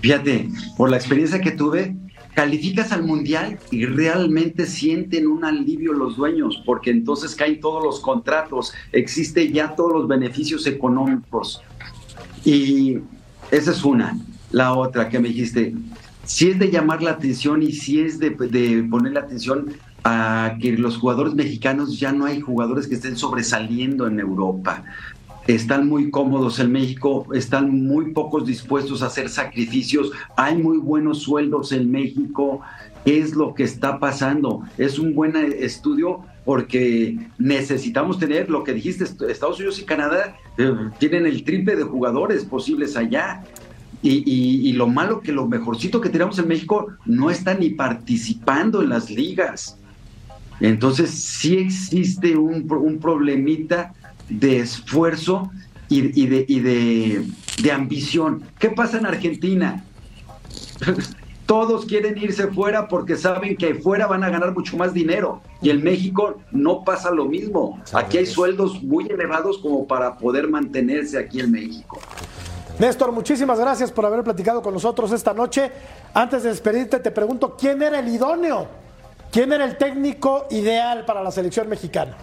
Fíjate, 0.00 0.48
por 0.76 0.90
la 0.90 0.96
experiencia 0.96 1.40
que 1.40 1.52
tuve, 1.52 1.94
calificas 2.34 2.92
al 2.92 3.04
mundial 3.04 3.58
y 3.70 3.86
realmente 3.86 4.66
sienten 4.66 5.26
un 5.26 5.44
alivio 5.44 5.92
los 5.92 6.16
dueños, 6.16 6.62
porque 6.64 6.90
entonces 6.90 7.34
caen 7.34 7.60
todos 7.60 7.82
los 7.82 8.00
contratos, 8.00 8.72
existe 8.92 9.50
ya 9.50 9.74
todos 9.74 9.92
los 9.92 10.08
beneficios 10.08 10.66
económicos. 10.66 11.62
Y 12.44 12.98
esa 13.50 13.70
es 13.70 13.84
una. 13.84 14.18
La 14.50 14.74
otra 14.74 15.08
que 15.08 15.18
me 15.18 15.28
dijiste, 15.28 15.74
si 16.24 16.50
es 16.50 16.58
de 16.58 16.70
llamar 16.70 17.02
la 17.02 17.12
atención 17.12 17.62
y 17.62 17.72
si 17.72 18.00
es 18.00 18.18
de, 18.18 18.30
de 18.30 18.82
poner 18.90 19.12
la 19.12 19.20
atención 19.20 19.72
a 20.04 20.56
que 20.60 20.72
los 20.72 20.96
jugadores 20.96 21.34
mexicanos 21.34 21.98
ya 21.98 22.12
no 22.12 22.24
hay 22.24 22.40
jugadores 22.40 22.86
que 22.88 22.96
estén 22.96 23.16
sobresaliendo 23.16 24.06
en 24.06 24.18
Europa. 24.18 24.84
Están 25.46 25.88
muy 25.88 26.10
cómodos 26.10 26.60
en 26.60 26.70
México, 26.70 27.26
están 27.34 27.86
muy 27.86 28.12
pocos 28.12 28.46
dispuestos 28.46 29.02
a 29.02 29.06
hacer 29.06 29.28
sacrificios, 29.28 30.12
hay 30.36 30.56
muy 30.56 30.78
buenos 30.78 31.22
sueldos 31.22 31.72
en 31.72 31.90
México. 31.90 32.60
¿Qué 33.04 33.18
es 33.18 33.34
lo 33.34 33.52
que 33.54 33.64
está 33.64 33.98
pasando? 33.98 34.62
Es 34.78 35.00
un 35.00 35.14
buen 35.14 35.34
estudio 35.36 36.20
porque 36.44 37.18
necesitamos 37.38 38.18
tener 38.18 38.50
lo 38.50 38.62
que 38.62 38.72
dijiste, 38.72 39.04
Estados 39.04 39.58
Unidos 39.58 39.80
y 39.80 39.84
Canadá 39.84 40.36
eh, 40.58 40.72
tienen 40.98 41.26
el 41.26 41.44
triple 41.44 41.76
de 41.76 41.84
jugadores 41.84 42.44
posibles 42.44 42.96
allá. 42.96 43.44
Y, 44.04 44.68
y, 44.68 44.72
lo 44.72 44.88
malo 44.88 45.20
que 45.20 45.30
lo 45.30 45.46
mejorcito 45.46 46.00
que 46.00 46.08
tenemos 46.08 46.36
en 46.40 46.48
México 46.48 46.88
no 47.06 47.30
está 47.30 47.54
ni 47.54 47.70
participando 47.70 48.82
en 48.82 48.88
las 48.88 49.08
ligas. 49.10 49.78
Entonces 50.62 51.10
sí 51.10 51.58
existe 51.58 52.36
un, 52.36 52.68
problemita 53.00 53.92
de 54.28 54.60
esfuerzo 54.60 55.50
y, 55.88 56.26
de, 56.26 57.26
de, 57.60 57.72
ambición. 57.72 58.44
¿Qué 58.60 58.70
pasa 58.70 58.98
en 58.98 59.06
Argentina? 59.06 59.84
Todos 61.46 61.84
quieren 61.84 62.16
irse 62.16 62.46
fuera 62.46 62.86
porque 62.86 63.16
saben 63.16 63.56
que 63.56 63.74
fuera 63.74 64.06
van 64.06 64.22
a 64.22 64.30
ganar 64.30 64.54
mucho 64.54 64.76
más 64.76 64.94
dinero. 64.94 65.42
Y 65.60 65.70
en 65.70 65.82
México 65.82 66.40
no 66.52 66.84
pasa 66.84 67.10
lo 67.10 67.24
mismo. 67.24 67.82
Aquí 67.92 68.18
hay 68.18 68.26
sueldos 68.26 68.80
muy 68.84 69.06
elevados 69.08 69.58
como 69.58 69.86
para 69.88 70.16
poder 70.16 70.48
mantenerse 70.48 71.18
aquí 71.18 71.40
en 71.40 71.50
México. 71.50 71.98
Néstor, 72.78 73.10
muchísimas 73.10 73.58
gracias 73.58 73.90
por 73.90 74.06
haber 74.06 74.22
platicado 74.22 74.62
con 74.62 74.72
nosotros 74.72 75.10
esta 75.10 75.34
noche. 75.34 75.72
Antes 76.14 76.44
de 76.44 76.50
despedirte, 76.50 77.00
te 77.00 77.10
pregunto, 77.10 77.56
¿quién 77.58 77.82
era 77.82 77.98
el 77.98 78.08
idóneo 78.08 78.82
¿Quién 79.32 79.52
era 79.52 79.64
el 79.64 79.76
técnico 79.76 80.46
ideal 80.50 81.04
para 81.06 81.22
la 81.22 81.30
selección 81.30 81.68
mexicana? 81.68 82.14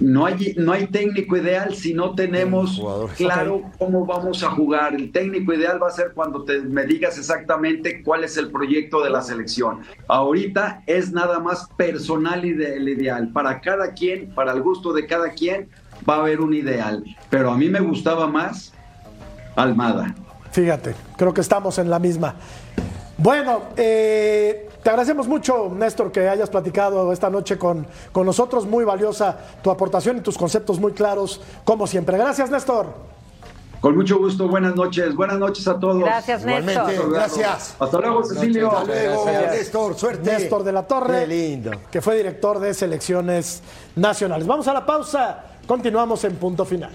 No 0.00 0.26
hay, 0.26 0.54
no 0.56 0.72
hay 0.72 0.86
técnico 0.86 1.36
ideal 1.36 1.74
si 1.74 1.92
no 1.92 2.14
tenemos 2.14 2.80
claro 3.16 3.62
cómo 3.76 4.06
vamos 4.06 4.44
a 4.44 4.50
jugar. 4.50 4.94
El 4.94 5.10
técnico 5.10 5.52
ideal 5.52 5.82
va 5.82 5.88
a 5.88 5.90
ser 5.90 6.12
cuando 6.14 6.44
te, 6.44 6.60
me 6.60 6.86
digas 6.86 7.18
exactamente 7.18 8.04
cuál 8.04 8.22
es 8.22 8.36
el 8.36 8.52
proyecto 8.52 9.02
de 9.02 9.10
la 9.10 9.20
selección. 9.20 9.80
Ahorita 10.06 10.84
es 10.86 11.10
nada 11.10 11.40
más 11.40 11.68
personal 11.76 12.44
y 12.44 12.50
el 12.50 12.88
ideal. 12.88 13.32
Para 13.32 13.60
cada 13.60 13.92
quien, 13.94 14.30
para 14.30 14.52
el 14.52 14.62
gusto 14.62 14.92
de 14.92 15.08
cada 15.08 15.30
quien, 15.30 15.68
va 16.08 16.14
a 16.14 16.20
haber 16.20 16.40
un 16.40 16.54
ideal. 16.54 17.04
Pero 17.28 17.50
a 17.50 17.56
mí 17.56 17.68
me 17.68 17.80
gustaba 17.80 18.28
más 18.28 18.72
Almada. 19.56 20.14
Fíjate, 20.52 20.94
creo 21.16 21.34
que 21.34 21.40
estamos 21.40 21.78
en 21.78 21.90
la 21.90 21.98
misma. 21.98 22.36
Bueno, 23.16 23.62
eh, 23.76 24.67
te 24.82 24.90
agradecemos 24.90 25.26
mucho, 25.26 25.70
Néstor, 25.74 26.12
que 26.12 26.28
hayas 26.28 26.50
platicado 26.50 27.12
esta 27.12 27.28
noche 27.30 27.58
con, 27.58 27.86
con 28.12 28.24
nosotros. 28.26 28.66
Muy 28.66 28.84
valiosa 28.84 29.36
tu 29.62 29.70
aportación 29.70 30.18
y 30.18 30.20
tus 30.20 30.38
conceptos 30.38 30.78
muy 30.78 30.92
claros, 30.92 31.40
como 31.64 31.86
siempre. 31.86 32.16
Gracias, 32.16 32.50
Néstor. 32.50 32.86
Con 33.80 33.94
mucho 33.94 34.18
gusto, 34.18 34.48
buenas 34.48 34.74
noches. 34.74 35.14
Buenas 35.14 35.38
noches 35.38 35.68
a 35.68 35.78
todos. 35.78 36.00
Gracias, 36.00 36.44
Néstor. 36.44 37.12
Gracias. 37.12 37.76
Hasta 37.78 37.98
luego, 37.98 38.24
Cecilio. 38.24 38.72
Hasta 38.72 38.84
luego, 38.84 39.26
Néstor. 39.26 39.94
Suerte. 39.96 40.32
Néstor 40.32 40.64
de 40.64 40.72
la 40.72 40.82
Torre, 40.86 41.20
Qué 41.20 41.26
lindo. 41.26 41.70
que 41.90 42.00
fue 42.00 42.16
director 42.16 42.58
de 42.58 42.74
selecciones 42.74 43.62
nacionales. 43.94 44.46
Vamos 44.46 44.66
a 44.66 44.74
la 44.74 44.84
pausa. 44.84 45.44
Continuamos 45.66 46.24
en 46.24 46.34
punto 46.36 46.64
final. 46.64 46.90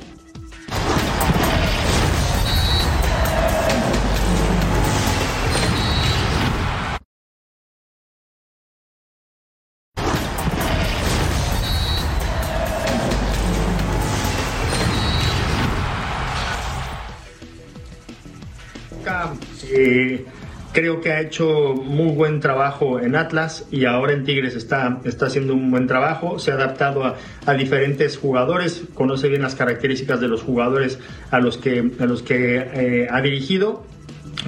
Creo 20.74 21.02
que 21.02 21.12
ha 21.12 21.22
hecho 21.22 21.76
muy 21.76 22.16
buen 22.16 22.40
trabajo 22.40 23.00
en 23.00 23.16
Atlas 23.16 23.68
y 23.70 23.86
ahora 23.86 24.14
en 24.14 24.24
Tigres 24.24 24.56
está, 24.56 25.00
está 25.04 25.28
haciendo 25.28 25.54
un 25.54 25.70
buen 25.70 25.86
trabajo. 25.86 26.40
Se 26.40 26.50
ha 26.50 26.56
adaptado 26.56 27.04
a, 27.06 27.16
a 27.46 27.54
diferentes 27.54 28.18
jugadores, 28.18 28.84
conoce 28.96 29.30
bien 29.30 29.44
las 29.44 29.54
características 29.54 30.20
de 30.20 30.28
los 30.28 30.42
jugadores 30.42 30.98
a 31.30 31.40
los 31.40 31.60
que, 31.60 31.92
a 32.00 32.06
los 32.08 32.24
que 32.24 32.56
eh, 32.58 33.08
ha 33.08 33.22
dirigido. 33.22 33.86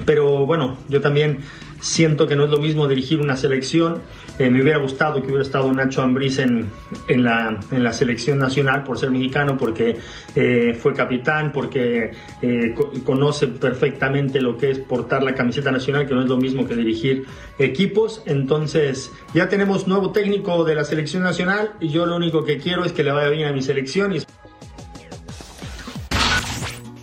Pero 0.04 0.46
bueno, 0.46 0.78
yo 0.88 1.00
también 1.00 1.38
siento 1.86 2.26
que 2.26 2.34
no 2.34 2.44
es 2.44 2.50
lo 2.50 2.58
mismo 2.58 2.88
dirigir 2.88 3.20
una 3.20 3.36
selección. 3.36 4.02
Eh, 4.38 4.50
me 4.50 4.60
hubiera 4.60 4.78
gustado 4.78 5.20
que 5.22 5.28
hubiera 5.28 5.42
estado 5.42 5.72
Nacho 5.72 6.02
Ambriz 6.02 6.40
en, 6.40 6.68
en, 7.06 7.22
la, 7.22 7.58
en 7.70 7.84
la 7.84 7.92
selección 7.92 8.38
nacional 8.38 8.82
por 8.82 8.98
ser 8.98 9.10
mexicano, 9.10 9.56
porque 9.56 9.96
eh, 10.34 10.76
fue 10.78 10.94
capitán, 10.94 11.52
porque 11.52 12.10
eh, 12.42 12.74
conoce 13.04 13.46
perfectamente 13.46 14.40
lo 14.40 14.58
que 14.58 14.72
es 14.72 14.78
portar 14.80 15.22
la 15.22 15.34
camiseta 15.34 15.70
nacional, 15.70 16.06
que 16.06 16.14
no 16.14 16.22
es 16.22 16.28
lo 16.28 16.36
mismo 16.36 16.66
que 16.66 16.74
dirigir 16.74 17.24
equipos. 17.58 18.22
Entonces, 18.26 19.12
ya 19.32 19.48
tenemos 19.48 19.86
nuevo 19.86 20.10
técnico 20.10 20.64
de 20.64 20.74
la 20.74 20.84
selección 20.84 21.22
nacional 21.22 21.74
y 21.80 21.90
yo 21.90 22.04
lo 22.04 22.16
único 22.16 22.44
que 22.44 22.58
quiero 22.58 22.84
es 22.84 22.92
que 22.92 23.04
le 23.04 23.12
vaya 23.12 23.28
bien 23.28 23.48
a 23.48 23.52
mi 23.52 23.62
selección. 23.62 24.14
Y... 24.14 24.18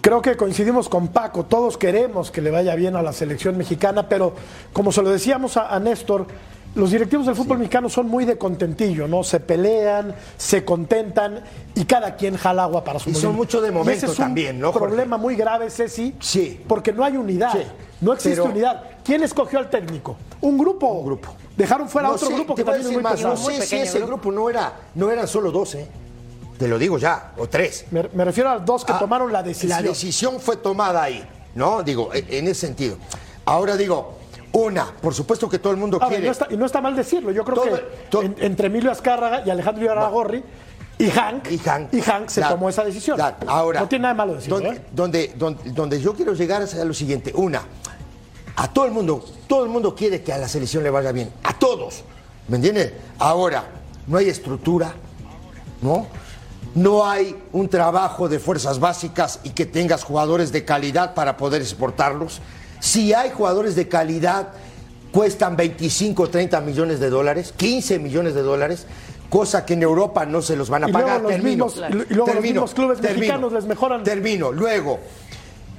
Creo 0.04 0.22
que 0.22 0.36
coincidimos 0.36 0.90
con 0.90 1.08
Paco, 1.08 1.46
todos 1.46 1.78
queremos 1.78 2.30
que 2.30 2.42
le 2.42 2.52
vaya 2.52 2.76
bien 2.76 2.98
a 2.98 3.02
la 3.02 3.14
selección 3.14 3.58
mexicana, 3.58 4.10
pero 4.10 4.34
como 4.74 4.92
se 4.92 5.02
lo 5.02 5.10
decíamos 5.10 5.56
a, 5.56 5.74
a 5.74 5.80
Néstor, 5.80 6.28
los 6.76 6.92
directivos 6.92 7.26
del 7.26 7.36
fútbol 7.36 7.60
mexicano 7.60 7.88
son 7.88 8.10
muy 8.10 8.26
de 8.26 8.38
contentillo, 8.38 9.08
¿no? 9.08 9.24
Se 9.24 9.40
pelean, 9.40 10.14
se 10.36 10.66
contentan 10.66 11.42
y 11.74 11.86
cada 11.86 12.18
quien 12.18 12.36
jala 12.36 12.64
agua 12.64 12.84
para 12.84 13.00
su 13.00 13.12
Y 13.12 13.16
son 13.16 13.34
mucho 13.34 13.62
de 13.62 13.72
momento 13.72 13.92
ese 13.96 14.08
es 14.08 14.20
un 14.20 14.26
también, 14.26 14.60
¿no, 14.60 14.74
Jorge? 14.74 14.88
problema 14.90 15.16
muy 15.16 15.38
grave, 15.38 15.70
Ceci. 15.70 16.14
Sí. 16.20 16.62
Porque 16.68 16.92
no 16.92 17.06
hay 17.06 17.16
unidad. 17.16 17.54
Sí. 17.54 17.64
No 18.02 18.12
existe 18.12 18.42
Pero- 18.42 18.52
unidad. 18.52 18.84
¿Quién 19.06 19.24
escogió 19.24 19.58
al 19.58 19.70
técnico? 19.70 20.18
¿Un 20.42 20.58
grupo? 20.58 20.88
Un 20.88 21.06
grupo. 21.06 21.30
Dejaron 21.56 21.88
fuera 21.88 22.10
No 22.10 22.16
otro 22.16 22.28
sé, 22.28 22.34
grupo 22.34 22.56
que 22.56 22.66
también 22.66 22.88
es 22.88 22.92
muy 22.92 23.02
más, 23.04 23.14
pesado. 23.14 23.36
No 23.36 23.40
sé 23.40 23.62
si 23.66 23.78
ese 23.78 24.02
grupo 24.02 24.34
no 24.34 24.50
era, 24.50 24.74
no 24.96 25.10
eran 25.10 25.30
solo 25.30 25.50
dos, 25.50 25.76
¿eh? 25.76 25.88
Te 26.64 26.70
lo 26.70 26.80
digo 26.80 26.98
ya, 26.98 27.34
o 27.38 27.50
tres. 27.50 27.88
Me, 27.92 28.08
me 28.14 28.24
refiero 28.24 28.50
a 28.50 28.58
dos 28.58 28.86
que 28.86 28.94
Ah, 28.94 28.98
tomaron 29.00 29.34
la 29.34 29.44
decisión. 29.44 29.70
La 29.70 29.82
decisión 29.82 30.40
fue 30.40 30.56
tomada 30.56 31.04
ahí, 31.04 31.22
¿no? 31.56 31.84
Digo, 31.84 32.14
e- 32.14 32.26
en 32.38 32.48
ese 32.48 32.62
sentido. 32.68 32.96
Ahora 33.44 33.76
digo, 33.76 34.20
una, 34.54 34.86
por 35.02 35.14
supuesto 35.14 35.50
que 35.50 35.60
todo 35.60 35.74
el 35.74 35.78
mundo 35.80 35.98
Ahora, 35.98 36.08
quiere. 36.08 36.26
no 36.28 36.32
está- 36.32 36.48
y 36.50 36.56
no 36.56 36.66
está 36.66 36.80
mal 36.80 36.96
decirlo. 36.96 37.32
Yo 37.32 37.44
creo 37.44 37.56
Todo- 37.58 37.76
que 37.76 37.82
todo- 38.10 38.22
en- 38.22 38.36
entre 38.40 38.68
Emilio 38.68 38.92
Azcárraga 38.92 39.44
y 39.46 39.50
Alejandro 39.50 39.92
Aragorri 39.92 40.42
y 41.00 41.10
Hank, 41.10 41.52
y 41.52 41.58
Hank, 41.58 41.94
y 41.94 42.00
Hank 42.02 42.30
se 42.30 42.42
tomó 42.44 42.70
esa 42.70 42.86
decisión. 42.86 43.20
ahora, 43.46 43.82
no 43.82 43.90
tiene 43.90 44.04
nada 44.04 44.14
de 44.14 44.18
malo 44.20 44.34
decirlo. 44.36 44.62
donde, 44.62 44.78
¿eh? 44.78 44.82
donde, 44.94 45.34
donde, 45.36 45.70
donde 45.72 46.00
yo 46.00 46.14
quiero 46.14 46.34
llegar 46.34 46.62
es 46.62 46.76
a 46.76 46.86
lo 46.86 46.94
siguiente. 46.94 47.34
Una, 47.36 47.62
a 48.56 48.72
todo 48.72 48.86
el 48.86 48.92
mundo, 48.94 49.22
todo 49.48 49.66
el 49.66 49.70
mundo 49.70 49.94
quiere 49.94 50.24
que 50.24 50.32
a 50.32 50.38
la 50.38 50.48
selección 50.48 50.82
le 50.82 50.90
vaya 50.92 51.12
bien. 51.12 51.30
A 51.44 51.60
todos. 51.60 52.06
¿Me 52.48 52.56
entiendes? 52.56 52.94
Ahora, 53.20 53.66
no 54.08 54.18
hay 54.18 54.30
estructura, 54.30 54.94
¿no? 55.82 56.08
No 56.76 57.06
hay 57.06 57.36
un 57.52 57.70
trabajo 57.70 58.28
de 58.30 58.40
fuerzas 58.40 58.80
básicas 58.80 59.40
y 59.44 59.52
que 59.52 59.66
tengas 59.66 60.04
jugadores 60.04 60.52
de 60.52 60.66
calidad 60.66 61.14
para 61.14 61.38
poder 61.38 61.62
exportarlos. 61.62 62.42
Si 62.80 63.14
hay 63.14 63.30
jugadores 63.30 63.76
de 63.76 63.88
calidad, 63.88 64.50
cuestan 65.12 65.56
25, 65.56 66.30
30 66.30 66.62
millones 66.62 67.00
de 67.00 67.10
dólares, 67.12 67.54
15 67.56 68.00
millones 68.00 68.34
de 68.34 68.42
dólares, 68.42 68.88
cosa 69.30 69.66
que 69.66 69.74
en 69.76 69.84
Europa 69.84 70.26
no 70.26 70.42
se 70.42 70.56
los 70.56 70.70
van 70.70 70.86
a 70.86 70.90
Y 70.90 70.92
luego 70.92 71.08
pagar. 71.08 71.22
los 71.22 71.32
termino, 71.32 71.66
mismos- 71.68 71.78
y 71.90 71.94
luego 71.94 72.16
los 72.16 72.26
termino, 72.26 72.54
mismos 72.54 72.74
clubes 72.74 73.00
termino, 73.02 73.20
mexicanos 73.20 73.54
les 73.54 73.66
mejoran. 73.66 74.04
Termino. 74.04 74.52
Luego, 74.52 75.00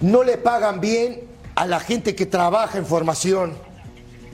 no 0.01 0.23
le 0.23 0.39
pagan 0.39 0.81
bien 0.81 1.23
a 1.57 1.67
la 1.67 1.81
gente 1.81 2.15
que 2.15 2.27
trabaja 2.27 2.79
en 2.79 2.87
formación. 2.87 3.53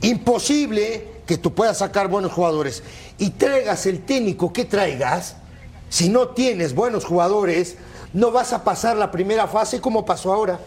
Imposible 0.03 1.07
que 1.27 1.39
tú 1.39 1.55
puedas 1.55 1.79
sacar 1.79 2.09
buenos 2.09 2.33
jugadores 2.33 2.83
y 3.19 3.31
traigas 3.31 3.87
el 3.87 4.01
técnico 4.01 4.53
que 4.53 4.65
traigas. 4.65 5.37
Si 5.91 6.09
no 6.09 6.29
tienes 6.29 6.75
buenos 6.75 7.05
jugadores, 7.05 7.77
no 8.15 8.31
vas 8.31 8.55
a 8.55 8.65
pasar 8.65 8.97
la 8.97 9.11
primera 9.11 9.47
fase 9.47 9.81
como 9.81 10.07
pasó 10.07 10.33
ahora. 10.33 10.59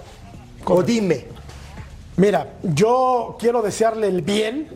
O 0.65 0.83
dime. 0.83 1.25
Mira, 2.17 2.53
yo 2.61 3.35
quiero 3.39 3.61
desearle 3.63 4.07
el 4.07 4.21
bien 4.21 4.67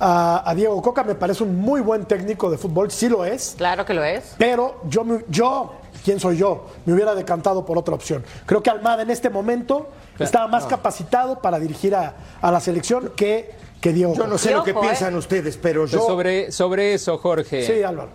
a, 0.00 0.48
a 0.48 0.54
Diego 0.54 0.80
Coca. 0.80 1.04
Me 1.04 1.14
parece 1.14 1.42
un 1.44 1.58
muy 1.60 1.80
buen 1.80 2.06
técnico 2.06 2.50
de 2.50 2.56
fútbol, 2.58 2.90
sí 2.90 3.08
lo 3.08 3.24
es. 3.26 3.54
Claro 3.58 3.84
que 3.84 3.92
lo 3.92 4.02
es. 4.02 4.34
Pero 4.38 4.80
yo, 4.88 5.04
me- 5.04 5.24
yo, 5.28 5.74
¿quién 6.04 6.18
soy 6.18 6.38
yo? 6.38 6.66
Me 6.86 6.94
hubiera 6.94 7.14
decantado 7.14 7.66
por 7.66 7.76
otra 7.76 7.94
opción. 7.94 8.24
Creo 8.46 8.62
que 8.62 8.70
Almada 8.70 9.02
en 9.02 9.10
este 9.10 9.28
momento 9.28 9.90
estaba 10.18 10.46
más 10.48 10.64
capacitado 10.64 11.40
para 11.40 11.58
dirigir 11.58 11.94
a, 11.94 12.14
a 12.40 12.50
la 12.50 12.60
selección 12.60 13.12
que, 13.16 13.50
que 13.80 13.92
Diego 13.92 14.14
Yo 14.14 14.26
no 14.26 14.38
sé 14.38 14.52
lo 14.52 14.62
que 14.64 14.70
ojo, 14.72 14.80
piensan 14.80 15.14
ustedes, 15.16 15.56
pero 15.58 15.86
yo. 15.86 16.00
Sobre, 16.06 16.50
sobre 16.52 16.94
eso, 16.94 17.18
Jorge. 17.18 17.66
Sí, 17.66 17.82
Álvaro. 17.82 18.08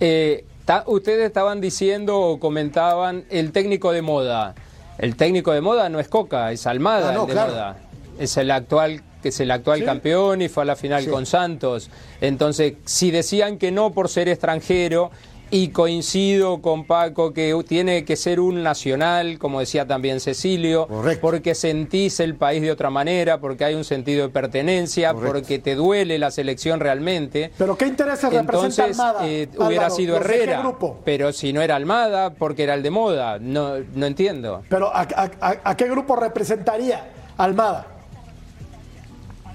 Eh, 0.00 0.46
ustedes 0.86 1.26
estaban 1.26 1.60
diciendo 1.60 2.18
o 2.20 2.38
comentaban 2.40 3.24
el 3.30 3.52
técnico 3.52 3.92
de 3.92 4.02
moda. 4.02 4.54
El 4.98 5.16
técnico 5.16 5.52
de 5.52 5.60
moda 5.60 5.88
no 5.88 6.00
es 6.00 6.08
Coca, 6.08 6.52
es 6.52 6.66
Almada 6.66 7.10
Ah, 7.10 7.12
no, 7.12 7.22
el 7.22 7.26
de 7.28 7.32
claro. 7.32 7.52
moda. 7.52 7.76
Es 8.18 8.36
el 8.36 8.50
actual 8.50 9.02
que 9.22 9.30
es 9.30 9.40
el 9.40 9.50
actual 9.50 9.80
Sí. 9.80 9.84
campeón 9.84 10.42
y 10.42 10.48
fue 10.48 10.62
a 10.62 10.66
la 10.66 10.76
final 10.76 11.02
Sí. 11.02 11.10
con 11.10 11.26
Santos. 11.26 11.90
Entonces, 12.20 12.74
si 12.84 13.10
decían 13.10 13.58
que 13.58 13.72
no 13.72 13.92
por 13.92 14.08
ser 14.08 14.28
extranjero 14.28 15.10
y 15.50 15.68
coincido 15.68 16.60
con 16.60 16.84
Paco 16.84 17.32
que 17.32 17.54
tiene 17.66 18.04
que 18.04 18.16
ser 18.16 18.40
un 18.40 18.62
nacional, 18.62 19.38
como 19.38 19.60
decía 19.60 19.86
también 19.86 20.20
Cecilio, 20.20 20.86
Correcto. 20.86 21.20
porque 21.22 21.54
sentís 21.54 22.20
el 22.20 22.34
país 22.34 22.60
de 22.62 22.70
otra 22.70 22.90
manera, 22.90 23.38
porque 23.40 23.64
hay 23.64 23.74
un 23.74 23.84
sentido 23.84 24.26
de 24.26 24.32
pertenencia, 24.32 25.12
Correcto. 25.12 25.32
porque 25.34 25.58
te 25.58 25.74
duele 25.74 26.18
la 26.18 26.30
selección 26.30 26.80
realmente. 26.80 27.50
Pero 27.56 27.76
¿qué 27.76 27.86
intereses 27.86 28.32
representa 28.32 28.84
Entonces 28.86 28.98
Almada? 29.00 29.26
eh, 29.26 29.48
hubiera 29.56 29.84
Álvaro? 29.86 29.94
sido 29.94 30.18
¿Los 30.18 30.26
de 30.28 30.32
qué 30.34 30.42
Herrera, 30.42 30.60
grupo? 30.60 31.00
pero 31.04 31.32
si 31.32 31.52
no 31.52 31.62
era 31.62 31.76
Almada, 31.76 32.30
porque 32.34 32.64
era 32.64 32.74
el 32.74 32.82
de 32.82 32.90
moda, 32.90 33.38
no, 33.40 33.74
no 33.94 34.06
entiendo. 34.06 34.62
Pero 34.68 34.94
¿a, 34.94 35.00
a- 35.02 35.30
a- 35.40 35.60
a 35.64 35.76
qué 35.76 35.88
grupo 35.88 36.14
representaría 36.16 37.10
Almada? 37.36 37.86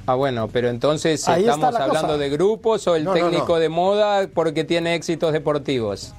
Ah, 0.05 0.15
bueno, 0.15 0.49
pero 0.51 0.69
entonces 0.69 1.27
Ahí 1.29 1.43
estamos 1.43 1.73
la 1.73 1.79
hablando 1.85 2.07
cosa. 2.09 2.17
de 2.17 2.29
grupos 2.29 2.87
o 2.87 2.95
el 2.95 3.05
No, 3.05 3.11
no, 3.11 3.15
técnico 3.15 3.53
no. 3.53 3.59
de 3.59 3.69
moda 3.69 4.27
porque 4.33 4.63
tiene 4.63 4.95
éxitos 4.95 5.31
deportivos. 5.33 6.13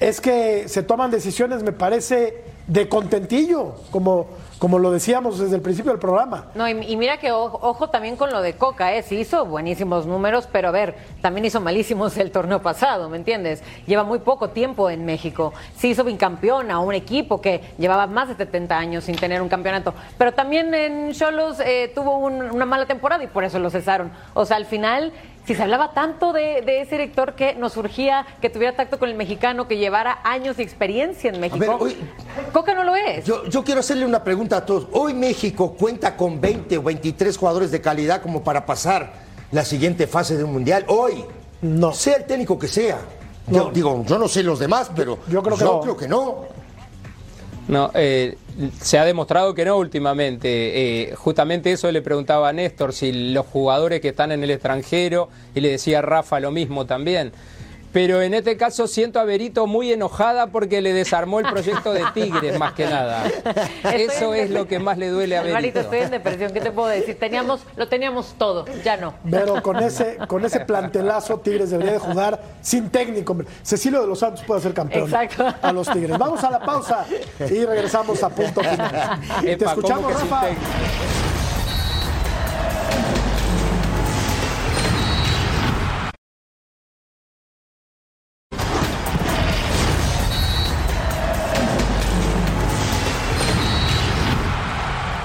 Es 0.00 0.20
que 0.20 0.68
se 0.68 0.82
toman 0.82 1.10
decisiones, 1.10 1.62
me 1.62 1.72
parece, 1.72 2.42
de 2.68 2.86
contentillo, 2.88 3.74
como, 3.90 4.26
como 4.58 4.78
lo 4.78 4.90
decíamos 4.90 5.38
desde 5.38 5.56
el 5.56 5.62
principio 5.62 5.90
del 5.90 5.98
programa. 6.00 6.48
No, 6.54 6.68
y, 6.68 6.74
mira 6.96 7.16
que 7.16 7.32
ojo, 7.32 7.58
ojo 7.62 7.88
también 7.88 8.16
con 8.16 8.30
lo 8.30 8.42
de 8.42 8.56
Coca, 8.56 8.94
¿eh? 8.94 9.02
Sí 9.02 9.16
hizo 9.16 9.46
buenísimos 9.46 10.04
números, 10.06 10.46
pero 10.52 10.68
a 10.68 10.70
ver, 10.70 10.94
también 11.22 11.46
hizo 11.46 11.60
malísimos 11.62 12.16
el 12.18 12.30
torneo 12.30 12.60
pasado, 12.60 13.08
¿me 13.08 13.16
entiendes? 13.16 13.62
Lleva 13.86 14.04
muy 14.04 14.18
poco 14.18 14.50
tiempo 14.50 14.90
en 14.90 15.06
México. 15.06 15.54
Sí 15.76 15.88
hizo 15.88 16.04
bicampeón 16.04 16.70
a 16.70 16.78
un 16.78 16.92
equipo 16.94 17.40
que 17.40 17.62
llevaba 17.78 18.06
más 18.06 18.28
de 18.28 18.36
70 18.36 18.76
años 18.78 19.04
sin 19.04 19.16
tener 19.16 19.40
un 19.40 19.48
campeonato. 19.48 19.94
Pero 20.18 20.32
también 20.32 20.74
en 20.74 21.12
Cholos 21.14 21.60
eh, 21.60 21.90
tuvo 21.94 22.18
un- 22.18 22.42
una 22.50 22.66
mala 22.66 22.84
temporada 22.84 23.24
y 23.24 23.28
por 23.28 23.44
eso 23.44 23.58
lo 23.58 23.70
cesaron. 23.70 24.10
O 24.34 24.44
sea, 24.44 24.58
al 24.58 24.66
final, 24.66 25.12
si 25.48 25.54
se 25.54 25.62
hablaba 25.62 25.92
tanto 25.94 26.34
de, 26.34 26.60
de 26.60 26.82
ese 26.82 26.96
director 26.96 27.34
que 27.34 27.54
nos 27.54 27.72
surgía 27.72 28.26
que 28.42 28.50
tuviera 28.50 28.76
tacto 28.76 28.98
con 28.98 29.08
el 29.08 29.14
mexicano, 29.14 29.66
que 29.66 29.78
llevara 29.78 30.18
años 30.22 30.58
de 30.58 30.62
experiencia 30.62 31.30
en 31.30 31.40
México, 31.40 31.78
hoy- 31.80 31.96
Coca 32.52 32.74
no 32.74 32.84
lo 32.84 32.94
es. 32.94 33.24
Yo, 33.24 33.46
yo 33.46 33.64
quiero 33.64 33.80
hacerle 33.80 34.04
una 34.04 34.22
pregunta 34.22 34.58
a 34.58 34.66
todos. 34.66 34.88
Hoy 34.92 35.14
México 35.14 35.72
cuenta 35.72 36.16
con 36.18 36.38
20 36.38 36.76
o 36.76 36.82
23 36.82 37.34
jugadores 37.38 37.70
de 37.70 37.80
calidad 37.80 38.20
como 38.20 38.44
para 38.44 38.66
pasar 38.66 39.10
la 39.50 39.64
siguiente 39.64 40.06
fase 40.06 40.36
de 40.36 40.44
un 40.44 40.52
mundial. 40.52 40.84
Hoy, 40.88 41.24
No. 41.62 41.92
sea 41.94 42.16
el 42.16 42.24
técnico 42.26 42.58
que 42.58 42.68
sea. 42.68 42.98
Yo 43.46 43.64
No. 43.64 43.70
digo, 43.70 44.04
yo 44.06 44.18
no 44.18 44.28
sé 44.28 44.42
los 44.42 44.58
demás, 44.58 44.90
pero 44.94 45.18
Yo 45.28 45.42
creo 45.42 45.56
que 45.56 45.64
no. 45.64 45.80
creo 45.80 45.96
que 45.96 46.08
no. 46.08 46.57
No, 47.68 47.90
eh, 47.94 48.36
se 48.80 48.98
ha 48.98 49.04
demostrado 49.04 49.54
que 49.54 49.64
no 49.64 49.76
últimamente. 49.76 51.10
Eh, 51.10 51.14
justamente 51.14 51.70
eso 51.70 51.92
le 51.92 52.00
preguntaba 52.00 52.48
a 52.48 52.52
Néstor, 52.52 52.94
si 52.94 53.32
los 53.32 53.46
jugadores 53.46 54.00
que 54.00 54.08
están 54.08 54.32
en 54.32 54.42
el 54.42 54.50
extranjero, 54.50 55.28
y 55.54 55.60
le 55.60 55.70
decía 55.70 56.00
Rafa 56.00 56.40
lo 56.40 56.50
mismo 56.50 56.86
también. 56.86 57.32
Pero 57.92 58.20
en 58.20 58.34
este 58.34 58.56
caso 58.56 58.86
siento 58.86 59.18
a 59.18 59.24
Berito 59.24 59.66
muy 59.66 59.92
enojada 59.92 60.48
porque 60.48 60.80
le 60.80 60.92
desarmó 60.92 61.40
el 61.40 61.46
proyecto 61.46 61.92
de 61.92 62.04
Tigres, 62.14 62.58
más 62.58 62.72
que 62.74 62.86
nada. 62.86 63.26
Estoy 63.26 64.02
Eso 64.02 64.34
es 64.34 64.50
lo 64.50 64.66
que 64.66 64.78
más 64.78 64.98
le 64.98 65.08
duele 65.08 65.36
a 65.36 65.42
Berito. 65.42 65.80
estoy 65.80 66.00
en 66.00 66.10
depresión. 66.10 66.52
¿Qué 66.52 66.60
te 66.60 66.70
puedo 66.70 66.88
decir? 66.88 67.18
Teníamos, 67.18 67.62
lo 67.76 67.88
teníamos 67.88 68.34
todo, 68.38 68.66
ya 68.84 68.96
no. 68.96 69.14
Pero 69.30 69.62
con 69.62 69.76
ese, 69.76 70.18
con 70.26 70.44
ese 70.44 70.60
plantelazo, 70.60 71.38
Tigres 71.40 71.70
debería 71.70 71.92
de 71.92 71.98
jugar 71.98 72.40
sin 72.60 72.90
técnico. 72.90 73.36
Cecilio 73.62 74.00
de 74.00 74.06
los 74.06 74.18
Santos 74.18 74.42
puede 74.46 74.60
ser 74.60 74.74
campeón 74.74 75.04
Exacto. 75.04 75.46
a 75.62 75.72
los 75.72 75.90
Tigres. 75.90 76.18
Vamos 76.18 76.42
a 76.44 76.50
la 76.50 76.60
pausa 76.60 77.06
y 77.40 77.64
regresamos 77.64 78.22
a 78.22 78.28
punto 78.28 78.60
final. 78.60 79.20
Te 79.40 79.52
Epa, 79.52 79.74
¿cómo 79.74 79.86
escuchamos, 79.86 80.12
Rafa. 80.12 81.27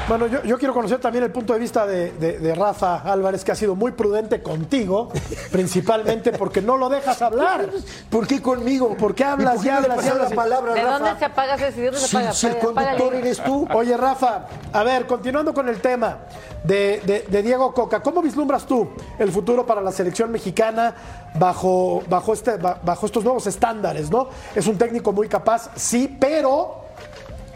Bueno, 0.08 0.28
yo, 0.28 0.44
yo 0.44 0.58
quiero 0.58 0.74
conocer 0.74 1.00
también 1.00 1.24
el 1.24 1.32
punto 1.32 1.54
de 1.54 1.60
vista 1.60 1.86
de, 1.88 2.12
de- 2.12 2.38
de 2.38 2.56
Rafa 2.56 2.98
Álvarez, 2.98 3.44
que 3.46 3.54
ha 3.54 3.56
sido 3.56 3.74
muy 3.74 3.94
prudente 3.94 4.44
contigo, 4.44 5.10
principalmente 5.52 6.34
porque 6.34 6.62
no 6.62 6.76
lo 6.76 6.90
dejas 6.90 7.22
hablar. 7.22 7.70
¿Por 8.10 8.28
qué 8.28 8.42
conmigo? 8.42 8.98
¿Por 8.98 9.16
qué 9.16 9.24
hablas 9.24 9.54
¿Y 9.54 9.56
por 9.56 9.64
qué 9.64 9.68
ya, 9.70 10.02
ya, 10.02 10.14
la 10.16 10.30
palabra, 10.30 10.74
¿De 10.74 10.82
Rafa? 10.84 11.00
dónde 11.00 11.20
se 11.20 11.26
apaga 11.26 11.56
ese? 11.56 11.80
¿De 11.80 11.86
dónde 11.86 12.00
se 12.02 12.08
Si, 12.08 12.18
apaga? 12.18 12.34
si 12.34 12.48
el 12.48 12.58
conductor 12.60 13.14
eres 13.16 13.42
tú. 13.44 13.66
Oye, 13.74 13.96
Rafa, 13.96 14.46
a 14.74 14.84
ver, 14.84 15.08
continuando 15.08 15.54
con 15.54 15.70
el 15.70 15.80
tema 15.80 16.18
de, 16.66 17.02
de- 17.06 17.26
de 17.30 17.42
Diego 17.42 17.74
Coca, 17.74 18.02
¿cómo 18.04 18.22
vislumbras 18.22 18.66
tú 18.66 18.90
el 19.18 19.32
futuro 19.32 19.66
para 19.66 19.80
la 19.80 19.94
selección 19.94 20.30
mexicana 20.32 20.94
bajo, 21.36 22.04
bajo, 22.10 22.34
este, 22.34 22.58
bajo 22.58 23.06
estos 23.06 23.24
nuevos 23.24 23.48
estándares, 23.48 24.12
¿no? 24.12 24.28
Es 24.54 24.68
un 24.68 24.78
técnico 24.78 25.14
muy 25.14 25.30
capaz, 25.30 25.70
sí, 25.76 26.14
pero, 26.20 26.83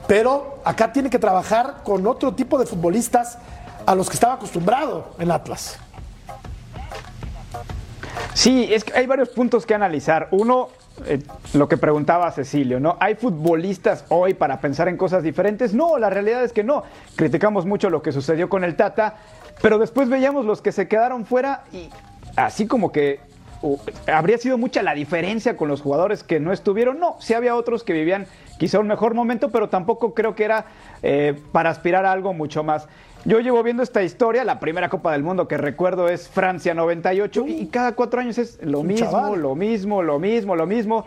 pero 0.07 0.59
acá 0.63 0.91
tiene 0.91 1.09
que 1.09 1.19
trabajar 1.19 1.81
con 1.83 2.07
otro 2.07 2.33
tipo 2.33 2.57
de 2.57 2.65
futbolistas 2.65 3.37
a 3.85 3.95
los 3.95 4.09
que 4.09 4.15
estaba 4.15 4.35
acostumbrado 4.35 5.13
en 5.19 5.31
Atlas. 5.31 5.79
Sí, 8.33 8.69
es 8.71 8.83
que 8.83 8.97
hay 8.97 9.07
varios 9.07 9.29
puntos 9.29 9.65
que 9.65 9.73
analizar. 9.73 10.27
Uno, 10.31 10.69
eh, 11.05 11.21
lo 11.53 11.67
que 11.67 11.77
preguntaba 11.77 12.31
Cecilio, 12.31 12.79
¿no? 12.79 12.95
¿Hay 12.99 13.15
futbolistas 13.15 14.05
hoy 14.09 14.33
para 14.33 14.61
pensar 14.61 14.87
en 14.87 14.97
cosas 14.97 15.23
diferentes? 15.23 15.73
No, 15.73 15.97
la 15.97 16.09
realidad 16.09 16.43
es 16.43 16.53
que 16.53 16.63
no. 16.63 16.83
Criticamos 17.15 17.65
mucho 17.65 17.89
lo 17.89 18.01
que 18.01 18.11
sucedió 18.11 18.47
con 18.47 18.63
el 18.63 18.75
Tata, 18.75 19.15
pero 19.61 19.79
después 19.79 20.07
veíamos 20.09 20.45
los 20.45 20.61
que 20.61 20.71
se 20.71 20.87
quedaron 20.87 21.25
fuera 21.25 21.63
y 21.71 21.89
así 22.35 22.67
como 22.67 22.91
que 22.91 23.19
uh, 23.63 23.77
habría 24.13 24.37
sido 24.37 24.57
mucha 24.57 24.83
la 24.83 24.93
diferencia 24.93 25.57
con 25.57 25.67
los 25.67 25.81
jugadores 25.81 26.23
que 26.23 26.39
no 26.39 26.53
estuvieron. 26.53 26.99
No, 26.99 27.17
sí 27.19 27.33
había 27.33 27.55
otros 27.55 27.83
que 27.83 27.93
vivían 27.93 28.27
quizá 28.57 28.79
un 28.79 28.87
mejor 28.87 29.13
momento, 29.13 29.49
pero 29.49 29.69
tampoco 29.69 30.13
creo 30.13 30.35
que 30.35 30.43
era 30.43 30.65
eh, 31.03 31.39
para 31.51 31.69
aspirar 31.69 32.05
a 32.05 32.11
algo 32.11 32.33
mucho 32.33 32.63
más. 32.63 32.87
Yo 33.25 33.39
llevo 33.39 33.61
viendo 33.63 33.83
esta 33.83 34.03
historia, 34.03 34.43
la 34.43 34.59
primera 34.59 34.89
Copa 34.89 35.11
del 35.11 35.23
Mundo 35.23 35.47
que 35.47 35.57
recuerdo 35.57 36.07
es 36.07 36.29
Francia 36.29 36.73
98 36.73 37.45
y 37.47 37.67
cada 37.67 37.93
cuatro 37.93 38.21
años 38.21 38.37
es 38.37 38.59
lo 38.61 38.83
mismo, 38.83 39.11
chaval. 39.11 39.41
lo 39.41 39.55
mismo, 39.55 40.01
lo 40.01 40.19
mismo, 40.19 40.55
lo 40.55 40.65
mismo. 40.65 41.05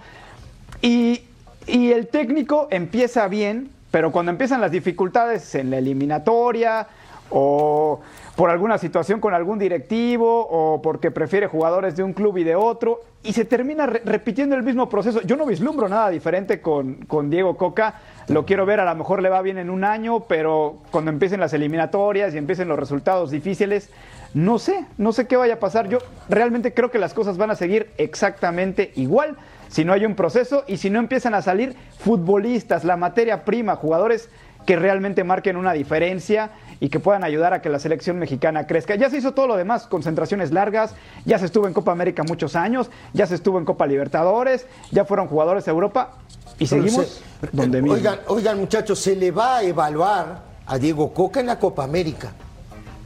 Y, 0.83 1.23
y 1.67 1.93
el 1.93 2.09
técnico 2.09 2.69
empieza 2.71 3.27
bien, 3.29 3.71
pero 3.91 4.13
cuando 4.13 4.33
empiezan 4.33 4.61
las 4.61 4.71
dificultades 4.71 5.55
en 5.55 5.71
la 5.71 5.79
eliminatoria 5.79 6.89
o 7.31 8.01
por 8.41 8.49
alguna 8.49 8.79
situación 8.79 9.21
con 9.21 9.35
algún 9.35 9.59
directivo 9.59 10.47
o 10.49 10.81
porque 10.81 11.11
prefiere 11.11 11.47
jugadores 11.47 11.95
de 11.95 12.03
un 12.03 12.15
club 12.15 12.39
y 12.39 12.45
de 12.45 12.55
otro 12.55 13.03
y 13.23 13.35
se 13.35 13.45
termina 13.45 13.85
re- 13.85 14.01
repitiendo 14.03 14.57
el 14.57 14.63
mismo 14.63 14.89
proceso. 14.89 15.21
Yo 15.21 15.37
no 15.37 15.45
vislumbro 15.45 15.91
nada 15.91 16.09
diferente 16.09 16.63
con, 16.63 16.95
con 17.05 17.29
Diego 17.29 17.59
Coca. 17.59 17.97
Lo 18.29 18.47
quiero 18.47 18.65
ver, 18.65 18.81
a 18.81 18.87
lo 18.87 18.95
mejor 18.95 19.21
le 19.21 19.29
va 19.29 19.43
bien 19.43 19.59
en 19.59 19.69
un 19.69 19.85
año, 19.85 20.21
pero 20.21 20.79
cuando 20.91 21.11
empiecen 21.11 21.39
las 21.39 21.53
eliminatorias 21.53 22.35
y 22.35 22.39
empiecen 22.39 22.67
los 22.67 22.79
resultados 22.79 23.31
difíciles, 23.31 23.91
no 24.33 24.59
sé, 24.59 24.87
no 24.97 25.13
sé 25.13 25.27
qué 25.27 25.37
vaya 25.37 25.57
a 25.57 25.61
pasar. 25.61 25.91
Yo 25.91 25.99
realmente 26.31 26.73
creo 26.73 26.91
que 26.91 26.99
las 26.99 27.13
cosas 27.13 27.37
van 27.37 27.51
a 27.51 27.57
seguir 27.57 27.91
exactamente 27.99 28.91
igual 28.97 29.37
si 29.69 29.85
no 29.85 29.93
hay 29.93 30.07
un 30.07 30.15
proceso 30.15 30.65
y 30.67 30.79
si 30.79 30.89
no 30.89 30.99
empiezan 30.99 31.35
a 31.35 31.43
salir 31.43 31.77
futbolistas, 31.99 32.85
la 32.85 32.97
materia 32.97 33.45
prima, 33.45 33.77
jugadores 33.77 34.31
que 34.67 34.77
realmente 34.77 35.25
marquen 35.25 35.57
una 35.57 35.73
diferencia 35.73 36.51
y 36.81 36.89
que 36.89 37.01
puedan 37.01 37.25
ayudar 37.25 37.53
a 37.53 37.61
que 37.61 37.69
la 37.69 37.79
selección 37.79 38.19
mexicana 38.19 38.67
crezca. 38.67 38.95
Ya 38.95 39.11
se 39.11 39.19
hizo 39.19 39.33
todo 39.33 39.47
lo 39.47 39.57
demás, 39.57 39.87
concentraciones 39.87 40.51
largas, 40.53 40.95
ya 41.25 41.39
se 41.39 41.47
estuvo 41.47 41.67
en 41.67 41.75
Copa 41.75 41.93
América 41.93 42.23
muchos 42.23 42.57
años, 42.57 42.91
ya 43.13 43.27
se 43.27 43.35
estuvo 43.35 43.59
en 43.59 43.65
Copa 43.65 43.87
Libertadores, 43.87 44.67
ya 44.91 45.05
fueron 45.05 45.27
jugadores 45.29 45.67
a 45.69 45.71
Europa 45.71 46.13
y 46.59 46.67
Pero 46.67 46.83
seguimos 46.83 47.07
se- 47.41 47.49
donde 47.53 47.83
mismo. 47.83 47.97
Oigan, 47.97 48.21
oigan, 48.29 48.59
muchachos, 48.59 48.99
se 48.99 49.17
le 49.17 49.31
va 49.31 49.59
a 49.59 49.63
evaluar 49.63 50.43
a 50.67 50.79
Diego 50.79 51.13
Coca 51.13 51.41
en 51.41 51.47
la 51.47 51.59
Copa 51.59 51.85
América. 51.85 52.31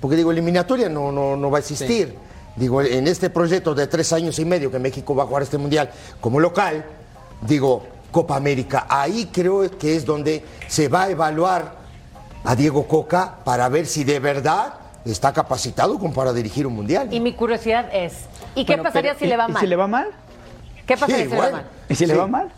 Porque 0.00 0.16
digo, 0.16 0.30
eliminatoria 0.32 0.88
no, 0.88 1.10
no, 1.10 1.36
no 1.36 1.50
va 1.50 1.58
a 1.58 1.60
existir. 1.60 2.14
Digo, 2.56 2.82
en 2.82 3.08
este 3.08 3.30
proyecto 3.30 3.74
de 3.74 3.86
tres 3.86 4.12
años 4.12 4.38
y 4.38 4.44
medio 4.44 4.70
que 4.70 4.78
México 4.78 5.14
va 5.16 5.24
a 5.24 5.26
jugar 5.26 5.42
este 5.42 5.58
mundial 5.58 5.90
como 6.20 6.38
local, 6.38 6.84
digo, 7.40 7.84
Copa 8.14 8.36
América. 8.36 8.86
Ahí 8.88 9.26
creo 9.32 9.68
que 9.76 9.96
es 9.96 10.06
donde 10.06 10.44
se 10.68 10.86
va 10.88 11.02
a 11.02 11.10
evaluar 11.10 11.74
a 12.44 12.54
Diego 12.54 12.86
Coca 12.86 13.34
para 13.44 13.68
ver 13.68 13.86
si 13.86 14.04
de 14.04 14.20
verdad 14.20 14.74
está 15.04 15.32
capacitado 15.32 15.98
como 15.98 16.14
para 16.14 16.32
dirigir 16.32 16.64
un 16.64 16.74
mundial. 16.76 17.12
Y 17.12 17.18
mi 17.18 17.32
curiosidad 17.34 17.88
es, 17.92 18.12
¿y 18.54 18.64
qué 18.64 18.74
Bueno, 18.74 18.84
pasaría 18.84 19.14
pero, 19.14 19.18
si 19.18 19.24
¿y- 19.24 19.28
le 19.28 19.36
va 19.36 19.46
y 19.48 19.52
mal? 19.52 19.60
si 19.60 19.66
le 19.66 19.76
va 19.76 19.86
mal? 19.88 20.06
¿Qué 20.86 20.94
pasaría 20.96 21.16
Sí, 21.16 21.22
si 21.24 21.30
le 21.30 21.36
va 21.40 21.50
mal? 21.50 21.64
¿Y 21.88 21.94
si 21.96 22.06
le 22.06 22.14
va 22.14 22.26
mal? 22.28 22.52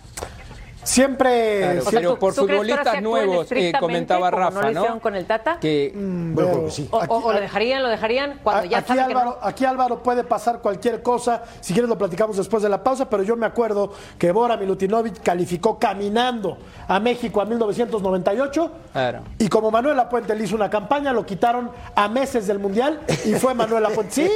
Siempre. 0.87 1.59
Claro, 1.61 1.79
O 1.81 1.83
sea, 1.83 1.91
pero 2.01 2.13
¿tú- 2.15 2.19
por 2.21 2.35
tú 2.35 2.41
futbolistas 2.43 3.03
nuevos, 3.03 3.47
eh, 3.51 3.73
comentaba 3.79 4.31
Rafa, 4.31 4.51
¿No 4.51 4.63
lo 4.63 4.73
¿no? 4.73 4.81
hicieron 4.81 5.01
con 5.01 5.15
el 5.17 5.27
Tata? 5.27 5.59
Que 5.61 5.93
Yo 5.95 6.35
creo 6.35 6.65
que 6.67 6.71
sí. 6.71 6.89
O, 6.91 7.01
Aquí- 7.01 7.13
lo 7.35 7.41
dejarían, 7.41 7.83
lo 7.83 7.89
dejarían 7.89 8.41
cuando 8.43 8.65
ya 8.65 8.79
aquí, 8.79 8.89
saben 8.89 9.07
que 9.07 9.13
Álvaro, 9.13 9.39
no. 9.41 9.47
aquí 9.47 9.65
Álvaro 9.65 10.03
puede 10.03 10.23
pasar 10.25 10.61
cualquier 10.61 11.03
cosa. 11.03 11.43
Si 11.61 11.73
quieres 11.73 11.89
lo 11.89 11.99
platicamos 11.99 12.37
después 12.37 12.63
de 12.63 12.69
la 12.69 12.83
pausa, 12.85 13.11
pero 13.11 13.23
yo 13.25 13.37
me 13.37 13.47
acuerdo 13.47 13.93
que 14.19 14.31
Bora 14.31 14.57
Milutinovic 14.57 15.23
calificó 15.23 15.79
caminando 15.79 16.57
a 16.87 17.01
México 17.01 17.41
a 17.41 17.45
1998 17.45 18.71
Claro. 18.93 19.21
y 19.39 19.49
como 19.49 19.71
Manuel 19.71 19.97
Lapuente 19.97 20.35
le 20.35 20.45
hizo 20.45 20.55
una 20.55 20.71
campaña, 20.71 21.13
lo 21.13 21.27
quitaron 21.27 21.71
a 21.95 22.09
meses 22.09 22.47
del 22.47 22.59
Mundial 22.61 23.01
y 23.25 23.35
fue 23.35 23.55
Manuel 23.55 23.83
Lapuente. 23.83 24.13
Sí, 24.13 24.31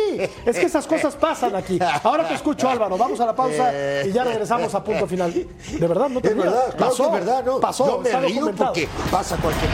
es 0.44 0.58
que 0.58 0.66
esas 0.66 0.86
cosas 0.86 1.14
pasan 1.16 1.54
aquí. 1.54 1.78
Ahora 2.02 2.26
te 2.26 2.34
escucho 2.34 2.68
Álvaro, 2.68 2.96
vamos 2.98 3.20
a 3.20 3.26
la 3.26 3.34
pausa 3.34 3.72
y 4.04 4.10
ya 4.12 4.24
regresamos 4.24 4.74
a 4.74 4.82
punto 4.82 5.06
final. 5.06 5.32
De 5.32 5.86
verdad, 5.86 6.08
no 6.08 6.20
te. 6.20 6.39
Verdad, 6.42 6.60
claro 6.60 6.72
que 6.72 6.78
pasó, 6.78 7.04
es 7.04 7.12
verdad, 7.12 7.44
¿no? 7.44 7.60
pasó, 7.60 7.86
Yo 7.86 7.98
me 7.98 8.20
río 8.20 8.52
porque 8.56 8.88
pasa 9.10 9.36
cualquier 9.36 9.70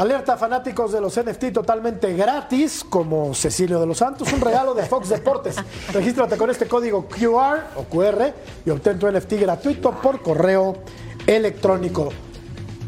Alerta 0.00 0.38
fanáticos 0.38 0.92
de 0.92 1.00
los 1.02 1.20
NFT 1.20 1.52
totalmente 1.52 2.14
gratis, 2.14 2.86
como 2.88 3.34
Cecilio 3.34 3.78
de 3.78 3.86
los 3.86 3.98
Santos, 3.98 4.32
un 4.32 4.40
regalo 4.40 4.72
de 4.72 4.84
Fox 4.84 5.10
Deportes. 5.10 5.56
Regístrate 5.92 6.38
con 6.38 6.48
este 6.48 6.66
código 6.66 7.06
QR 7.06 7.76
o 7.76 7.84
QR 7.84 8.32
y 8.64 8.70
obtén 8.70 8.98
tu 8.98 9.12
NFT 9.12 9.32
gratuito 9.32 9.90
por 9.90 10.22
correo 10.22 10.78
electrónico. 11.26 12.08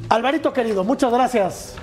Alvarito 0.08 0.54
querido, 0.54 0.84
muchas 0.84 1.12
gracias. 1.12 1.74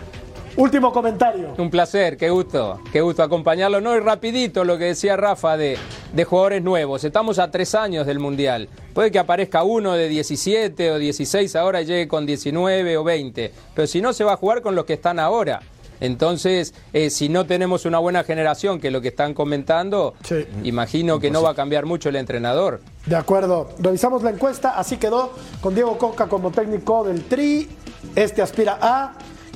Último 0.58 0.92
comentario. 0.92 1.54
Un 1.58 1.70
placer, 1.70 2.18
qué 2.18 2.30
gusto, 2.30 2.80
qué 2.92 3.02
gusto 3.02 3.24
acompañarlo. 3.24 3.80
No, 3.82 3.96
y 3.96 4.00
rapidito 4.00 4.64
lo 4.64 4.78
que 4.78 4.86
decía 4.86 5.16
Rafa 5.16 5.58
de, 5.58 5.78
de 6.14 6.24
jugadores 6.26 6.64
nuevos. 6.64 7.04
Estamos 7.04 7.40
a 7.40 7.50
tres 7.52 7.76
años 7.76 8.06
del 8.06 8.20
Mundial. 8.20 8.68
Puede 8.94 9.12
que 9.12 9.20
aparezca 9.20 9.64
uno 9.64 9.94
de 9.94 10.10
17 10.10 10.92
o 10.92 10.98
16 11.00 11.56
ahora 11.56 11.82
y 11.82 11.86
llegue 11.86 12.08
con 12.08 12.26
19 12.26 12.98
o 12.98 13.04
20. 13.04 13.54
Pero 13.74 13.88
si 13.88 14.02
no, 14.02 14.12
se 14.14 14.24
va 14.24 14.34
a 14.34 14.38
jugar 14.38 14.62
con 14.62 14.76
los 14.76 14.86
que 14.86 14.94
están 14.94 15.20
ahora. 15.20 15.62
Entonces, 16.02 16.74
eh, 16.94 17.10
si 17.10 17.28
no 17.28 17.46
tenemos 17.46 17.86
una 17.86 18.00
buena 18.00 18.24
generación, 18.24 18.80
que 18.80 18.88
es 18.88 18.94
lo 18.94 19.02
que 19.02 19.10
están 19.10 19.34
comentando, 19.34 20.14
Sí. 20.24 20.46
imagino 20.64 21.20
que 21.20 21.30
no 21.30 21.42
va 21.44 21.50
a 21.52 21.56
cambiar 21.56 21.86
mucho 21.86 22.08
el 22.08 22.16
entrenador. 22.16 22.80
De 23.06 23.18
acuerdo, 23.18 23.70
revisamos 23.80 24.24
la 24.24 24.30
encuesta, 24.30 24.78
así 24.80 24.96
quedó 24.96 25.34
con 25.60 25.76
Diego 25.76 25.98
Coca 25.98 26.28
como 26.28 26.52
técnico 26.52 27.04
del 27.04 27.24
Tri. 27.26 27.68
Este 28.16 28.42
aspira 28.42 28.78
a 28.82 29.14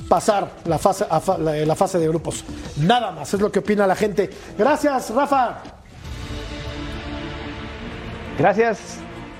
pasar 0.08 0.50
la 0.64 0.78
fase, 0.78 1.06
a 1.08 1.20
fa- 1.20 1.38
la, 1.38 1.52
la 1.56 1.74
fase 1.74 1.98
de 1.98 2.08
grupos. 2.08 2.44
Nada 2.76 3.10
más, 3.12 3.32
es 3.34 3.40
lo 3.40 3.50
que 3.50 3.58
opina 3.60 3.86
la 3.86 3.96
gente. 3.96 4.30
Gracias, 4.58 5.10
Rafa. 5.10 5.58
Gracias. 8.38 8.78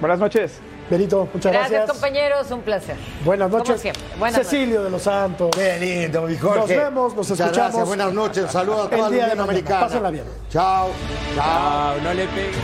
Buenas 0.01 0.19
noches. 0.19 0.53
Benito, 0.91 1.27
muchas 1.33 1.51
Gracias, 1.51 1.71
gracias. 1.71 1.91
compañeros, 1.93 2.51
un 2.51 2.61
placer. 2.61 2.97
Buenas 3.25 3.47
Como 3.51 3.59
noches. 3.65 3.81
siempre. 3.81 4.03
Buenas 4.19 4.43
Cecilio 4.43 4.85
de 4.85 4.91
los 4.91 5.01
Santos. 5.03 5.51
Qué 5.57 5.79
lindo, 5.81 6.23
mi 6.23 6.37
Jorge. 6.37 6.59
Nos 6.59 6.69
vemos, 6.69 7.15
nos 7.15 7.31
Muchas 7.31 7.41
escuchamos. 7.41 7.57
Gracias, 7.73 7.89
buenas 7.89 8.13
noches. 8.13 8.51
Saludos 8.51 8.81
a 8.81 8.85
El 8.85 8.91
toda 8.91 9.03
la 9.03 9.11
día 9.11 9.25
de 9.27 9.33
Unión. 9.33 9.45
Americana. 9.49 9.81
Pásenla 9.81 10.11
bien. 10.11 10.25
Chao. 10.51 10.91
Chao. 11.35 11.95
Chao, 11.95 12.01
no 12.03 12.13
le 12.13 12.27
pegues. 12.29 12.57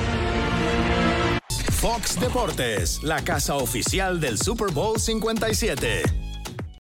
Fox 1.81 2.21
Deportes, 2.21 3.03
la 3.03 3.23
casa 3.25 3.55
oficial 3.55 4.21
del 4.21 4.37
Super 4.39 4.71
Bowl 4.71 5.01
57. 5.01 6.03